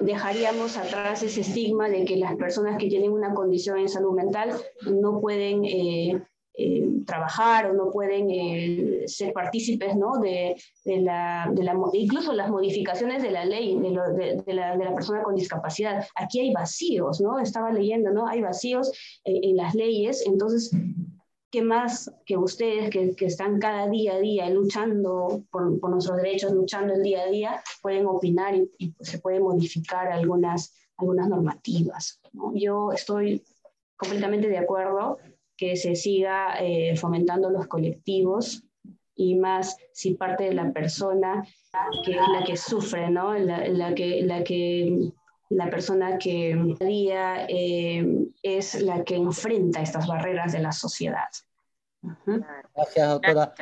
dejaríamos 0.00 0.76
atrás 0.76 1.22
ese 1.22 1.40
estigma 1.40 1.88
de 1.88 2.04
que 2.04 2.16
las 2.16 2.36
personas 2.36 2.78
que 2.78 2.88
tienen 2.88 3.12
una 3.12 3.34
condición 3.34 3.78
en 3.78 3.88
salud 3.88 4.14
mental 4.14 4.52
no 4.82 5.20
pueden 5.20 5.64
eh, 5.64 6.22
eh, 6.60 7.04
trabajar 7.06 7.70
o 7.70 7.72
no 7.72 7.88
pueden 7.88 8.28
eh, 8.32 9.04
ser 9.06 9.32
partícipes 9.32 9.94
¿no? 9.94 10.18
de, 10.18 10.56
la, 10.84 11.48
incluso 11.92 12.32
las 12.32 12.50
modificaciones 12.50 13.22
de 13.22 13.30
la 13.30 13.44
ley 13.44 13.78
de, 13.78 14.54
la, 14.54 14.76
persona 14.92 15.22
con 15.22 15.36
discapacidad. 15.36 16.04
Aquí 16.16 16.40
hay 16.40 16.52
vacíos, 16.52 17.20
¿no? 17.20 17.38
Estaba 17.38 17.70
leyendo, 17.70 18.10
¿no? 18.10 18.26
Hay 18.26 18.42
vacíos 18.42 18.90
en, 19.22 19.56
las 19.56 19.76
leyes, 19.76 20.26
entonces, 20.26 20.76
¿qué 21.52 21.62
más 21.62 22.12
que 22.26 22.36
ustedes 22.36 22.90
que, 22.90 23.14
están 23.20 23.60
cada 23.60 23.86
día 23.86 24.14
a 24.14 24.18
día 24.18 24.50
luchando 24.50 25.44
por, 25.52 25.78
nuestros 25.88 26.16
derechos, 26.16 26.50
luchando 26.50 26.92
el 26.94 27.04
día 27.04 27.22
a 27.22 27.26
día, 27.26 27.62
pueden 27.82 28.04
opinar 28.06 28.56
y, 28.56 28.68
y 28.78 28.92
se 28.98 29.20
pueden 29.20 29.44
modificar 29.44 30.08
algunas, 30.08 30.74
algunas 30.96 31.28
normativas? 31.28 32.20
¿no? 32.32 32.52
Yo 32.52 32.90
estoy 32.90 33.44
completamente 33.96 34.48
de 34.48 34.58
acuerdo 34.58 35.18
que 35.58 35.76
se 35.76 35.96
siga 35.96 36.54
eh, 36.60 36.96
fomentando 36.96 37.50
los 37.50 37.66
colectivos 37.66 38.62
y 39.16 39.34
más 39.34 39.76
si 39.92 40.14
parte 40.14 40.44
de 40.44 40.54
la 40.54 40.72
persona 40.72 41.44
que 42.04 42.12
es 42.12 42.28
la 42.32 42.46
que 42.46 42.56
sufre, 42.56 43.10
¿no? 43.10 43.34
La, 43.34 43.66
la, 43.66 43.92
que, 43.92 44.22
la 44.22 44.44
que 44.44 45.10
la 45.50 45.68
persona 45.68 46.16
que 46.18 46.76
día 46.78 47.44
eh, 47.48 48.06
es 48.42 48.80
la 48.80 49.02
que 49.02 49.16
enfrenta 49.16 49.82
estas 49.82 50.06
barreras 50.06 50.52
de 50.52 50.60
la 50.60 50.70
sociedad. 50.70 51.28
Gracias, 52.76 53.08
doctora. 53.08 53.52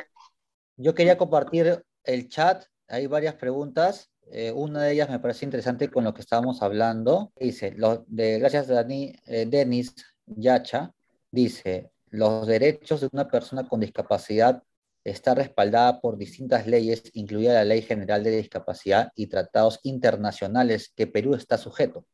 Yo 0.75 0.93
quería 0.93 1.17
compartir 1.17 1.83
el 2.03 2.29
chat. 2.29 2.63
Hay 2.87 3.07
varias 3.07 3.33
preguntas. 3.33 4.11
Eh, 4.29 4.51
una 4.51 4.83
de 4.83 4.93
ellas 4.93 5.09
me 5.09 5.19
parece 5.19 5.45
interesante 5.45 5.89
con 5.89 6.03
lo 6.03 6.13
que 6.13 6.21
estábamos 6.21 6.61
hablando. 6.61 7.31
Dice, 7.39 7.75
de, 8.05 8.37
gracias 8.37 8.67
Dani, 8.67 9.15
Denis 9.25 9.95
Yacha, 10.27 10.93
dice, 11.37 11.91
los 12.09 12.47
derechos 12.47 13.01
de 13.01 13.09
una 13.11 13.27
persona 13.27 13.67
con 13.67 13.79
discapacidad 13.79 14.63
está 15.03 15.35
respaldada 15.35 16.01
por 16.01 16.17
distintas 16.17 16.65
leyes, 16.65 17.03
incluida 17.13 17.53
la 17.53 17.63
Ley 17.63 17.83
General 17.83 18.23
de 18.23 18.31
Discapacidad 18.31 19.11
y 19.15 19.27
tratados 19.27 19.79
internacionales 19.83 20.91
que 20.95 21.05
Perú 21.05 21.35
está 21.35 21.59
sujeto. 21.59 22.07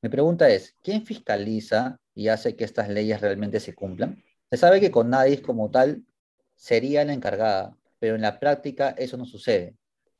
Mi 0.00 0.08
pregunta 0.08 0.48
es, 0.48 0.76
¿quién 0.80 1.04
fiscaliza 1.04 1.98
y 2.14 2.28
hace 2.28 2.54
que 2.54 2.64
estas 2.64 2.88
leyes 2.88 3.20
realmente 3.20 3.58
se 3.58 3.74
cumplan? 3.74 4.22
Se 4.48 4.56
sabe 4.56 4.80
que 4.80 4.92
con 4.92 5.10
NADIS 5.10 5.40
como 5.40 5.70
tal 5.70 6.04
sería 6.54 7.04
la 7.04 7.14
encargada, 7.14 7.76
pero 7.98 8.14
en 8.14 8.22
la 8.22 8.38
práctica 8.38 8.90
eso 8.96 9.16
no 9.16 9.24
sucede. 9.24 9.74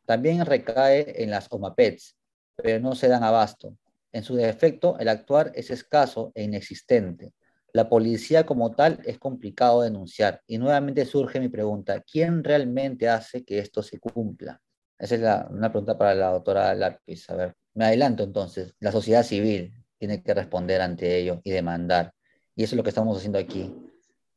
También 0.05 0.45
recae 0.45 1.23
en 1.23 1.31
las 1.31 1.47
OMAPETs, 1.49 2.17
pero 2.57 2.81
no 2.81 2.97
se 2.97 3.07
dan 3.07 3.23
abasto. 3.23 3.77
En 4.11 4.25
su 4.25 4.35
defecto, 4.35 4.99
el 4.99 5.09
actuar 5.09 5.53
es 5.55 5.71
escaso 5.71 6.33
e 6.35 6.43
inexistente. 6.43 7.33
La 7.73 7.89
policía 7.89 8.45
como 8.45 8.73
tal 8.73 9.01
es 9.05 9.19
complicado 9.19 9.83
denunciar. 9.83 10.43
Y 10.47 10.59
nuevamente 10.59 11.07
surge 11.07 11.41
mi 11.41 11.49
pregunta, 11.49 12.03
¿quién 12.03 12.45
realmente 12.45 13.09
hace 13.09 13.45
que 13.45 13.59
esto 13.59 13.83
se 13.83 13.99
cumpla? 13.99 14.61
Esa 14.99 15.15
es 15.15 15.51
una 15.51 15.71
pregunta 15.71 15.97
para 15.97 16.15
la 16.15 16.31
doctora 16.31 16.75
Lápiz. 16.75 17.29
A 17.31 17.35
ver, 17.35 17.55
me 17.75 17.87
adelanto 17.87 18.25
entonces. 18.25 18.75
La 18.79 18.93
sociedad 18.93 19.23
civil 19.23 19.75
tiene 19.99 20.23
que 20.23 20.35
responder 20.35 20.81
ante 20.81 21.19
ello 21.19 21.41
y 21.45 21.51
demandar. 21.51 22.13
Y 22.55 22.65
eso 22.65 22.75
es 22.75 22.77
lo 22.77 22.83
que 22.83 22.91
estamos 22.91 23.17
haciendo 23.17 23.39
aquí. 23.39 23.75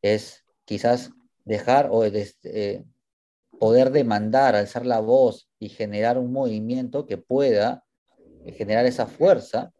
Es 0.01 0.45
quizás 0.63 1.11
dejar 1.43 1.89
o 1.91 2.05
eh, 2.05 2.85
poder 3.59 3.91
demandar, 3.91 4.55
alzar 4.55 4.85
la 4.85 4.99
voz 4.99 5.49
y 5.59 5.69
generar 5.69 6.17
un 6.17 6.31
movimiento 6.31 7.05
que 7.05 7.17
pueda 7.17 7.83
generar 8.53 8.85
esa 8.85 9.07
fuerza 9.07 9.71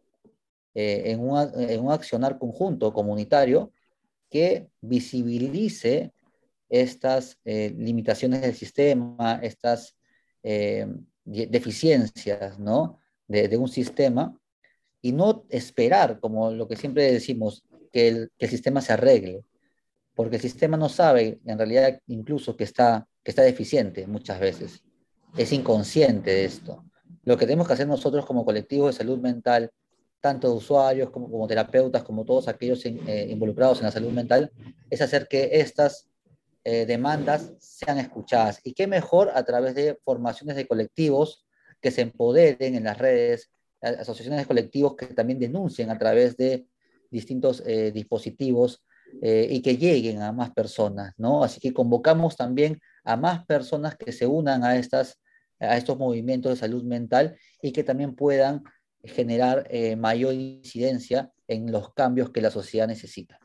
eh, 0.78 1.12
en, 1.12 1.20
un 1.20 1.90
accionar 1.90 2.38
conjunto 2.38 2.92
comunitario 2.92 3.72
que 4.28 4.68
visibilice 4.82 6.12
estas 6.68 7.38
eh, 7.46 7.74
limitaciones 7.78 8.42
del 8.42 8.54
sistema, 8.54 9.40
estas 9.42 9.96
eh, 10.42 10.86
deficiencias 11.24 12.58
¿no? 12.58 13.00
de, 13.26 13.56
un 13.56 13.68
sistema 13.68 14.38
y 15.00 15.12
no 15.12 15.46
esperar, 15.48 16.20
como 16.20 16.50
lo 16.50 16.68
que 16.68 16.76
siempre 16.76 17.10
decimos, 17.10 17.64
que 17.90 18.08
el, 18.08 18.30
que 18.36 18.44
el, 18.44 18.50
sistema 18.50 18.82
se 18.82 18.92
arregle, 18.92 19.46
porque 20.14 20.36
el 20.36 20.42
sistema 20.42 20.76
no 20.76 20.90
sabe 20.90 21.40
en 21.46 21.56
realidad 21.56 22.02
incluso 22.06 22.54
que 22.54 22.64
está, 22.64 23.08
que 23.24 23.30
está 23.30 23.40
deficiente 23.40 24.06
muchas 24.06 24.40
veces, 24.40 24.82
es 25.38 25.52
inconsciente 25.52 26.32
de 26.32 26.44
esto. 26.44 26.84
Lo 27.24 27.38
que 27.38 27.46
tenemos 27.46 27.66
que 27.66 27.72
hacer 27.72 27.88
nosotros 27.88 28.26
como 28.26 28.44
colectivo 28.44 28.88
de 28.88 28.92
salud 28.92 29.18
mental 29.18 29.70
tanto 30.20 30.52
usuarios 30.52 31.10
como, 31.10 31.30
como 31.30 31.46
terapeutas, 31.46 32.02
como 32.02 32.24
todos 32.24 32.48
aquellos 32.48 32.84
eh, 32.84 33.28
involucrados 33.30 33.78
en 33.78 33.84
la 33.84 33.92
salud 33.92 34.10
mental, 34.10 34.50
es 34.90 35.00
hacer 35.00 35.28
que 35.28 35.48
estas 35.52 36.08
eh, 36.64 36.86
demandas 36.86 37.52
sean 37.58 37.98
escuchadas. 37.98 38.60
Y 38.64 38.72
qué 38.72 38.86
mejor 38.86 39.30
a 39.34 39.44
través 39.44 39.74
de 39.74 39.98
formaciones 40.04 40.56
de 40.56 40.66
colectivos 40.66 41.46
que 41.80 41.90
se 41.90 42.02
empoderen 42.02 42.74
en 42.74 42.84
las 42.84 42.98
redes, 42.98 43.50
asociaciones 43.80 44.40
de 44.40 44.46
colectivos 44.46 44.96
que 44.96 45.06
también 45.06 45.38
denuncien 45.38 45.90
a 45.90 45.98
través 45.98 46.36
de 46.36 46.66
distintos 47.10 47.62
eh, 47.66 47.92
dispositivos 47.92 48.82
y 49.22 49.62
que 49.62 49.76
lleguen 49.76 50.20
a 50.20 50.32
más 50.32 50.50
personas, 50.50 51.14
¿no? 51.16 51.44
Así 51.44 51.60
que 51.60 51.72
convocamos 51.72 52.36
también 52.36 52.80
a 53.04 53.16
más 53.16 53.46
personas 53.46 53.96
que 53.96 54.10
se 54.10 54.26
unan 54.26 54.64
a, 54.64 54.76
estas, 54.76 55.20
a 55.60 55.76
estos 55.76 55.96
movimientos 55.96 56.50
de 56.50 56.56
salud 56.56 56.82
mental 56.82 57.38
y 57.62 57.70
que 57.70 57.84
también 57.84 58.16
puedan 58.16 58.64
generar 59.06 59.66
eh, 59.70 59.96
mayor 59.96 60.34
incidencia 60.34 61.32
en 61.48 61.70
los 61.72 61.92
cambios 61.92 62.30
que 62.30 62.40
la 62.40 62.50
sociedad 62.50 62.86
necesita. 62.86 63.38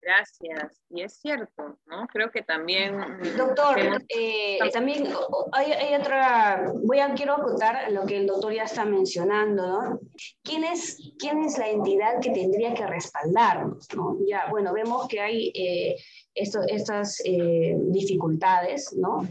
Gracias. 0.00 0.82
Y 0.90 1.00
es 1.00 1.14
cierto, 1.14 1.78
¿no? 1.86 2.06
Creo 2.12 2.30
que 2.30 2.42
también... 2.42 2.98
Doctor, 3.38 3.78
eh, 4.14 4.58
también 4.70 5.08
hay, 5.52 5.94
otra, 5.98 6.70
voy 6.84 6.98
a, 6.98 7.14
quiero 7.14 7.36
acotar 7.36 7.90
lo 7.90 8.04
que 8.04 8.18
el 8.18 8.26
doctor 8.26 8.52
ya 8.52 8.64
está 8.64 8.84
mencionando, 8.84 9.66
¿no? 9.66 10.00
¿Quién 10.42 10.64
es, 10.64 10.98
quién 11.18 11.42
es 11.42 11.56
la 11.56 11.70
entidad 11.70 12.20
que 12.20 12.32
tendría 12.32 12.74
que 12.74 12.86
respaldarnos, 12.86 13.88
¿no? 13.96 14.18
Ya, 14.28 14.46
bueno, 14.50 14.74
vemos 14.74 15.08
que 15.08 15.20
hay 15.20 15.50
eh, 15.54 15.96
estas 16.34 17.22
dificultades, 17.24 18.92
¿no? 18.92 19.26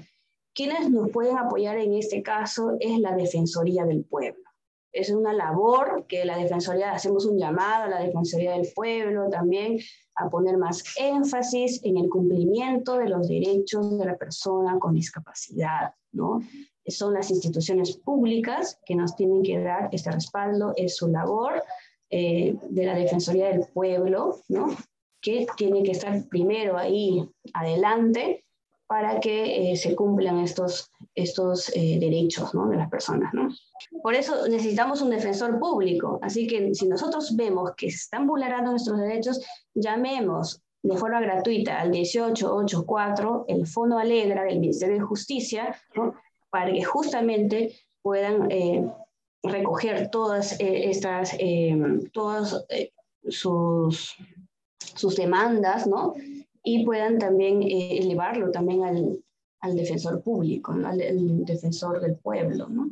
Quienes 0.56 0.90
nos 0.90 1.12
pueden 1.12 1.38
apoyar 1.38 1.78
en 1.78 1.94
este 1.94 2.24
caso 2.24 2.78
es 2.80 2.98
la 2.98 3.16
Defensoría 3.16 3.86
del 3.86 4.06
Pueblo 4.06 4.53
es 4.94 5.10
una 5.10 5.34
labor 5.34 6.06
que 6.08 6.24
la 6.24 6.38
Defensoría, 6.38 6.92
hacemos 6.92 7.26
un 7.26 7.38
llamado 7.38 7.86
a 7.86 7.88
la 7.88 8.00
Defensoría 8.00 8.52
del 8.52 8.68
Pueblo 8.74 9.28
también 9.30 9.80
a 10.16 10.30
poner 10.30 10.58
más 10.58 10.84
énfasis 10.98 11.84
en 11.84 11.98
el 11.98 12.10
cumplimiento 12.10 12.98
de 12.98 13.10
los 13.10 13.28
derechos 13.28 13.98
de 13.98 14.06
la 14.06 14.16
persona 14.16 14.78
con 14.80 14.94
discapacidad, 14.94 15.96
¿no? 16.12 16.42
Son 16.86 17.14
las 17.14 17.32
instituciones 17.32 17.98
públicas 17.98 18.80
que 18.86 18.96
nos 18.96 19.16
tienen 19.16 19.42
que 19.42 19.60
dar 19.60 19.90
este 19.92 20.12
respaldo, 20.12 20.74
es 20.76 20.98
su 20.98 21.08
labor 21.08 21.64
eh, 22.12 22.56
de 22.70 22.86
la 22.86 22.94
Defensoría 22.94 23.50
del 23.50 23.66
Pueblo, 23.74 24.42
¿no? 24.48 24.68
Que 25.20 25.48
tiene 25.58 25.82
que 25.82 25.92
estar 25.92 26.28
primero 26.30 26.78
ahí 26.78 27.28
adelante 27.54 28.43
para 28.88 29.20
que 29.20 29.72
eh, 29.72 29.76
se 29.76 29.96
cumplan 29.96 30.40
estos, 30.40 30.92
estos 31.16 31.70
eh, 31.76 31.98
derechos 32.00 32.52
de 32.52 32.78
las 32.78 32.90
personas. 32.90 33.34
¿no? 33.34 33.50
Por 34.02 34.14
eso 34.14 34.48
necesitamos 34.48 35.02
un 35.02 35.10
defensor 35.10 35.60
público. 35.60 36.20
Así 36.22 36.48
que 36.48 36.74
si 36.76 36.88
nosotros 36.88 37.36
vemos 37.36 37.72
que 37.76 37.90
se 37.90 37.98
están 37.98 38.28
vulnerando 38.28 38.72
nuestros 38.72 39.00
derechos, 39.00 39.42
llamemos 39.74 40.62
de 40.82 40.98
forma 40.98 41.22
gratuita 41.22 41.80
al 41.80 41.92
1884 41.92 43.46
el 43.48 43.66
Fondo 43.66 43.98
Alegra 43.98 44.44
del 44.44 44.60
Ministerio 44.60 44.96
de 44.96 45.02
Justicia 45.02 45.76
para 46.50 46.72
que 46.72 46.84
justamente 46.84 47.76
puedan 48.02 48.52
eh, 48.52 48.86
recoger 49.44 50.10
todas 50.10 50.58
estas, 50.60 51.38
todas 52.12 52.66
sus, 53.30 54.16
sus 54.78 55.16
demandas, 55.16 55.88
¿no? 55.88 56.14
Y 56.64 56.86
puedan 56.86 57.20
también 57.20 57.62
eh, 57.62 57.98
elevarlo 58.00 58.50
también 58.52 58.84
al, 58.84 59.20
al 59.60 59.76
defensor 59.76 60.24
público, 60.24 60.72
al, 60.72 60.98
defensor 61.46 62.00
del 62.00 62.16
pueblo. 62.16 62.68
¿no? 62.70 62.90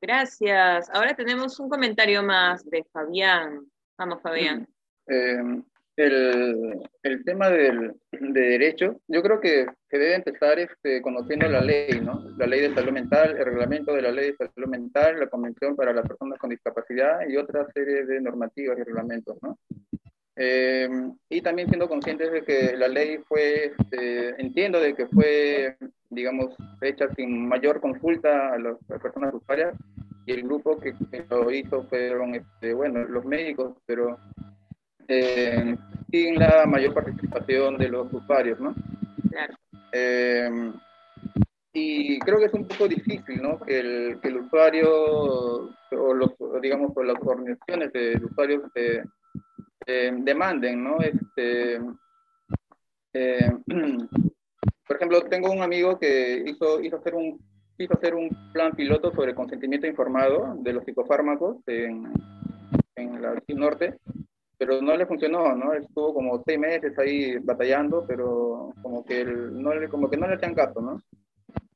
Gracias. 0.00 0.90
Ahora 0.92 1.14
tenemos 1.14 1.58
un 1.60 1.68
comentario 1.68 2.22
más 2.22 2.68
de 2.68 2.84
Fabián. 2.92 3.66
Vamos, 3.96 4.20
Fabián. 4.20 4.66
Eh, 5.06 5.62
el, 5.96 6.80
el, 7.02 7.24
tema 7.24 7.48
del, 7.50 7.94
de 8.10 8.40
derecho, 8.40 9.00
yo 9.08 9.22
creo 9.22 9.40
que 9.40 9.66
se 9.90 9.98
debe 9.98 10.14
empezar 10.14 10.58
este, 10.58 11.02
conociendo 11.02 11.48
la 11.48 11.60
ley, 11.60 12.00
¿no? 12.00 12.24
La 12.38 12.46
ley 12.46 12.60
de 12.60 12.74
salud 12.74 12.92
mental, 12.92 13.36
el 13.36 13.44
reglamento 13.44 13.92
de 13.94 14.02
la 14.02 14.10
ley 14.10 14.30
de 14.30 14.36
salud 14.36 14.68
mental, 14.68 15.20
la 15.20 15.28
convención 15.28 15.76
para 15.76 15.92
las 15.92 16.06
personas 16.06 16.38
con 16.38 16.50
discapacidad 16.50 17.28
y 17.28 17.36
otra 17.36 17.66
serie 17.72 18.06
de 18.06 18.20
normativas 18.20 18.78
y 18.78 18.82
reglamentos, 18.82 19.36
¿no? 19.42 19.58
Eh, 20.36 20.88
y 21.28 21.42
también 21.42 21.68
siendo 21.68 21.88
conscientes 21.88 22.32
de 22.32 22.42
que 22.42 22.76
la 22.76 22.88
ley 22.88 23.18
fue, 23.28 23.72
este, 23.78 24.40
entiendo 24.40 24.80
de 24.80 24.94
que 24.94 25.06
fue, 25.08 25.76
digamos, 26.08 26.54
hecha 26.80 27.06
sin 27.14 27.48
mayor 27.48 27.80
consulta 27.80 28.54
a, 28.54 28.58
las 28.58 28.76
personas 29.00 29.34
usuarias 29.34 29.74
y 30.24 30.32
el 30.32 30.44
grupo 30.44 30.80
que, 30.80 30.94
lo 31.28 31.50
hizo 31.50 31.84
fueron, 31.84 32.34
este, 32.34 32.72
bueno, 32.72 33.04
los 33.04 33.24
médicos, 33.24 33.76
pero 33.84 34.18
eh, 35.08 35.76
sin 36.10 36.36
la 36.36 36.64
mayor 36.66 36.94
participación 36.94 37.76
de 37.76 37.88
los 37.88 38.12
usuarios, 38.12 38.58
¿no? 38.58 38.74
Claro. 39.30 39.54
Eh, 39.92 40.72
y 41.74 42.18
creo 42.20 42.38
que 42.38 42.46
es 42.46 42.54
un 42.54 42.68
poco 42.68 42.88
difícil, 42.88 43.42
¿no? 43.42 43.58
Que 43.60 43.80
el, 43.80 44.20
que 44.20 44.28
el 44.28 44.38
usuario, 44.38 44.88
o 45.90 46.14
los, 46.14 46.30
digamos, 46.60 46.92
o 46.94 47.02
las 47.02 47.16
organizaciones 47.20 47.92
de 47.92 48.20
usuarios 48.24 48.62
de 48.74 49.02
eh, 49.86 50.12
demanden, 50.18 50.82
¿no? 50.82 50.98
Este, 51.00 51.80
eh, 53.14 53.50
por 54.86 54.96
ejemplo, 54.96 55.22
tengo 55.24 55.50
un 55.50 55.62
amigo 55.62 55.98
que 55.98 56.44
hizo, 56.46 56.80
hizo, 56.80 56.96
hacer 56.96 57.14
un, 57.14 57.40
hizo 57.78 57.94
hacer 57.94 58.14
un 58.14 58.28
plan 58.52 58.72
piloto 58.72 59.12
sobre 59.12 59.34
consentimiento 59.34 59.86
informado 59.86 60.56
de 60.58 60.72
los 60.72 60.84
psicofármacos 60.84 61.56
en, 61.66 62.12
en 62.96 63.22
la 63.22 63.34
norte, 63.48 63.98
pero 64.58 64.80
no 64.80 64.96
le 64.96 65.06
funcionó, 65.06 65.54
¿no? 65.54 65.72
Estuvo 65.72 66.14
como 66.14 66.42
seis 66.44 66.58
meses 66.58 66.98
ahí 66.98 67.36
batallando, 67.38 68.04
pero 68.06 68.72
como 68.82 69.04
que, 69.04 69.24
no, 69.24 69.74
le, 69.74 69.88
como 69.88 70.08
que 70.08 70.16
no 70.16 70.28
le 70.28 70.34
hacían 70.34 70.54
caso, 70.54 70.80
¿no? 70.80 71.00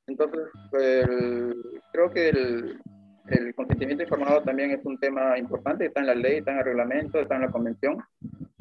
Entonces, 0.07 0.41
creo 0.71 2.11
que 2.13 2.29
el, 2.29 2.81
el 3.29 3.55
consentimiento 3.55 4.03
informado 4.03 4.43
también 4.43 4.71
es 4.71 4.85
un 4.85 4.99
tema 4.99 5.39
importante, 5.39 5.87
está 5.87 6.01
en 6.01 6.07
la 6.07 6.15
ley, 6.15 6.39
está 6.39 6.53
en 6.53 6.59
el 6.59 6.65
reglamento, 6.65 7.21
está 7.21 7.37
en 7.37 7.43
la 7.43 7.51
convención, 7.51 8.03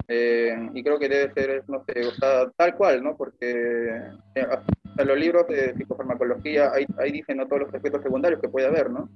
eh, 0.08 0.70
y 0.74 0.84
creo 0.84 1.00
que 1.00 1.10
debe 1.10 1.34
ser, 1.34 1.64
no 1.68 1.84
sé, 1.86 2.06
o 2.06 2.52
tal 2.52 2.76
cual, 2.76 3.04
¿no? 3.04 3.18
Porque 3.18 3.90
en 4.36 4.46
eh, 4.46 5.06
los 5.06 5.18
libros 5.18 5.48
de 5.48 5.74
psicofarmacología 5.76 6.72
ahí, 6.72 6.86
ahí 7.00 7.12
dicen 7.12 7.38
¿no? 7.38 7.48
todos 7.48 7.64
los 7.64 7.74
efectos 7.74 8.04
secundarios 8.04 8.40
que 8.40 8.50
puede 8.50 8.68
haber, 8.68 8.92
¿no? 8.92 9.10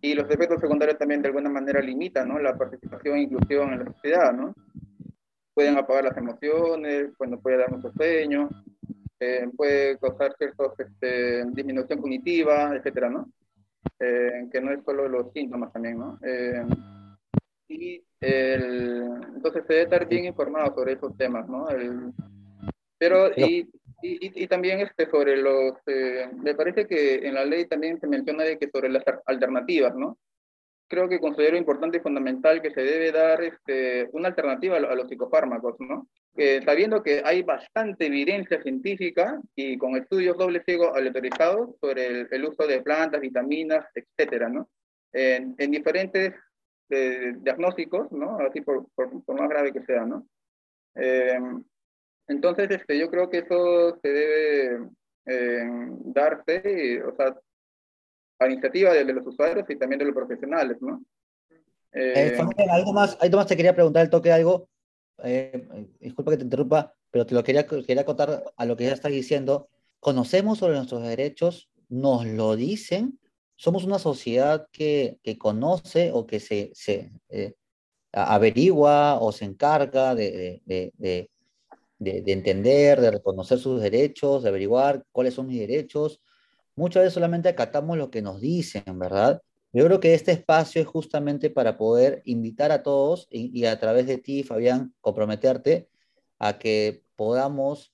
Y 0.00 0.14
los 0.14 0.30
efectos 0.30 0.60
secundarios 0.60 0.98
también 0.98 1.20
de 1.20 1.28
alguna 1.28 1.50
manera 1.50 1.80
limitan, 1.80 2.28
¿no? 2.28 2.38
La 2.38 2.56
participación 2.56 3.16
e 3.16 3.22
inclusión 3.22 3.72
en 3.72 3.78
la 3.80 3.92
sociedad, 3.92 4.32
¿no? 4.32 4.54
Pueden 5.52 5.76
apagar 5.76 6.04
las 6.04 6.16
emociones, 6.16 7.10
bueno, 7.18 7.40
puede 7.40 7.58
dar 7.58 7.70
mucho 7.72 7.90
sueño, 7.92 8.48
eh, 9.18 9.48
puede 9.56 9.98
causar 9.98 10.32
cierta 10.38 10.64
este, 10.78 11.44
disminución 11.46 11.98
cognitiva, 11.98 12.74
etcétera, 12.76 13.10
¿no? 13.10 13.28
Eh, 13.98 14.48
que 14.52 14.60
no 14.60 14.72
es 14.72 14.84
solo 14.84 15.08
los 15.08 15.32
síntomas 15.32 15.72
también, 15.72 15.98
¿no? 15.98 16.18
Eh, 16.22 16.64
y 17.68 18.02
el, 18.20 19.02
entonces 19.34 19.64
se 19.66 19.74
debe 19.74 19.84
estar 19.84 20.08
bien 20.08 20.24
informado 20.24 20.74
sobre 20.74 20.92
esos 20.94 21.16
temas, 21.16 21.48
¿no? 21.48 21.68
El, 21.68 22.12
pero, 22.98 23.30
y, 23.36 23.68
y, 24.02 24.42
y, 24.42 24.46
también 24.46 24.80
este, 24.80 25.08
sobre 25.10 25.36
los, 25.36 25.74
me 26.42 26.54
parece 26.54 26.86
que 26.86 27.26
en 27.26 27.34
la 27.34 27.44
ley 27.44 27.66
también 27.66 27.98
se 28.00 28.06
menciona 28.06 28.44
de 28.44 28.58
que 28.58 28.68
sobre 28.70 28.88
las 28.88 29.04
alternativas, 29.26 29.94
¿no? 29.94 30.18
Creo 30.90 31.08
que 31.08 31.20
considero 31.20 31.56
importante 31.56 31.98
y 31.98 32.00
fundamental 32.00 32.60
que 32.60 32.72
se 32.72 32.82
debe 32.82 33.12
dar 33.12 33.40
este, 33.42 34.08
una 34.12 34.28
alternativa 34.28 34.76
a, 34.76 34.94
los 34.94 35.08
psicofármacos, 35.08 35.76
¿no? 35.78 36.08
sabiendo 36.64 37.02
que 37.02 37.22
hay 37.24 37.42
bastante 37.42 38.06
evidencia 38.06 38.62
científica 38.62 39.40
y 39.54 39.76
con 39.76 39.96
estudios 39.96 40.38
doble 40.38 40.62
ciego 40.64 40.94
aleatorizados 40.94 41.76
sobre 41.80 42.26
el, 42.30 42.44
uso 42.44 42.66
de 42.66 42.80
plantas, 42.82 43.20
vitaminas, 43.20 43.84
etcétera, 43.94 44.48
¿no? 44.48 44.68
En, 45.12 45.54
en 45.58 45.70
diferentes 45.70 46.32
eh, 46.92 47.34
diagnósticos, 47.38 48.10
¿no? 48.10 48.38
Así 48.38 48.62
por, 48.62 48.88
por, 48.96 49.36
más 49.38 49.48
grave 49.48 49.72
que 49.72 49.84
sea, 49.84 50.04
¿no? 50.04 50.26
Eh, 50.96 51.38
entonces, 52.26 52.68
este, 52.70 52.98
yo 52.98 53.08
creo 53.08 53.30
que 53.30 53.38
eso 53.38 53.96
se 54.02 54.08
debe 54.08 54.88
eh, 55.26 55.68
darse, 56.06 57.02
o 57.04 57.14
sea, 57.14 57.36
a 58.40 58.46
iniciativa 58.48 58.92
de, 58.92 59.04
los 59.04 59.26
usuarios 59.26 59.68
y 59.68 59.76
también 59.76 59.98
de 60.00 60.06
los 60.06 60.14
profesionales, 60.14 60.78
¿no? 60.80 61.02
algo 62.70 62.92
más, 62.92 63.18
algo 63.20 63.36
más 63.36 63.46
te 63.46 63.56
quería 63.56 63.74
preguntar 63.74 64.04
el 64.04 64.10
toque 64.10 64.30
algo 64.30 64.68
eh, 65.24 65.66
disculpa 66.00 66.32
que 66.32 66.38
te 66.38 66.44
interrumpa, 66.44 66.94
pero 67.10 67.26
te 67.26 67.34
lo 67.34 67.42
quería, 67.42 67.66
quería 67.66 68.04
contar 68.04 68.44
a 68.56 68.64
lo 68.64 68.76
que 68.76 68.84
ya 68.84 68.92
estás 68.92 69.12
diciendo. 69.12 69.68
Conocemos 69.98 70.58
sobre 70.58 70.76
nuestros 70.76 71.02
derechos, 71.02 71.70
nos 71.88 72.24
lo 72.24 72.56
dicen, 72.56 73.18
somos 73.56 73.84
una 73.84 73.98
sociedad 73.98 74.68
que, 74.72 75.18
que 75.22 75.36
conoce 75.36 76.10
o 76.12 76.26
que 76.26 76.40
se, 76.40 76.70
se 76.74 77.12
eh, 77.28 77.54
averigua 78.12 79.18
o 79.20 79.32
se 79.32 79.44
encarga 79.44 80.14
de, 80.14 80.62
de, 80.64 80.92
de, 80.96 81.30
de, 81.98 82.32
entender, 82.32 83.00
de 83.00 83.10
reconocer 83.10 83.58
sus 83.58 83.80
derechos, 83.80 84.42
de 84.42 84.48
averiguar 84.48 85.04
cuáles 85.12 85.34
son 85.34 85.48
mis 85.48 85.60
derechos. 85.60 86.20
Muchas 86.80 87.02
veces 87.02 87.12
solamente 87.12 87.50
acatamos 87.50 87.98
lo 87.98 88.10
que 88.10 88.22
nos 88.22 88.40
dicen, 88.40 88.98
¿verdad? 88.98 89.42
Yo 89.70 89.84
creo 89.84 90.00
que 90.00 90.14
este 90.14 90.32
espacio 90.32 90.80
es 90.80 90.88
justamente 90.88 91.50
para 91.50 91.76
poder 91.76 92.22
invitar 92.24 92.72
a 92.72 92.82
todos 92.82 93.28
y, 93.30 93.66
a 93.66 93.78
través 93.78 94.06
de 94.06 94.16
ti, 94.16 94.44
Fabián, 94.44 94.94
comprometerte 95.02 95.90
a 96.38 96.58
que 96.58 97.04
podamos 97.16 97.92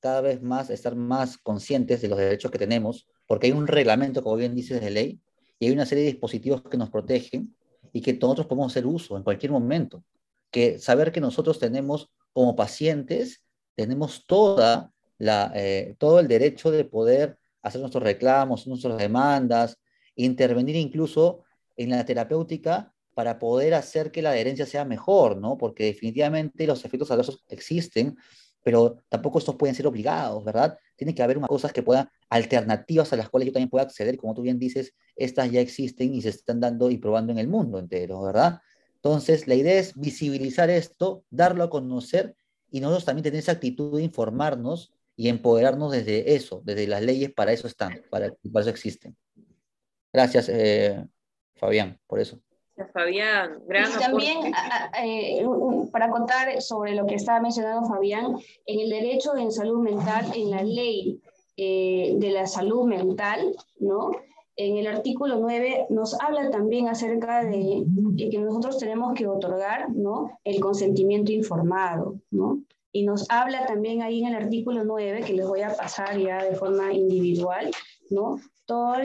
cada 0.00 0.22
vez 0.22 0.40
más 0.40 0.70
estar 0.70 0.96
más 0.96 1.36
conscientes 1.36 2.00
de 2.00 2.08
los 2.08 2.18
derechos 2.18 2.50
que 2.50 2.56
tenemos, 2.56 3.06
porque 3.26 3.48
hay 3.48 3.52
un 3.52 3.66
reglamento, 3.66 4.22
como 4.22 4.36
bien 4.36 4.54
dices, 4.54 4.80
de 4.80 4.90
ley, 4.90 5.20
y 5.58 5.66
hay 5.66 5.72
una 5.72 5.84
serie 5.84 6.04
de 6.04 6.12
dispositivos 6.12 6.62
que 6.62 6.78
nos 6.78 6.88
protegen 6.88 7.54
y 7.92 8.00
que 8.00 8.14
nosotros 8.14 8.46
podemos 8.46 8.72
hacer 8.72 8.86
uso 8.86 9.18
en 9.18 9.24
cualquier 9.24 9.52
momento. 9.52 10.04
Que 10.50 10.78
saber 10.78 11.12
que 11.12 11.20
nosotros 11.20 11.58
tenemos 11.58 12.10
como 12.32 12.56
pacientes, 12.56 13.42
tenemos 13.74 14.24
toda 14.24 14.90
la, 15.18 15.52
eh, 15.54 15.96
todo 15.98 16.18
el 16.18 16.28
derecho 16.28 16.70
de 16.70 16.86
poder 16.86 17.36
hacer 17.62 17.80
nuestros 17.80 18.02
reclamos, 18.02 18.66
nuestras 18.66 18.98
demandas, 18.98 19.78
intervenir 20.16 20.76
incluso 20.76 21.44
en 21.76 21.90
la 21.90 22.04
terapéutica 22.04 22.92
para 23.14 23.38
poder 23.38 23.74
hacer 23.74 24.10
que 24.10 24.22
la 24.22 24.30
adherencia 24.30 24.66
sea 24.66 24.84
mejor, 24.84 25.36
¿no? 25.36 25.58
Porque 25.58 25.84
definitivamente 25.84 26.66
los 26.66 26.84
efectos 26.84 27.10
adversos 27.10 27.44
existen, 27.48 28.16
pero 28.62 28.96
tampoco 29.08 29.38
estos 29.38 29.56
pueden 29.56 29.74
ser 29.74 29.86
obligados, 29.86 30.44
¿verdad? 30.44 30.78
Tiene 30.96 31.14
que 31.14 31.22
haber 31.22 31.36
unas 31.36 31.48
cosas 31.48 31.72
que 31.72 31.82
puedan, 31.82 32.08
alternativas 32.30 33.12
a 33.12 33.16
las 33.16 33.28
cuales 33.28 33.48
yo 33.48 33.52
también 33.52 33.68
pueda 33.68 33.84
acceder, 33.84 34.16
como 34.16 34.34
tú 34.34 34.42
bien 34.42 34.58
dices, 34.58 34.94
estas 35.16 35.50
ya 35.50 35.60
existen 35.60 36.14
y 36.14 36.22
se 36.22 36.30
están 36.30 36.60
dando 36.60 36.90
y 36.90 36.98
probando 36.98 37.32
en 37.32 37.38
el 37.38 37.48
mundo 37.48 37.78
entero, 37.78 38.22
¿verdad? 38.22 38.60
Entonces, 38.94 39.48
la 39.48 39.56
idea 39.56 39.78
es 39.78 39.94
visibilizar 39.96 40.70
esto, 40.70 41.24
darlo 41.28 41.64
a 41.64 41.70
conocer 41.70 42.36
y 42.70 42.80
nosotros 42.80 43.04
también 43.04 43.24
tener 43.24 43.40
esa 43.40 43.52
actitud 43.52 43.96
de 43.96 44.04
informarnos 44.04 44.92
y 45.16 45.28
empoderarnos 45.28 45.92
desde 45.92 46.34
eso, 46.34 46.62
desde 46.64 46.86
las 46.86 47.02
leyes, 47.02 47.32
para 47.32 47.52
eso 47.52 47.66
están, 47.66 48.02
para, 48.10 48.32
para 48.52 48.62
eso 48.62 48.70
existen. 48.70 49.16
Gracias, 50.12 50.48
eh, 50.48 51.06
Fabián, 51.56 51.98
por 52.06 52.20
eso. 52.20 52.38
Gracias, 52.74 52.92
Fabián. 52.92 53.62
Gran 53.66 53.90
y 53.90 53.98
también, 53.98 54.38
eh, 55.02 55.44
para 55.90 56.10
contar 56.10 56.60
sobre 56.60 56.94
lo 56.94 57.06
que 57.06 57.14
estaba 57.14 57.40
mencionando 57.40 57.88
Fabián, 57.88 58.36
en 58.66 58.80
el 58.80 58.90
derecho 58.90 59.36
en 59.36 59.52
salud 59.52 59.80
mental, 59.80 60.26
en 60.34 60.50
la 60.50 60.62
ley 60.62 61.20
eh, 61.56 62.14
de 62.16 62.30
la 62.30 62.46
salud 62.46 62.86
mental, 62.86 63.54
¿no? 63.78 64.10
En 64.56 64.76
el 64.76 64.86
artículo 64.86 65.36
9 65.38 65.86
nos 65.88 66.18
habla 66.20 66.50
también 66.50 66.88
acerca 66.88 67.42
de, 67.42 67.84
de, 67.86 68.28
que 68.28 68.38
nosotros 68.38 68.78
tenemos 68.78 69.14
que 69.14 69.26
otorgar, 69.26 69.90
¿no? 69.90 70.38
El 70.44 70.60
consentimiento 70.60 71.32
informado, 71.32 72.16
¿no? 72.30 72.62
Y 72.92 73.04
nos 73.04 73.28
habla 73.30 73.66
también 73.66 74.02
ahí 74.02 74.20
en 74.20 74.28
el 74.28 74.42
artículo 74.42 74.84
9, 74.84 75.22
que 75.26 75.32
les 75.32 75.46
voy 75.46 75.62
a 75.62 75.74
pasar 75.74 76.18
ya 76.18 76.44
de 76.44 76.54
forma 76.54 76.92
individual, 76.92 77.70
¿no? 78.10 78.38
todos 78.66 78.98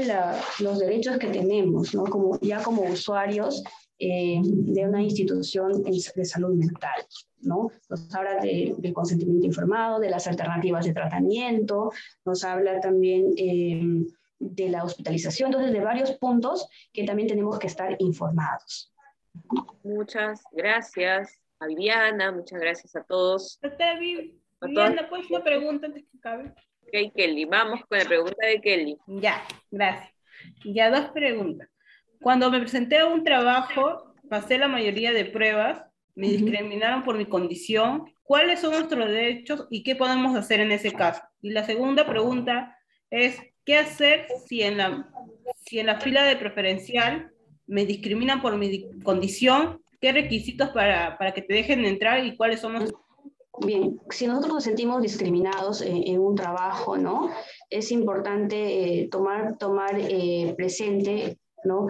los 0.60 0.80
derechos 0.80 1.18
que 1.18 1.28
tenemos, 1.28 1.94
¿no? 1.94 2.06
Como, 2.06 2.40
ya 2.40 2.62
como 2.64 2.84
usuarios 2.84 3.64
eh, 4.00 4.40
de 4.44 4.88
una 4.88 5.02
institución 5.02 5.84
de 5.84 6.26
salud 6.26 6.56
mental, 6.56 7.06
¿no? 7.42 7.72
Nos 7.90 8.14
habla 8.14 8.40
de, 8.40 8.76
del 8.78 8.94
consentimiento 8.94 9.46
informado, 9.48 10.00
de 10.00 10.10
las 10.10 10.28
alternativas 10.28 10.86
de 10.86 10.94
tratamiento, 10.94 11.92
nos 12.26 12.44
habla 12.44 12.80
también 12.80 13.34
eh, 13.38 14.06
de 14.40 14.70
la 14.70 14.84
hospitalización, 14.84 15.48
entonces 15.48 15.74
de 15.74 15.82
varios 15.82 16.12
puntos 16.14 16.70
que 16.94 17.06
también 17.06 17.28
tenemos 17.28 17.58
que 17.58 17.68
estar 17.68 17.96
informados. 18.00 18.94
Muchas 19.84 20.44
gracias 20.52 21.42
a 21.60 21.68
Viviana, 21.68 22.32
muchas 22.32 22.60
gracias 22.60 22.96
a 22.96 23.04
todos. 23.04 23.60
Viviana, 24.62 25.08
pues 25.10 25.30
una 25.30 25.44
pregunta 25.44 25.88
antes 25.88 26.04
que 26.04 26.18
acabe. 26.18 26.54
Ok, 26.84 27.14
Kelly, 27.16 27.46
vamos 27.46 27.82
con 27.88 27.98
la 27.98 28.06
pregunta 28.06 28.46
de 28.46 28.62
Kelly. 28.62 28.98
Ya, 29.08 29.44
gracias. 29.72 30.14
Ya 30.64 30.90
dos 30.90 31.10
preguntas. 31.12 31.70
Cuando 32.22 32.50
me 32.50 32.60
presenté 32.60 33.00
a 33.00 33.08
un 33.08 33.24
trabajo, 33.24 34.14
pasé 34.30 34.58
la 34.58 34.68
mayoría 34.68 35.12
de 35.12 35.26
pruebas, 35.26 35.84
me 36.16 36.30
discriminaron 36.30 37.04
por 37.04 37.18
mi 37.18 37.26
condición. 37.26 38.06
¿Cuáles 38.24 38.62
son 38.62 38.72
nuestros 38.72 39.08
derechos 39.08 39.68
y 39.70 39.84
qué 39.84 39.96
podemos 39.96 40.36
hacer 40.36 40.60
en 40.60 40.72
ese 40.72 40.92
caso? 40.92 41.22
Y 41.42 41.52
la 41.52 41.64
segunda 41.64 42.06
pregunta 42.08 42.78
es, 43.10 43.40
¿qué 43.66 43.78
hacer 43.78 44.28
si 44.48 44.64
en 44.64 44.78
la, 44.78 45.10
si 45.66 45.80
en 45.80 45.86
la 45.86 46.00
fila 46.00 46.24
de 46.24 46.36
preferencial 46.36 47.32
me 47.68 47.86
discriminan 47.86 48.42
por 48.42 48.58
mi 48.58 49.00
condición? 49.02 49.82
¿Qué 50.00 50.12
requisitos 50.12 50.70
para, 50.70 51.18
para 51.18 51.34
que 51.34 51.42
te 51.42 51.54
dejen 51.54 51.86
entrar 51.86 52.24
y 52.24 52.36
cuáles 52.38 52.60
son 52.60 52.74
los 52.74 52.94
Bien, 53.66 54.00
si 54.12 54.28
nosotros 54.28 54.54
nos 54.54 54.64
sentimos 54.64 55.02
discriminados 55.02 55.82
en, 55.82 56.20
un 56.20 56.36
trabajo, 56.36 56.98
¿no? 56.98 57.32
Es 57.70 57.92
importante 57.92 59.02
eh, 59.02 59.08
tomar, 59.10 59.58
tomar 59.58 59.98
eh, 59.98 60.54
presente, 60.56 61.40
¿no? 61.64 61.88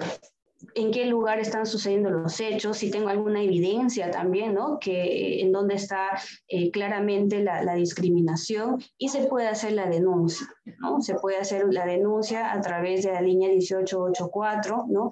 en 0.73 0.91
qué 0.91 1.05
lugar 1.05 1.39
están 1.39 1.67
sucediendo 1.67 2.09
los 2.09 2.39
hechos, 2.39 2.77
si 2.77 2.89
tengo 2.89 3.09
alguna 3.09 3.43
evidencia 3.43 4.09
también, 4.09 4.55
¿no? 4.55 4.79
Que 4.79 5.39
en 5.41 5.51
dónde 5.51 5.75
está 5.75 6.19
eh, 6.47 6.71
claramente 6.71 7.43
la, 7.43 7.61
la, 7.63 7.75
discriminación 7.75 8.83
y 8.97 9.09
se 9.09 9.27
puede 9.27 9.47
hacer 9.47 9.73
la 9.73 9.87
denuncia, 9.87 10.47
¿no? 10.79 10.99
Se 10.99 11.13
puede 11.15 11.37
hacer 11.37 11.65
la 11.71 11.85
denuncia 11.85 12.51
a 12.51 12.59
través 12.61 13.03
de 13.03 13.11
la 13.11 13.21
línea 13.21 13.49
1884, 13.49 14.85
¿no? 14.89 15.11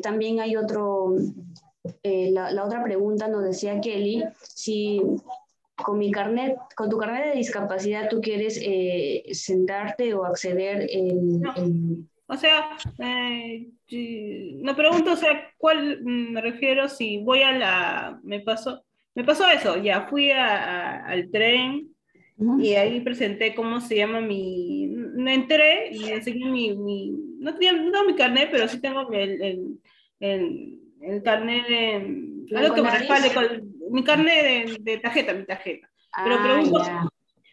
también 0.00 0.38
hay 0.38 0.54
otro, 0.54 1.16
la, 2.02 2.50
la, 2.50 2.64
otra 2.64 2.82
pregunta 2.82 3.28
nos 3.28 3.44
decía 3.44 3.80
Kelly, 3.80 4.24
si 4.42 5.00
con 5.76 5.98
mi 5.98 6.10
carnet, 6.10 6.56
con 6.74 6.88
tu 6.88 6.96
carnet 6.96 7.26
de 7.26 7.38
discapacidad, 7.38 8.08
tú 8.08 8.20
quieres 8.20 8.58
eh, 8.62 9.24
sentarte 9.32 10.14
o 10.14 10.24
acceder 10.24 10.86
en... 10.90 12.08
O 12.28 12.36
sea, 12.36 12.76
eh, 12.98 13.68
me 14.62 14.74
pregunto, 14.74 15.12
o 15.12 15.16
sea, 15.16 15.52
¿cuál 15.58 16.02
me 16.02 16.40
refiero 16.40 16.88
si 16.88 17.18
voy 17.18 17.42
a 17.42 17.52
la... 17.52 18.20
Me 18.24 18.40
pasó, 18.40 18.82
me 19.14 19.22
pasó 19.22 19.46
eso, 19.48 19.76
ya 19.76 20.08
fui 20.08 20.32
a, 20.32 21.04
al 21.04 21.30
tren 21.30 21.88
y 22.58 22.74
ahí 22.74 23.00
presenté 23.00 23.54
cómo 23.54 23.80
se 23.80 23.96
llama 23.96 24.20
mi... 24.20 24.88
Me 24.88 25.34
entré 25.34 25.90
y 25.92 26.10
enseñé 26.10 26.50
mi, 26.50 26.76
mi 26.76 27.10
no 27.38 27.54
tenía 27.54 27.72
no 27.72 28.04
mi 28.04 28.16
carnet, 28.16 28.48
pero 28.50 28.66
sí 28.66 28.80
tengo 28.80 29.08
el, 29.12 29.42
el, 29.42 29.80
el, 30.20 30.80
el 31.06 31.22
carnet 31.22 31.66
de, 31.68 32.56
algo 32.56 32.74
que 32.74 32.82
me 32.82 32.90
respalde 32.90 33.32
con 33.34 33.92
mi 33.92 34.04
carnet 34.04 34.44
de, 34.44 34.76
de 34.80 34.98
tarjeta, 34.98 35.32
mi 35.32 35.44
tarjeta. 35.46 35.88
Pero 36.24 36.36
Ah, 36.36 36.42
pregunto, 36.42 36.84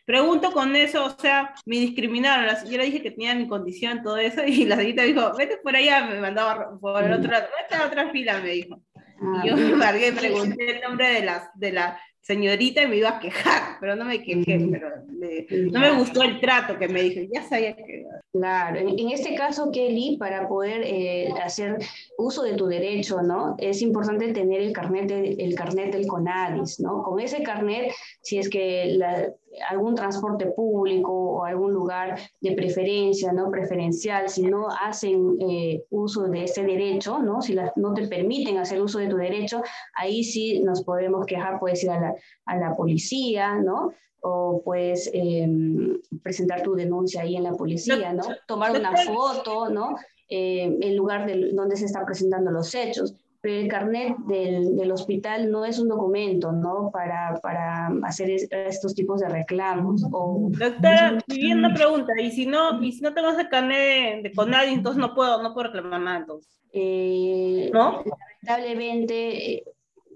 pregunto 0.05 0.51
con 0.51 0.75
eso, 0.75 1.05
o 1.05 1.09
sea, 1.11 1.53
me 1.65 1.77
discriminaron. 1.77 2.45
La 2.47 2.55
señora 2.55 2.83
dije 2.83 3.01
que 3.01 3.11
tenía 3.11 3.35
mi 3.35 3.47
condición, 3.47 4.03
todo 4.03 4.17
eso, 4.17 4.43
y 4.45 4.65
la 4.65 4.75
señorita 4.75 5.03
dijo, 5.03 5.31
vete 5.37 5.57
por 5.57 5.75
allá, 5.75 6.05
me 6.05 6.19
mandaba 6.19 6.77
por 6.79 7.03
el 7.03 7.13
otro 7.13 7.31
lado, 7.31 7.47
vete 7.61 7.81
a 7.81 7.87
otra 7.87 8.09
fila, 8.11 8.39
me 8.41 8.49
dijo. 8.51 8.81
Ah, 9.21 9.41
Y 9.45 9.49
yo 9.49 9.55
me 9.57 9.75
largué, 9.77 10.11
pregunté 10.11 10.75
el 10.77 10.81
nombre 10.81 11.09
de 11.09 11.25
la, 11.25 11.49
de 11.55 11.71
la 11.71 11.99
señorita 12.21 12.81
y 12.81 12.87
me 12.87 12.97
iba 12.97 13.09
a 13.09 13.19
quejar, 13.19 13.77
pero 13.79 13.95
no 13.95 14.05
me 14.05 14.21
quejé, 14.23 14.67
pero 14.71 14.89
le- 15.19 15.45
no 15.71 15.79
me 15.79 15.91
gustó 15.91 16.23
el 16.23 16.39
trato 16.39 16.77
que 16.79 16.87
me 16.87 17.01
dijo, 17.03 17.21
ya 17.33 17.43
sabía 17.43 17.75
que... 17.75 18.02
Claro, 18.33 18.79
en, 18.79 19.11
este 19.11 19.35
caso, 19.35 19.69
Kelly, 19.71 20.17
para 20.17 20.47
poder 20.47 20.81
eh, 20.83 21.31
hacer 21.43 21.77
uso 22.17 22.41
de 22.41 22.55
tu 22.55 22.65
derecho, 22.65 23.21
¿no? 23.21 23.55
Es 23.59 23.83
importante 23.83 24.33
tener 24.33 24.59
el 24.59 24.73
carnet, 24.73 25.07
de- 25.07 25.33
el 25.37 25.53
carnet 25.53 25.91
del 25.93 26.07
CONADIS, 26.07 26.79
¿no? 26.79 27.03
Con 27.03 27.19
ese 27.19 27.43
carnet, 27.43 27.93
si 28.23 28.39
es 28.39 28.49
que 28.49 28.85
la- 28.97 29.31
algún 29.69 29.95
transporte 29.95 30.47
público 30.47 31.11
o 31.13 31.43
algún 31.45 31.73
lugar 31.73 32.17
de 32.41 32.51
preferencia, 32.53 33.31
¿no? 33.31 33.49
Preferencial, 33.51 34.29
si 34.29 34.43
no 34.43 34.67
hacen 34.69 35.37
eh, 35.41 35.83
uso 35.89 36.23
de 36.23 36.43
ese 36.45 36.63
derecho, 36.63 37.19
¿no? 37.19 37.41
Si 37.41 37.53
las- 37.53 37.71
no 37.75 37.93
te 37.93 38.07
permiten 38.07 38.57
hacer 38.57 38.81
uso 38.81 38.99
de 38.99 39.07
tu 39.07 39.17
derecho, 39.17 39.61
ahí 39.95 40.23
sí 40.23 40.59
nos 40.61 40.83
podemos 40.83 41.25
quejar, 41.25 41.59
puedes 41.59 41.83
ir 41.83 41.91
a 41.91 41.99
la, 41.99 42.15
a 42.45 42.57
la 42.57 42.75
policía, 42.75 43.55
¿no? 43.55 43.91
O 44.21 44.61
puedes 44.63 45.09
em, 45.13 45.99
presentar 46.21 46.61
tu 46.63 46.75
denuncia 46.75 47.21
ahí 47.21 47.35
en 47.35 47.43
la 47.43 47.53
policía, 47.53 48.13
¿no? 48.13 48.23
Tomar 48.47 48.71
una 48.71 48.91
foto, 49.05 49.69
¿no? 49.69 49.95
Eh, 50.29 50.93
lugar 50.93 51.25
del, 51.27 51.53
donde 51.55 51.75
se 51.75 51.85
están 51.85 52.05
presentando 52.05 52.49
los 52.49 52.73
hechos. 52.73 53.13
Pero 53.43 53.55
el 53.59 53.67
carnet 53.67 54.15
del, 54.25 54.73
del 54.77 54.91
hospital 54.93 55.51
no 55.51 55.65
es 55.65 55.77
un 55.77 55.89
documento, 55.89 56.53
¿no? 56.53 56.89
Para, 56.93 57.37
para 57.43 57.87
hacer 58.03 58.29
es- 58.29 58.47
estos 58.49 58.95
tipos 58.95 59.19
de 59.19 59.27
reclamos. 59.27 60.01
O, 60.13 60.47
Doctora, 60.49 61.17
Vivian, 61.27 61.59
una 61.59 61.73
pregunta, 61.73 62.13
y 62.21 62.31
si 62.31 62.45
no, 62.45 62.81
y 62.81 62.93
si 62.93 63.01
no 63.01 63.13
tengo 63.13 63.29
ese 63.31 63.49
carnet 63.49 64.23
de, 64.23 64.29
de 64.29 64.33
Conadi, 64.33 64.71
entonces 64.73 64.97
no 65.01 65.13
puedo, 65.13 65.43
no 65.43 65.53
puedo 65.53 65.67
reclamar 65.67 65.99
nada, 65.99 66.17
entonces. 66.19 66.49
eh, 66.71 67.69
¿No? 67.73 68.01
lamentablemente 68.47 69.55
eh, 69.55 69.63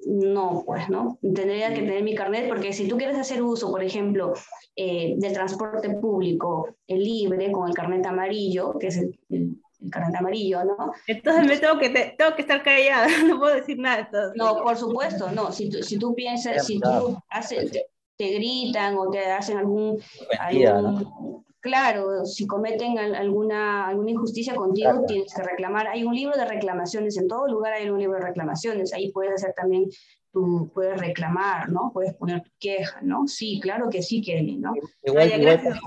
no, 0.06 0.64
pues, 0.66 0.88
¿no? 0.90 1.20
Tendría 1.22 1.74
que 1.74 1.82
tener 1.82 2.04
mi 2.04 2.16
carnet 2.16 2.48
porque 2.48 2.72
si 2.72 2.88
tú 2.88 2.96
quieres 2.96 3.18
hacer 3.18 3.42
uso, 3.44 3.70
por 3.70 3.84
ejemplo, 3.84 4.36
eh, 4.78 5.16
del 5.18 5.34
transporte 5.34 5.90
público 5.96 6.70
eh, 6.88 6.98
libre 6.98 7.52
con 7.52 7.68
el 7.68 7.74
carnet 7.76 8.06
amarillo, 8.06 8.78
que 8.80 8.88
es 8.88 8.98
el, 8.98 9.20
el- 9.30 9.58
el 9.84 9.90
carnet 9.92 10.16
amarillo, 10.16 10.64
¿no? 10.64 10.92
Entonces 11.08 11.46
me 11.46 11.58
tengo 11.58 11.78
que, 11.78 11.90
te- 11.90 12.16
tengo 12.18 12.36
que 12.36 12.42
estar 12.42 12.64
callada, 12.64 13.08
no 13.28 13.40
puedo 13.40 13.56
decir 13.56 13.78
nada. 13.80 14.00
entonces. 14.00 14.34
No, 14.36 14.64
por 14.64 14.76
supuesto, 14.78 15.32
no. 15.32 15.52
Si 15.52 15.70
tú, 15.70 15.84
si 15.84 15.98
tú 16.00 16.14
piensas, 16.16 16.66
si 16.66 16.80
tú 16.80 17.18
haces, 17.30 17.72
te, 17.72 17.86
te 18.18 18.30
gritan 18.34 18.98
o 18.98 19.10
te 19.10 19.26
hacen 19.32 19.58
algún, 19.58 20.00
Mentira, 20.40 20.78
algún- 20.78 21.46
claro, 21.60 22.26
si 22.26 22.48
cometen 22.48 22.98
al- 22.98 23.16
alguna, 23.16 23.88
alguna 23.88 24.12
injusticia 24.12 24.56
contigo, 24.56 24.90
Claro. 24.92 25.06
tienes 25.06 25.34
que 25.34 25.44
reclamar. 25.44 25.88
Hay 25.88 26.04
un 26.04 26.16
libro 26.16 26.36
de 26.38 26.46
reclamaciones, 26.46 27.18
en 27.18 27.28
todo 27.28 27.48
lugar 27.48 27.74
hay 27.74 27.90
un 27.90 28.00
libro 28.00 28.18
de 28.18 28.26
reclamaciones, 28.26 28.94
ahí 28.94 29.12
puedes 29.12 29.34
hacer 29.34 29.54
también, 29.56 29.86
tú 30.32 30.72
puedes 30.74 30.98
reclamar, 31.00 31.70
¿no? 31.70 31.92
Puedes 31.94 32.14
poner 32.16 32.42
tu 32.42 32.50
queja, 32.60 33.00
¿no? 33.02 33.28
Sí, 33.28 33.60
claro 33.62 33.90
que 33.90 34.02
sí, 34.02 34.22
Kelly, 34.22 34.58
¿no? 34.58 34.74
Igual, 35.04 35.30
Vaya, 35.30 35.38
igual 35.38 35.54
gracias, 35.62 35.80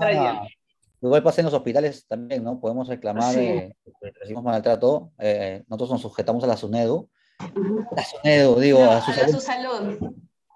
igual 1.01 1.23
pasa 1.23 1.41
en 1.41 1.45
los 1.45 1.53
hospitales 1.53 2.05
también, 2.07 2.43
¿no? 2.43 2.59
Podemos 2.59 2.87
reclamar, 2.87 3.35
eh, 3.37 3.75
recibimos 4.19 4.43
maltrato, 4.43 5.11
eh, 5.17 5.63
nosotros 5.67 5.91
nos 5.91 6.01
sujetamos 6.01 6.43
a 6.43 6.47
la 6.47 6.57
SUNEDU, 6.57 7.09
la 7.95 8.03
SUNEDU, 8.03 8.59
digo, 8.59 8.79
No, 8.79 8.91
a 8.91 9.01
su 9.01 9.11
a 9.11 9.13
salud, 9.15 9.33
su 9.33 9.41
salud. 9.41 10.13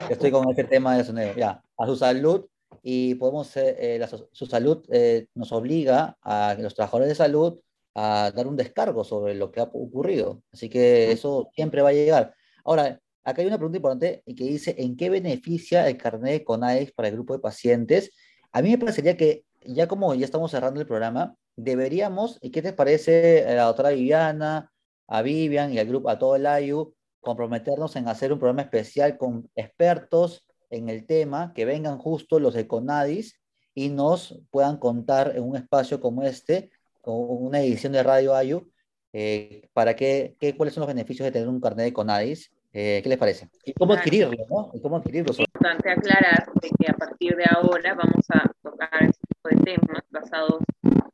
estoy 0.09 0.31
con 0.31 0.49
ese 0.51 0.63
tema 0.65 0.97
de 0.97 1.03
SUNEDU, 1.03 1.39
ya, 1.39 1.63
a 1.77 1.85
su 1.85 1.95
salud, 1.95 2.45
y 2.87 3.15
podemos, 3.15 3.57
eh, 3.57 3.95
eh, 3.95 3.97
la 3.97 4.07
su, 4.07 4.45
salud 4.45 4.85
eh, 4.91 5.25
nos 5.33 5.51
obliga 5.51 6.19
a 6.21 6.55
los 6.59 6.75
trabajadores 6.75 7.09
de 7.09 7.15
salud 7.15 7.59
a 7.95 8.31
dar 8.35 8.45
un 8.45 8.55
descargo 8.55 9.03
sobre 9.03 9.33
lo 9.33 9.51
que 9.51 9.59
ha 9.59 9.63
ocurrido, 9.63 10.43
así 10.53 10.69
que 10.69 11.11
eso 11.11 11.49
siempre 11.55 11.81
va 11.81 11.89
a 11.89 11.93
llegar. 11.93 12.35
Ahora, 12.63 12.99
acá 13.23 13.41
hay 13.41 13.47
una 13.47 13.57
pregunta 13.57 13.77
importante 13.77 14.23
que 14.27 14.43
dice, 14.43 14.75
¿en 14.77 14.95
qué 14.95 15.09
beneficia 15.09 15.87
el 15.87 15.97
carnet 15.97 16.33
de 16.33 16.43
CONAEX 16.43 16.91
para 16.91 17.07
el 17.07 17.15
grupo 17.15 17.33
de 17.33 17.39
pacientes? 17.39 18.11
A 18.51 18.61
mí 18.61 18.69
me 18.69 18.77
parecería 18.77 19.17
que 19.17 19.45
ya 19.67 19.87
como 19.87 20.13
ya 20.15 20.25
estamos 20.25 20.51
cerrando 20.51 20.79
el 20.79 20.87
programa, 20.87 21.35
deberíamos, 21.55 22.37
¿y 22.41 22.51
qué 22.51 22.61
te 22.61 22.73
parece 22.73 23.45
a 23.45 23.53
la 23.55 23.63
doctora 23.63 23.89
Viviana, 23.89 24.71
a 25.07 25.21
Vivian 25.21 25.73
y 25.73 25.79
al 25.79 25.87
grupo, 25.87 26.09
a 26.09 26.19
todo 26.19 26.35
el 26.35 26.45
AYU, 26.45 26.93
comprometernos 27.21 27.95
en 27.95 28.07
hacer 28.07 28.31
un 28.31 28.39
programa 28.39 28.61
especial 28.61 29.17
con 29.17 29.49
expertos 29.55 30.47
en 30.69 30.89
el 30.89 31.05
tema, 31.05 31.53
que 31.53 31.65
vengan 31.65 31.97
justo 31.97 32.39
los 32.39 32.53
de 32.53 32.67
CONADIS 32.67 33.39
y 33.73 33.89
nos 33.89 34.39
puedan 34.51 34.77
contar 34.77 35.33
en 35.35 35.43
un 35.43 35.55
espacio 35.55 35.99
como 35.99 36.23
este, 36.23 36.71
con 37.01 37.15
una 37.17 37.61
edición 37.61 37.93
de 37.93 38.03
Radio 38.03 38.35
AYU, 38.35 38.71
eh, 39.13 39.69
para 39.73 39.95
qué, 39.95 40.35
qué, 40.39 40.55
cuáles 40.55 40.73
son 40.73 40.81
los 40.81 40.87
beneficios 40.87 41.25
de 41.25 41.31
tener 41.31 41.47
un 41.47 41.61
carnet 41.61 41.85
de 41.85 41.93
CONADIS. 41.93 42.51
Eh, 42.77 42.99
¿Qué 43.01 43.07
les 43.07 43.17
parece? 43.17 43.49
Y 43.63 43.71
cómo 43.73 43.93
Claro. 43.93 44.01
adquirirlo, 44.01 44.45
¿no? 44.49 44.69
Y 44.73 44.81
cómo 44.81 44.97
adquirirlo. 44.97 45.31
sobre- 45.31 45.45
importante 45.45 45.89
aclarar 45.89 46.51
de 46.61 46.69
que 46.77 46.89
a 46.89 46.93
partir 46.93 47.35
de 47.37 47.45
ahora 47.45 47.93
vamos 47.93 48.25
a 48.29 48.51
tocar 48.61 48.89
este 49.01 49.21
tipo 49.29 49.49
de 49.49 49.63
temas 49.63 50.03
basados 50.09 50.61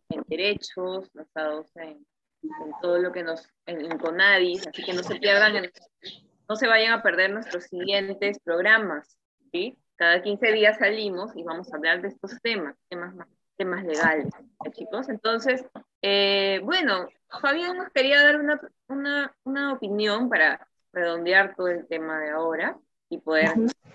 en 0.10 0.24
derechos, 0.28 1.12
basados 1.14 1.68
en, 1.76 2.04
en 2.42 2.72
todo 2.82 2.98
lo 2.98 3.12
que 3.12 3.22
nos, 3.22 3.48
en, 3.68 3.92
en 3.92 3.98
CONADIS, 4.00 4.66
así 4.68 4.84
que 4.84 4.94
no 4.94 5.04
se 5.04 5.18
pierdan, 5.18 5.56
en- 5.58 5.72
no 6.50 6.56
se 6.56 6.68
vayan 6.68 6.94
a 6.94 7.04
perder 7.04 7.30
nuestros 7.32 7.66
siguientes 7.66 8.40
programas, 8.40 9.20
¿sí? 9.52 9.78
Cada 9.98 10.24
15 10.24 10.52
días 10.54 10.80
salimos 10.80 11.32
y 11.36 11.44
vamos 11.44 11.72
a 11.72 11.76
hablar 11.78 12.02
de 12.02 12.08
estos 12.08 12.42
temas, 12.42 12.76
temas, 12.90 13.14
temas 13.56 13.84
legales, 13.86 14.26
¿ya, 14.66 14.72
chicos? 14.72 15.10
Entonces, 15.10 15.64
eh, 16.02 16.60
bueno, 16.64 17.08
Fabián 17.40 17.78
nos 17.78 17.90
quería 17.92 18.24
dar 18.24 18.40
una, 18.42 18.60
una, 18.88 19.36
una 19.44 19.74
opinión 19.74 20.28
para 20.28 20.68
redondear 20.94 21.56
todo 21.56 21.68
el 21.68 21.88
tema 21.88 22.20
de 22.20 22.30
ahora 22.30 22.78
y 23.10 23.18
poder 23.18 23.50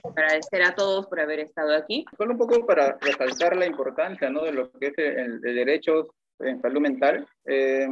agradecer 0.05 0.63
a 0.63 0.75
todos 0.75 1.07
por 1.07 1.21
haber 1.21 1.41
estado 1.41 1.75
aquí. 1.75 2.05
Solo 2.17 2.33
un 2.33 2.39
poco 2.39 2.67
para 2.67 2.99
resaltar 3.01 3.57
la 3.57 3.67
importancia 3.67 4.29
¿no? 4.29 4.45
de 4.45 4.53
lo 4.53 4.71
que 4.73 4.89
es 4.89 4.99
el, 4.99 5.41
el 5.43 5.55
derecho 5.55 6.15
en 6.39 6.61
salud 6.61 6.81
mental. 6.81 7.27
Eh, 7.47 7.89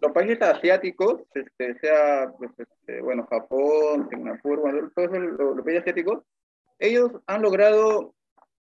los 0.00 0.12
países 0.12 0.40
asiáticos, 0.42 1.22
este, 1.34 1.78
sea, 1.78 2.30
pues, 2.38 2.50
este, 2.58 3.00
bueno, 3.00 3.26
Japón, 3.26 4.08
Singapur, 4.10 4.60
bueno, 4.60 4.90
todos 4.94 5.10
los, 5.18 5.56
los 5.56 5.64
países 5.64 5.82
asiáticos, 5.82 6.22
ellos 6.78 7.10
han 7.26 7.42
logrado, 7.42 8.14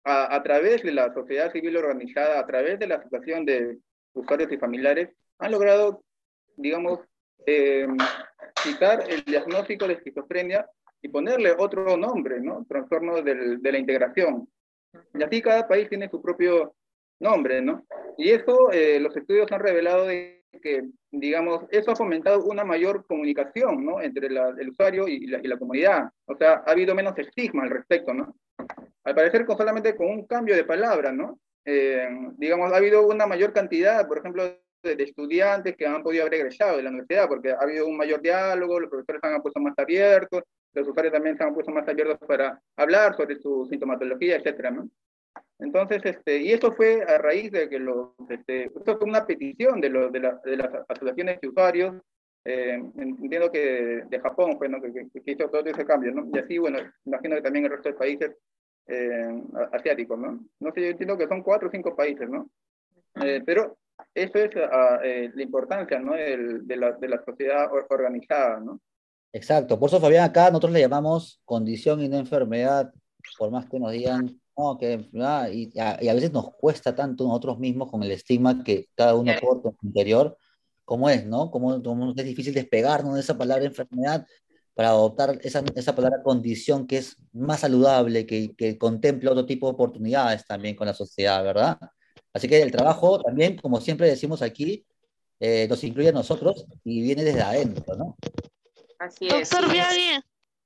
a, 0.04 0.34
a 0.34 0.42
través 0.42 0.82
de 0.82 0.92
la 0.92 1.12
sociedad 1.14 1.52
civil 1.52 1.76
organizada, 1.76 2.38
a 2.38 2.46
través 2.46 2.78
de 2.78 2.86
la 2.86 3.02
situación 3.02 3.46
de 3.46 3.78
usuarios 4.12 4.52
y 4.52 4.58
familiares, 4.58 5.10
han 5.38 5.52
logrado, 5.52 6.02
digamos, 6.56 7.00
eh, 7.46 7.86
quitar 8.64 9.04
el 9.08 9.22
diagnóstico 9.24 9.86
de 9.86 9.94
esquizofrenia 9.94 10.66
y 11.02 11.08
ponerle 11.08 11.54
otro 11.56 11.96
nombre, 11.96 12.40
¿no? 12.40 12.64
Trastorno 12.66 13.22
del, 13.22 13.60
de 13.60 13.72
la 13.72 13.78
integración. 13.78 14.48
Y 15.14 15.22
así 15.22 15.42
cada 15.42 15.68
país 15.68 15.88
tiene 15.88 16.08
su 16.08 16.20
propio 16.20 16.74
nombre, 17.20 17.60
¿no? 17.60 17.84
Y 18.16 18.30
eso, 18.30 18.72
eh, 18.72 18.98
los 19.00 19.16
estudios 19.16 19.50
han 19.52 19.60
revelado 19.60 20.06
de 20.06 20.44
que, 20.62 20.84
digamos, 21.10 21.64
eso 21.70 21.90
ha 21.90 21.96
fomentado 21.96 22.44
una 22.44 22.64
mayor 22.64 23.06
comunicación, 23.06 23.84
¿no? 23.84 24.00
Entre 24.00 24.30
la, 24.30 24.54
el 24.58 24.70
usuario 24.70 25.06
y 25.08 25.26
la, 25.26 25.40
y 25.42 25.46
la 25.46 25.58
comunidad. 25.58 26.10
O 26.26 26.36
sea, 26.36 26.62
ha 26.66 26.70
habido 26.70 26.94
menos 26.94 27.18
estigma 27.18 27.64
al 27.64 27.70
respecto, 27.70 28.14
¿no? 28.14 28.36
Al 29.04 29.14
parecer, 29.14 29.44
con 29.44 29.58
solamente 29.58 29.94
con 29.96 30.06
un 30.06 30.26
cambio 30.26 30.54
de 30.56 30.64
palabra, 30.64 31.12
¿no? 31.12 31.38
Eh, 31.66 32.08
digamos, 32.36 32.72
ha 32.72 32.76
habido 32.76 33.06
una 33.06 33.26
mayor 33.26 33.52
cantidad, 33.52 34.06
por 34.06 34.18
ejemplo, 34.18 34.44
de, 34.84 35.02
estudiantes 35.02 35.76
que 35.76 35.86
han 35.86 36.02
podido 36.02 36.22
haber 36.22 36.40
egresado 36.40 36.76
de 36.76 36.82
la 36.82 36.90
universidad, 36.90 37.28
porque 37.28 37.50
ha 37.50 37.58
habido 37.58 37.86
un 37.86 37.96
mayor 37.96 38.20
diálogo, 38.20 38.80
los 38.80 38.90
profesores 38.90 39.20
se 39.22 39.28
han 39.28 39.42
puesto 39.42 39.60
más 39.60 39.74
abiertos, 39.78 40.42
los 40.72 40.88
usuarios 40.88 41.12
también 41.12 41.36
se 41.36 41.44
han 41.44 41.54
puesto 41.54 41.72
más 41.72 41.88
abiertos 41.88 42.18
para 42.26 42.60
hablar 42.76 43.16
sobre 43.16 43.36
su 43.36 43.66
sintomatología, 43.70 44.36
etcétera, 44.36 44.70
¿no? 44.70 44.88
Entonces, 45.58 46.02
este, 46.04 46.38
y 46.38 46.52
eso 46.52 46.72
fue 46.72 47.02
a 47.02 47.18
raíz 47.18 47.50
de 47.50 47.68
que 47.68 47.78
los, 47.78 48.10
este, 48.28 48.64
esto 48.64 48.98
fue 48.98 49.08
una 49.08 49.24
petición 49.26 49.80
de, 49.80 49.88
los, 49.88 50.12
de, 50.12 50.20
la, 50.20 50.40
de 50.44 50.56
las 50.56 50.70
asociaciones 50.88 51.40
de 51.40 51.48
usuarios, 51.48 51.94
eh, 52.44 52.82
entiendo 52.98 53.50
que 53.50 54.04
de, 54.06 54.20
Japón 54.20 54.58
fue, 54.58 54.68
¿no? 54.68 54.80
que, 54.82 54.92
que, 54.92 55.22
que, 55.24 55.30
hizo 55.32 55.48
todo 55.48 55.64
ese 55.64 55.86
cambio, 55.86 56.12
¿no? 56.12 56.28
Y 56.32 56.38
así, 56.38 56.58
bueno, 56.58 56.78
imagino 57.04 57.36
que 57.36 57.42
también 57.42 57.64
el 57.64 57.70
resto 57.70 57.88
de 57.88 57.94
países 57.94 58.36
eh, 58.86 59.42
asiáticos, 59.72 60.18
¿no? 60.18 60.40
No 60.60 60.72
sé, 60.72 60.82
yo 60.82 60.88
entiendo 60.88 61.16
que 61.16 61.26
son 61.26 61.42
cuatro 61.42 61.68
o 61.68 61.70
cinco 61.70 61.96
países, 61.96 62.28
¿no? 62.28 62.50
Eh, 63.22 63.42
pero 63.46 63.78
eso 64.14 64.38
es 64.38 64.54
uh, 64.56 65.02
eh, 65.02 65.30
la 65.34 65.42
importancia, 65.42 65.98
¿no? 65.98 66.14
El, 66.14 66.66
de, 66.66 66.76
la, 66.76 66.92
de 66.92 67.08
la 67.08 67.22
sociedad 67.24 67.68
organizada, 67.90 68.60
¿no? 68.60 68.80
Exacto, 69.32 69.78
por 69.78 69.88
eso 69.88 70.00
Fabián 70.00 70.24
acá 70.24 70.48
nosotros 70.48 70.72
le 70.72 70.80
llamamos 70.80 71.40
condición 71.44 72.00
y 72.00 72.08
no 72.08 72.16
enfermedad, 72.18 72.92
por 73.36 73.50
más 73.50 73.68
que 73.68 73.80
nos 73.80 73.90
digan, 73.90 74.40
no, 74.56 74.78
que, 74.78 75.08
y, 75.12 75.78
a, 75.80 76.00
y, 76.00 76.08
a, 76.08 76.14
veces 76.14 76.32
nos 76.32 76.54
cuesta 76.54 76.94
tanto 76.94 77.26
nosotros 77.26 77.58
mismos 77.58 77.90
con 77.90 78.04
el 78.04 78.12
estigma 78.12 78.62
que 78.62 78.86
cada 78.94 79.16
uno 79.16 79.32
porta 79.40 79.70
en 79.70 79.76
su 79.76 79.86
interior, 79.88 80.38
cómo 80.84 81.10
es, 81.10 81.26
¿no? 81.26 81.50
Cómo, 81.50 81.82
cómo 81.82 82.12
es 82.16 82.24
difícil 82.24 82.54
despegarnos 82.54 83.14
de 83.14 83.20
esa 83.20 83.36
palabra 83.36 83.64
enfermedad 83.64 84.24
para 84.74 84.90
adoptar 84.90 85.38
esa, 85.42 85.64
esa 85.74 85.96
palabra 85.96 86.22
condición 86.22 86.86
que 86.86 86.98
es 86.98 87.16
más 87.32 87.60
saludable, 87.60 88.26
que, 88.26 88.54
que 88.54 88.78
contempla 88.78 89.32
otro 89.32 89.46
tipo 89.46 89.66
de 89.66 89.72
oportunidades 89.72 90.44
también 90.46 90.76
con 90.76 90.86
la 90.86 90.94
sociedad, 90.94 91.42
¿verdad? 91.42 91.78
Así 92.34 92.48
que 92.48 92.60
el 92.60 92.72
trabajo 92.72 93.20
también, 93.22 93.56
como 93.56 93.80
siempre 93.80 94.08
decimos 94.08 94.42
aquí, 94.42 94.84
eh, 95.40 95.66
nos 95.68 95.82
incluye 95.84 96.08
a 96.08 96.12
nosotros 96.12 96.66
y 96.82 97.00
viene 97.02 97.22
desde 97.22 97.42
adentro, 97.42 97.94
¿no? 97.96 98.16
Así 98.98 99.28
es. 99.28 99.50
Doctor 99.50 99.70
sí. 99.90 100.20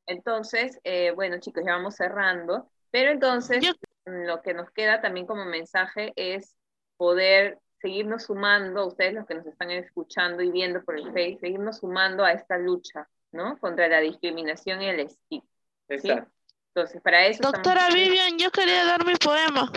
Entonces, 0.07 0.81
eh, 0.85 1.13
bueno 1.15 1.39
chicos, 1.41 1.63
ya 1.67 1.73
vamos 1.73 1.97
cerrando, 1.97 2.71
pero 2.91 3.11
entonces 3.11 3.63
Yo- 3.63 3.73
lo 4.07 4.41
que 4.41 4.55
nos 4.55 4.71
queda 4.71 5.03
también 5.03 5.27
como 5.27 5.45
mensaje 5.45 6.13
es 6.17 6.57
poder 6.97 7.59
seguirnos 7.81 8.25
sumando, 8.25 8.87
ustedes 8.87 9.13
los 9.13 9.27
que 9.27 9.35
nos 9.35 9.47
están 9.47 9.71
escuchando 9.71 10.43
y 10.43 10.51
viendo 10.51 10.83
por 10.83 10.99
el 10.99 11.07
Face, 11.09 11.39
seguirnos 11.41 11.79
sumando 11.79 12.25
a 12.25 12.33
esta 12.33 12.57
lucha, 12.57 13.09
¿no? 13.33 13.59
Contra 13.59 13.89
la 13.89 14.01
discriminación 14.01 14.83
y 14.83 14.89
el 14.89 15.01
estigma. 15.01 15.49
Exacto. 15.89 16.31
Entonces, 16.75 17.03
para 17.03 17.27
eso 17.27 17.43
doctora. 17.43 17.89
Vivian, 17.93 18.39
yo 18.39 18.51
quería 18.51 18.85
dar 18.85 19.05
mi 19.05 19.15
poema. 19.17 19.71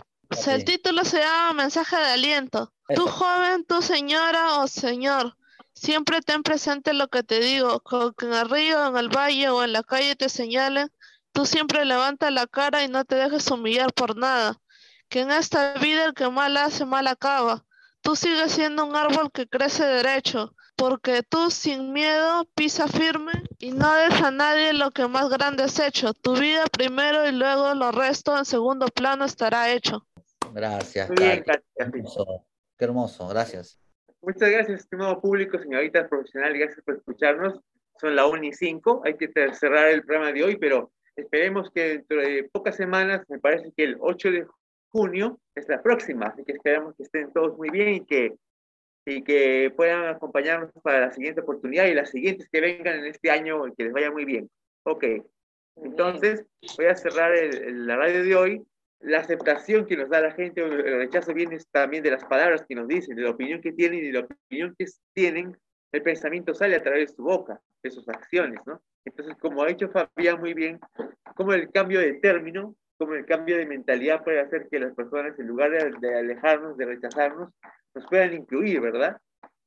El 0.47 0.65
título 0.65 1.03
se 1.03 1.19
llama 1.19 1.53
Mensaje 1.53 1.97
de 1.97 2.05
aliento. 2.05 2.73
Tú 2.95 3.05
joven, 3.07 3.65
tú 3.65 3.81
señora 3.81 4.59
o 4.59 4.67
señor, 4.67 5.37
siempre 5.73 6.21
ten 6.21 6.41
presente 6.41 6.93
lo 6.93 7.09
que 7.09 7.23
te 7.23 7.39
digo, 7.39 7.81
con 7.81 8.13
que 8.13 8.25
en 8.25 8.33
el 8.33 8.49
río, 8.49 8.87
en 8.87 8.97
el 8.97 9.09
valle 9.09 9.49
o 9.49 9.63
en 9.63 9.73
la 9.73 9.83
calle 9.83 10.15
te 10.15 10.29
señalen, 10.29 10.89
tú 11.31 11.45
siempre 11.45 11.85
levanta 11.85 12.31
la 12.31 12.47
cara 12.47 12.83
y 12.83 12.87
no 12.87 13.03
te 13.05 13.15
dejes 13.15 13.49
humillar 13.51 13.93
por 13.93 14.17
nada, 14.17 14.61
que 15.09 15.21
en 15.21 15.31
esta 15.31 15.73
vida 15.73 16.05
el 16.05 16.13
que 16.13 16.29
mal 16.29 16.55
hace, 16.57 16.85
mal 16.85 17.07
acaba. 17.07 17.65
Tú 18.01 18.15
sigues 18.15 18.53
siendo 18.53 18.85
un 18.85 18.95
árbol 18.95 19.31
que 19.31 19.47
crece 19.47 19.85
derecho, 19.85 20.55
porque 20.75 21.23
tú 21.23 21.51
sin 21.51 21.93
miedo 21.93 22.45
pisa 22.55 22.87
firme 22.87 23.33
y 23.59 23.71
no 23.71 23.93
des 23.93 24.21
a 24.21 24.31
nadie 24.31 24.73
lo 24.73 24.91
que 24.91 25.07
más 25.07 25.29
grande 25.29 25.63
has 25.63 25.79
hecho. 25.79 26.13
Tu 26.13 26.33
vida 26.35 26.65
primero 26.71 27.27
y 27.27 27.31
luego 27.31 27.73
lo 27.75 27.91
resto 27.91 28.37
en 28.37 28.45
segundo 28.45 28.87
plano 28.87 29.25
estará 29.25 29.69
hecho. 29.71 30.07
Gracias, 30.53 31.09
Muy 31.09 31.17
bien. 31.17 31.43
Katy. 31.43 31.63
Qué 31.75 31.83
hermoso, 31.83 32.45
qué 32.77 32.85
hermoso, 32.85 33.27
gracias. 33.27 33.79
Muchas 34.21 34.49
gracias, 34.51 34.81
estimado 34.81 35.19
público, 35.19 35.57
señoritas 35.57 36.07
profesionales, 36.07 36.59
gracias 36.59 36.83
por 36.85 36.95
escucharnos. 36.95 37.59
Son 37.99 38.15
la 38.15 38.25
1 38.27 38.43
y 38.43 38.53
5, 38.53 39.01
hay 39.05 39.15
que 39.17 39.29
cerrar 39.53 39.87
el 39.89 40.03
programa 40.03 40.31
de 40.31 40.43
hoy, 40.43 40.57
pero 40.57 40.91
esperemos 41.15 41.69
que 41.71 41.89
dentro 41.89 42.21
de 42.21 42.49
pocas 42.51 42.75
semanas, 42.75 43.23
me 43.29 43.39
parece 43.39 43.71
que 43.75 43.83
el 43.83 43.97
8 43.99 44.31
de 44.31 44.47
junio 44.89 45.39
es 45.55 45.67
la 45.69 45.81
próxima, 45.81 46.27
así 46.27 46.43
que 46.43 46.53
esperamos 46.53 46.95
que 46.95 47.03
estén 47.03 47.31
todos 47.33 47.57
muy 47.57 47.69
bien 47.69 47.89
y 47.95 48.05
que, 48.05 48.35
y 49.05 49.23
que 49.23 49.73
puedan 49.75 50.05
acompañarnos 50.05 50.71
para 50.83 50.99
la 51.01 51.11
siguiente 51.11 51.41
oportunidad 51.41 51.85
y 51.85 51.93
las 51.93 52.09
siguientes 52.11 52.47
que 52.51 52.61
vengan 52.61 52.99
en 52.99 53.05
este 53.05 53.31
año 53.31 53.67
y 53.67 53.73
que 53.75 53.85
les 53.85 53.93
vaya 53.93 54.11
muy 54.11 54.25
bien. 54.25 54.49
Ok, 54.83 55.05
entonces 55.77 56.45
voy 56.77 56.85
a 56.87 56.95
cerrar 56.95 57.33
el- 57.35 57.55
el- 57.63 57.87
la 57.87 57.95
radio 57.97 58.23
de 58.23 58.35
hoy. 58.35 58.63
La 59.01 59.19
aceptación 59.19 59.85
que 59.85 59.97
nos 59.97 60.09
da 60.09 60.21
la 60.21 60.31
gente, 60.31 60.61
o 60.61 60.67
el 60.67 60.97
rechazo 60.97 61.33
viene 61.33 61.57
también 61.71 62.03
de 62.03 62.11
las 62.11 62.23
palabras 62.25 62.63
que 62.67 62.75
nos 62.75 62.87
dicen, 62.87 63.15
de 63.15 63.23
la 63.23 63.31
opinión 63.31 63.61
que 63.61 63.71
tienen 63.71 63.99
y 63.99 64.07
de 64.07 64.13
la 64.13 64.19
opinión 64.21 64.75
que 64.77 64.85
tienen. 65.13 65.57
El 65.91 66.03
pensamiento 66.03 66.53
sale 66.53 66.75
a 66.75 66.83
través 66.83 67.09
de 67.09 67.15
su 67.15 67.23
boca, 67.23 67.59
de 67.83 67.91
sus 67.91 68.07
acciones, 68.07 68.59
¿no? 68.65 68.81
Entonces, 69.03 69.35
como 69.39 69.63
ha 69.63 69.67
dicho 69.67 69.89
Fabián 69.89 70.39
muy 70.39 70.53
bien, 70.53 70.79
como 71.35 71.53
el 71.53 71.71
cambio 71.71 71.99
de 71.99 72.13
término, 72.13 72.75
como 72.97 73.15
el 73.15 73.25
cambio 73.25 73.57
de 73.57 73.65
mentalidad 73.65 74.23
puede 74.23 74.39
hacer 74.39 74.67
que 74.69 74.79
las 74.79 74.93
personas, 74.93 75.37
en 75.39 75.47
lugar 75.47 75.71
de, 75.71 76.17
alejarnos, 76.17 76.77
de 76.77 76.85
rechazarnos, 76.85 77.49
nos 77.95 78.05
puedan 78.05 78.33
incluir, 78.33 78.79
¿verdad? 78.79 79.19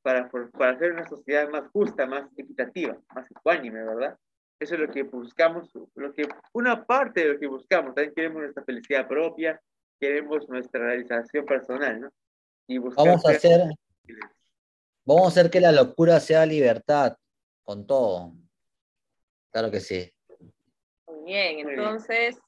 Para, 0.03 0.30
para 0.30 0.72
hacer 0.72 0.93
una 0.93 1.09
sociedad 1.09 1.49
más 1.51 1.68
justa, 1.72 2.07
más 2.07 2.30
equitativa, 2.37 2.97
más 3.14 3.28
ecuánime, 3.30 3.82
¿verdad? 3.82 4.16
Eso 4.59 4.74
es 4.74 4.80
lo 4.80 4.88
que 4.88 5.02
buscamos, 5.02 5.70
lo 5.94 6.12
que, 6.12 6.28
una 6.52 6.84
parte 6.84 7.20
de 7.20 7.32
lo 7.34 7.38
que 7.38 7.46
buscamos. 7.46 7.94
También 7.94 8.14
queremos 8.14 8.42
nuestra 8.42 8.64
felicidad 8.64 9.09
propia, 9.09 9.61
queremos 10.00 10.48
nuestra 10.48 10.80
realización 10.80 11.44
personal, 11.44 12.00
¿no? 12.00 12.11
Y 12.66 12.78
Vamos 12.78 13.26
a 13.26 13.30
hacer, 13.30 13.61
vamos 15.05 15.24
a 15.24 15.28
hacer 15.28 15.50
que 15.50 15.61
la 15.61 15.72
locura 15.72 16.18
sea 16.18 16.46
libertad, 16.46 17.16
con 17.62 17.86
todo. 17.86 18.32
Claro 19.50 19.70
que 19.70 19.80
sí. 19.80 20.11
Muy 21.07 21.24
bien, 21.24 21.55
Muy 21.57 21.64
bien. 21.64 21.78
entonces, 21.78 22.38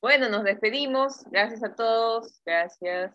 bueno, 0.00 0.28
nos 0.28 0.44
despedimos. 0.44 1.24
Gracias 1.30 1.64
a 1.64 1.74
todos, 1.74 2.40
gracias 2.44 3.12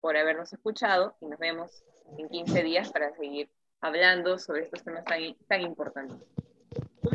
por 0.00 0.16
habernos 0.16 0.52
escuchado 0.52 1.16
y 1.20 1.26
nos 1.26 1.38
vemos 1.38 1.82
en 2.18 2.28
15 2.28 2.62
días 2.62 2.92
para 2.92 3.14
seguir 3.14 3.50
hablando 3.80 4.38
sobre 4.38 4.62
estos 4.62 4.82
temas 4.84 5.04
tan, 5.04 5.20
tan 5.48 5.62
importantes. 5.62 6.18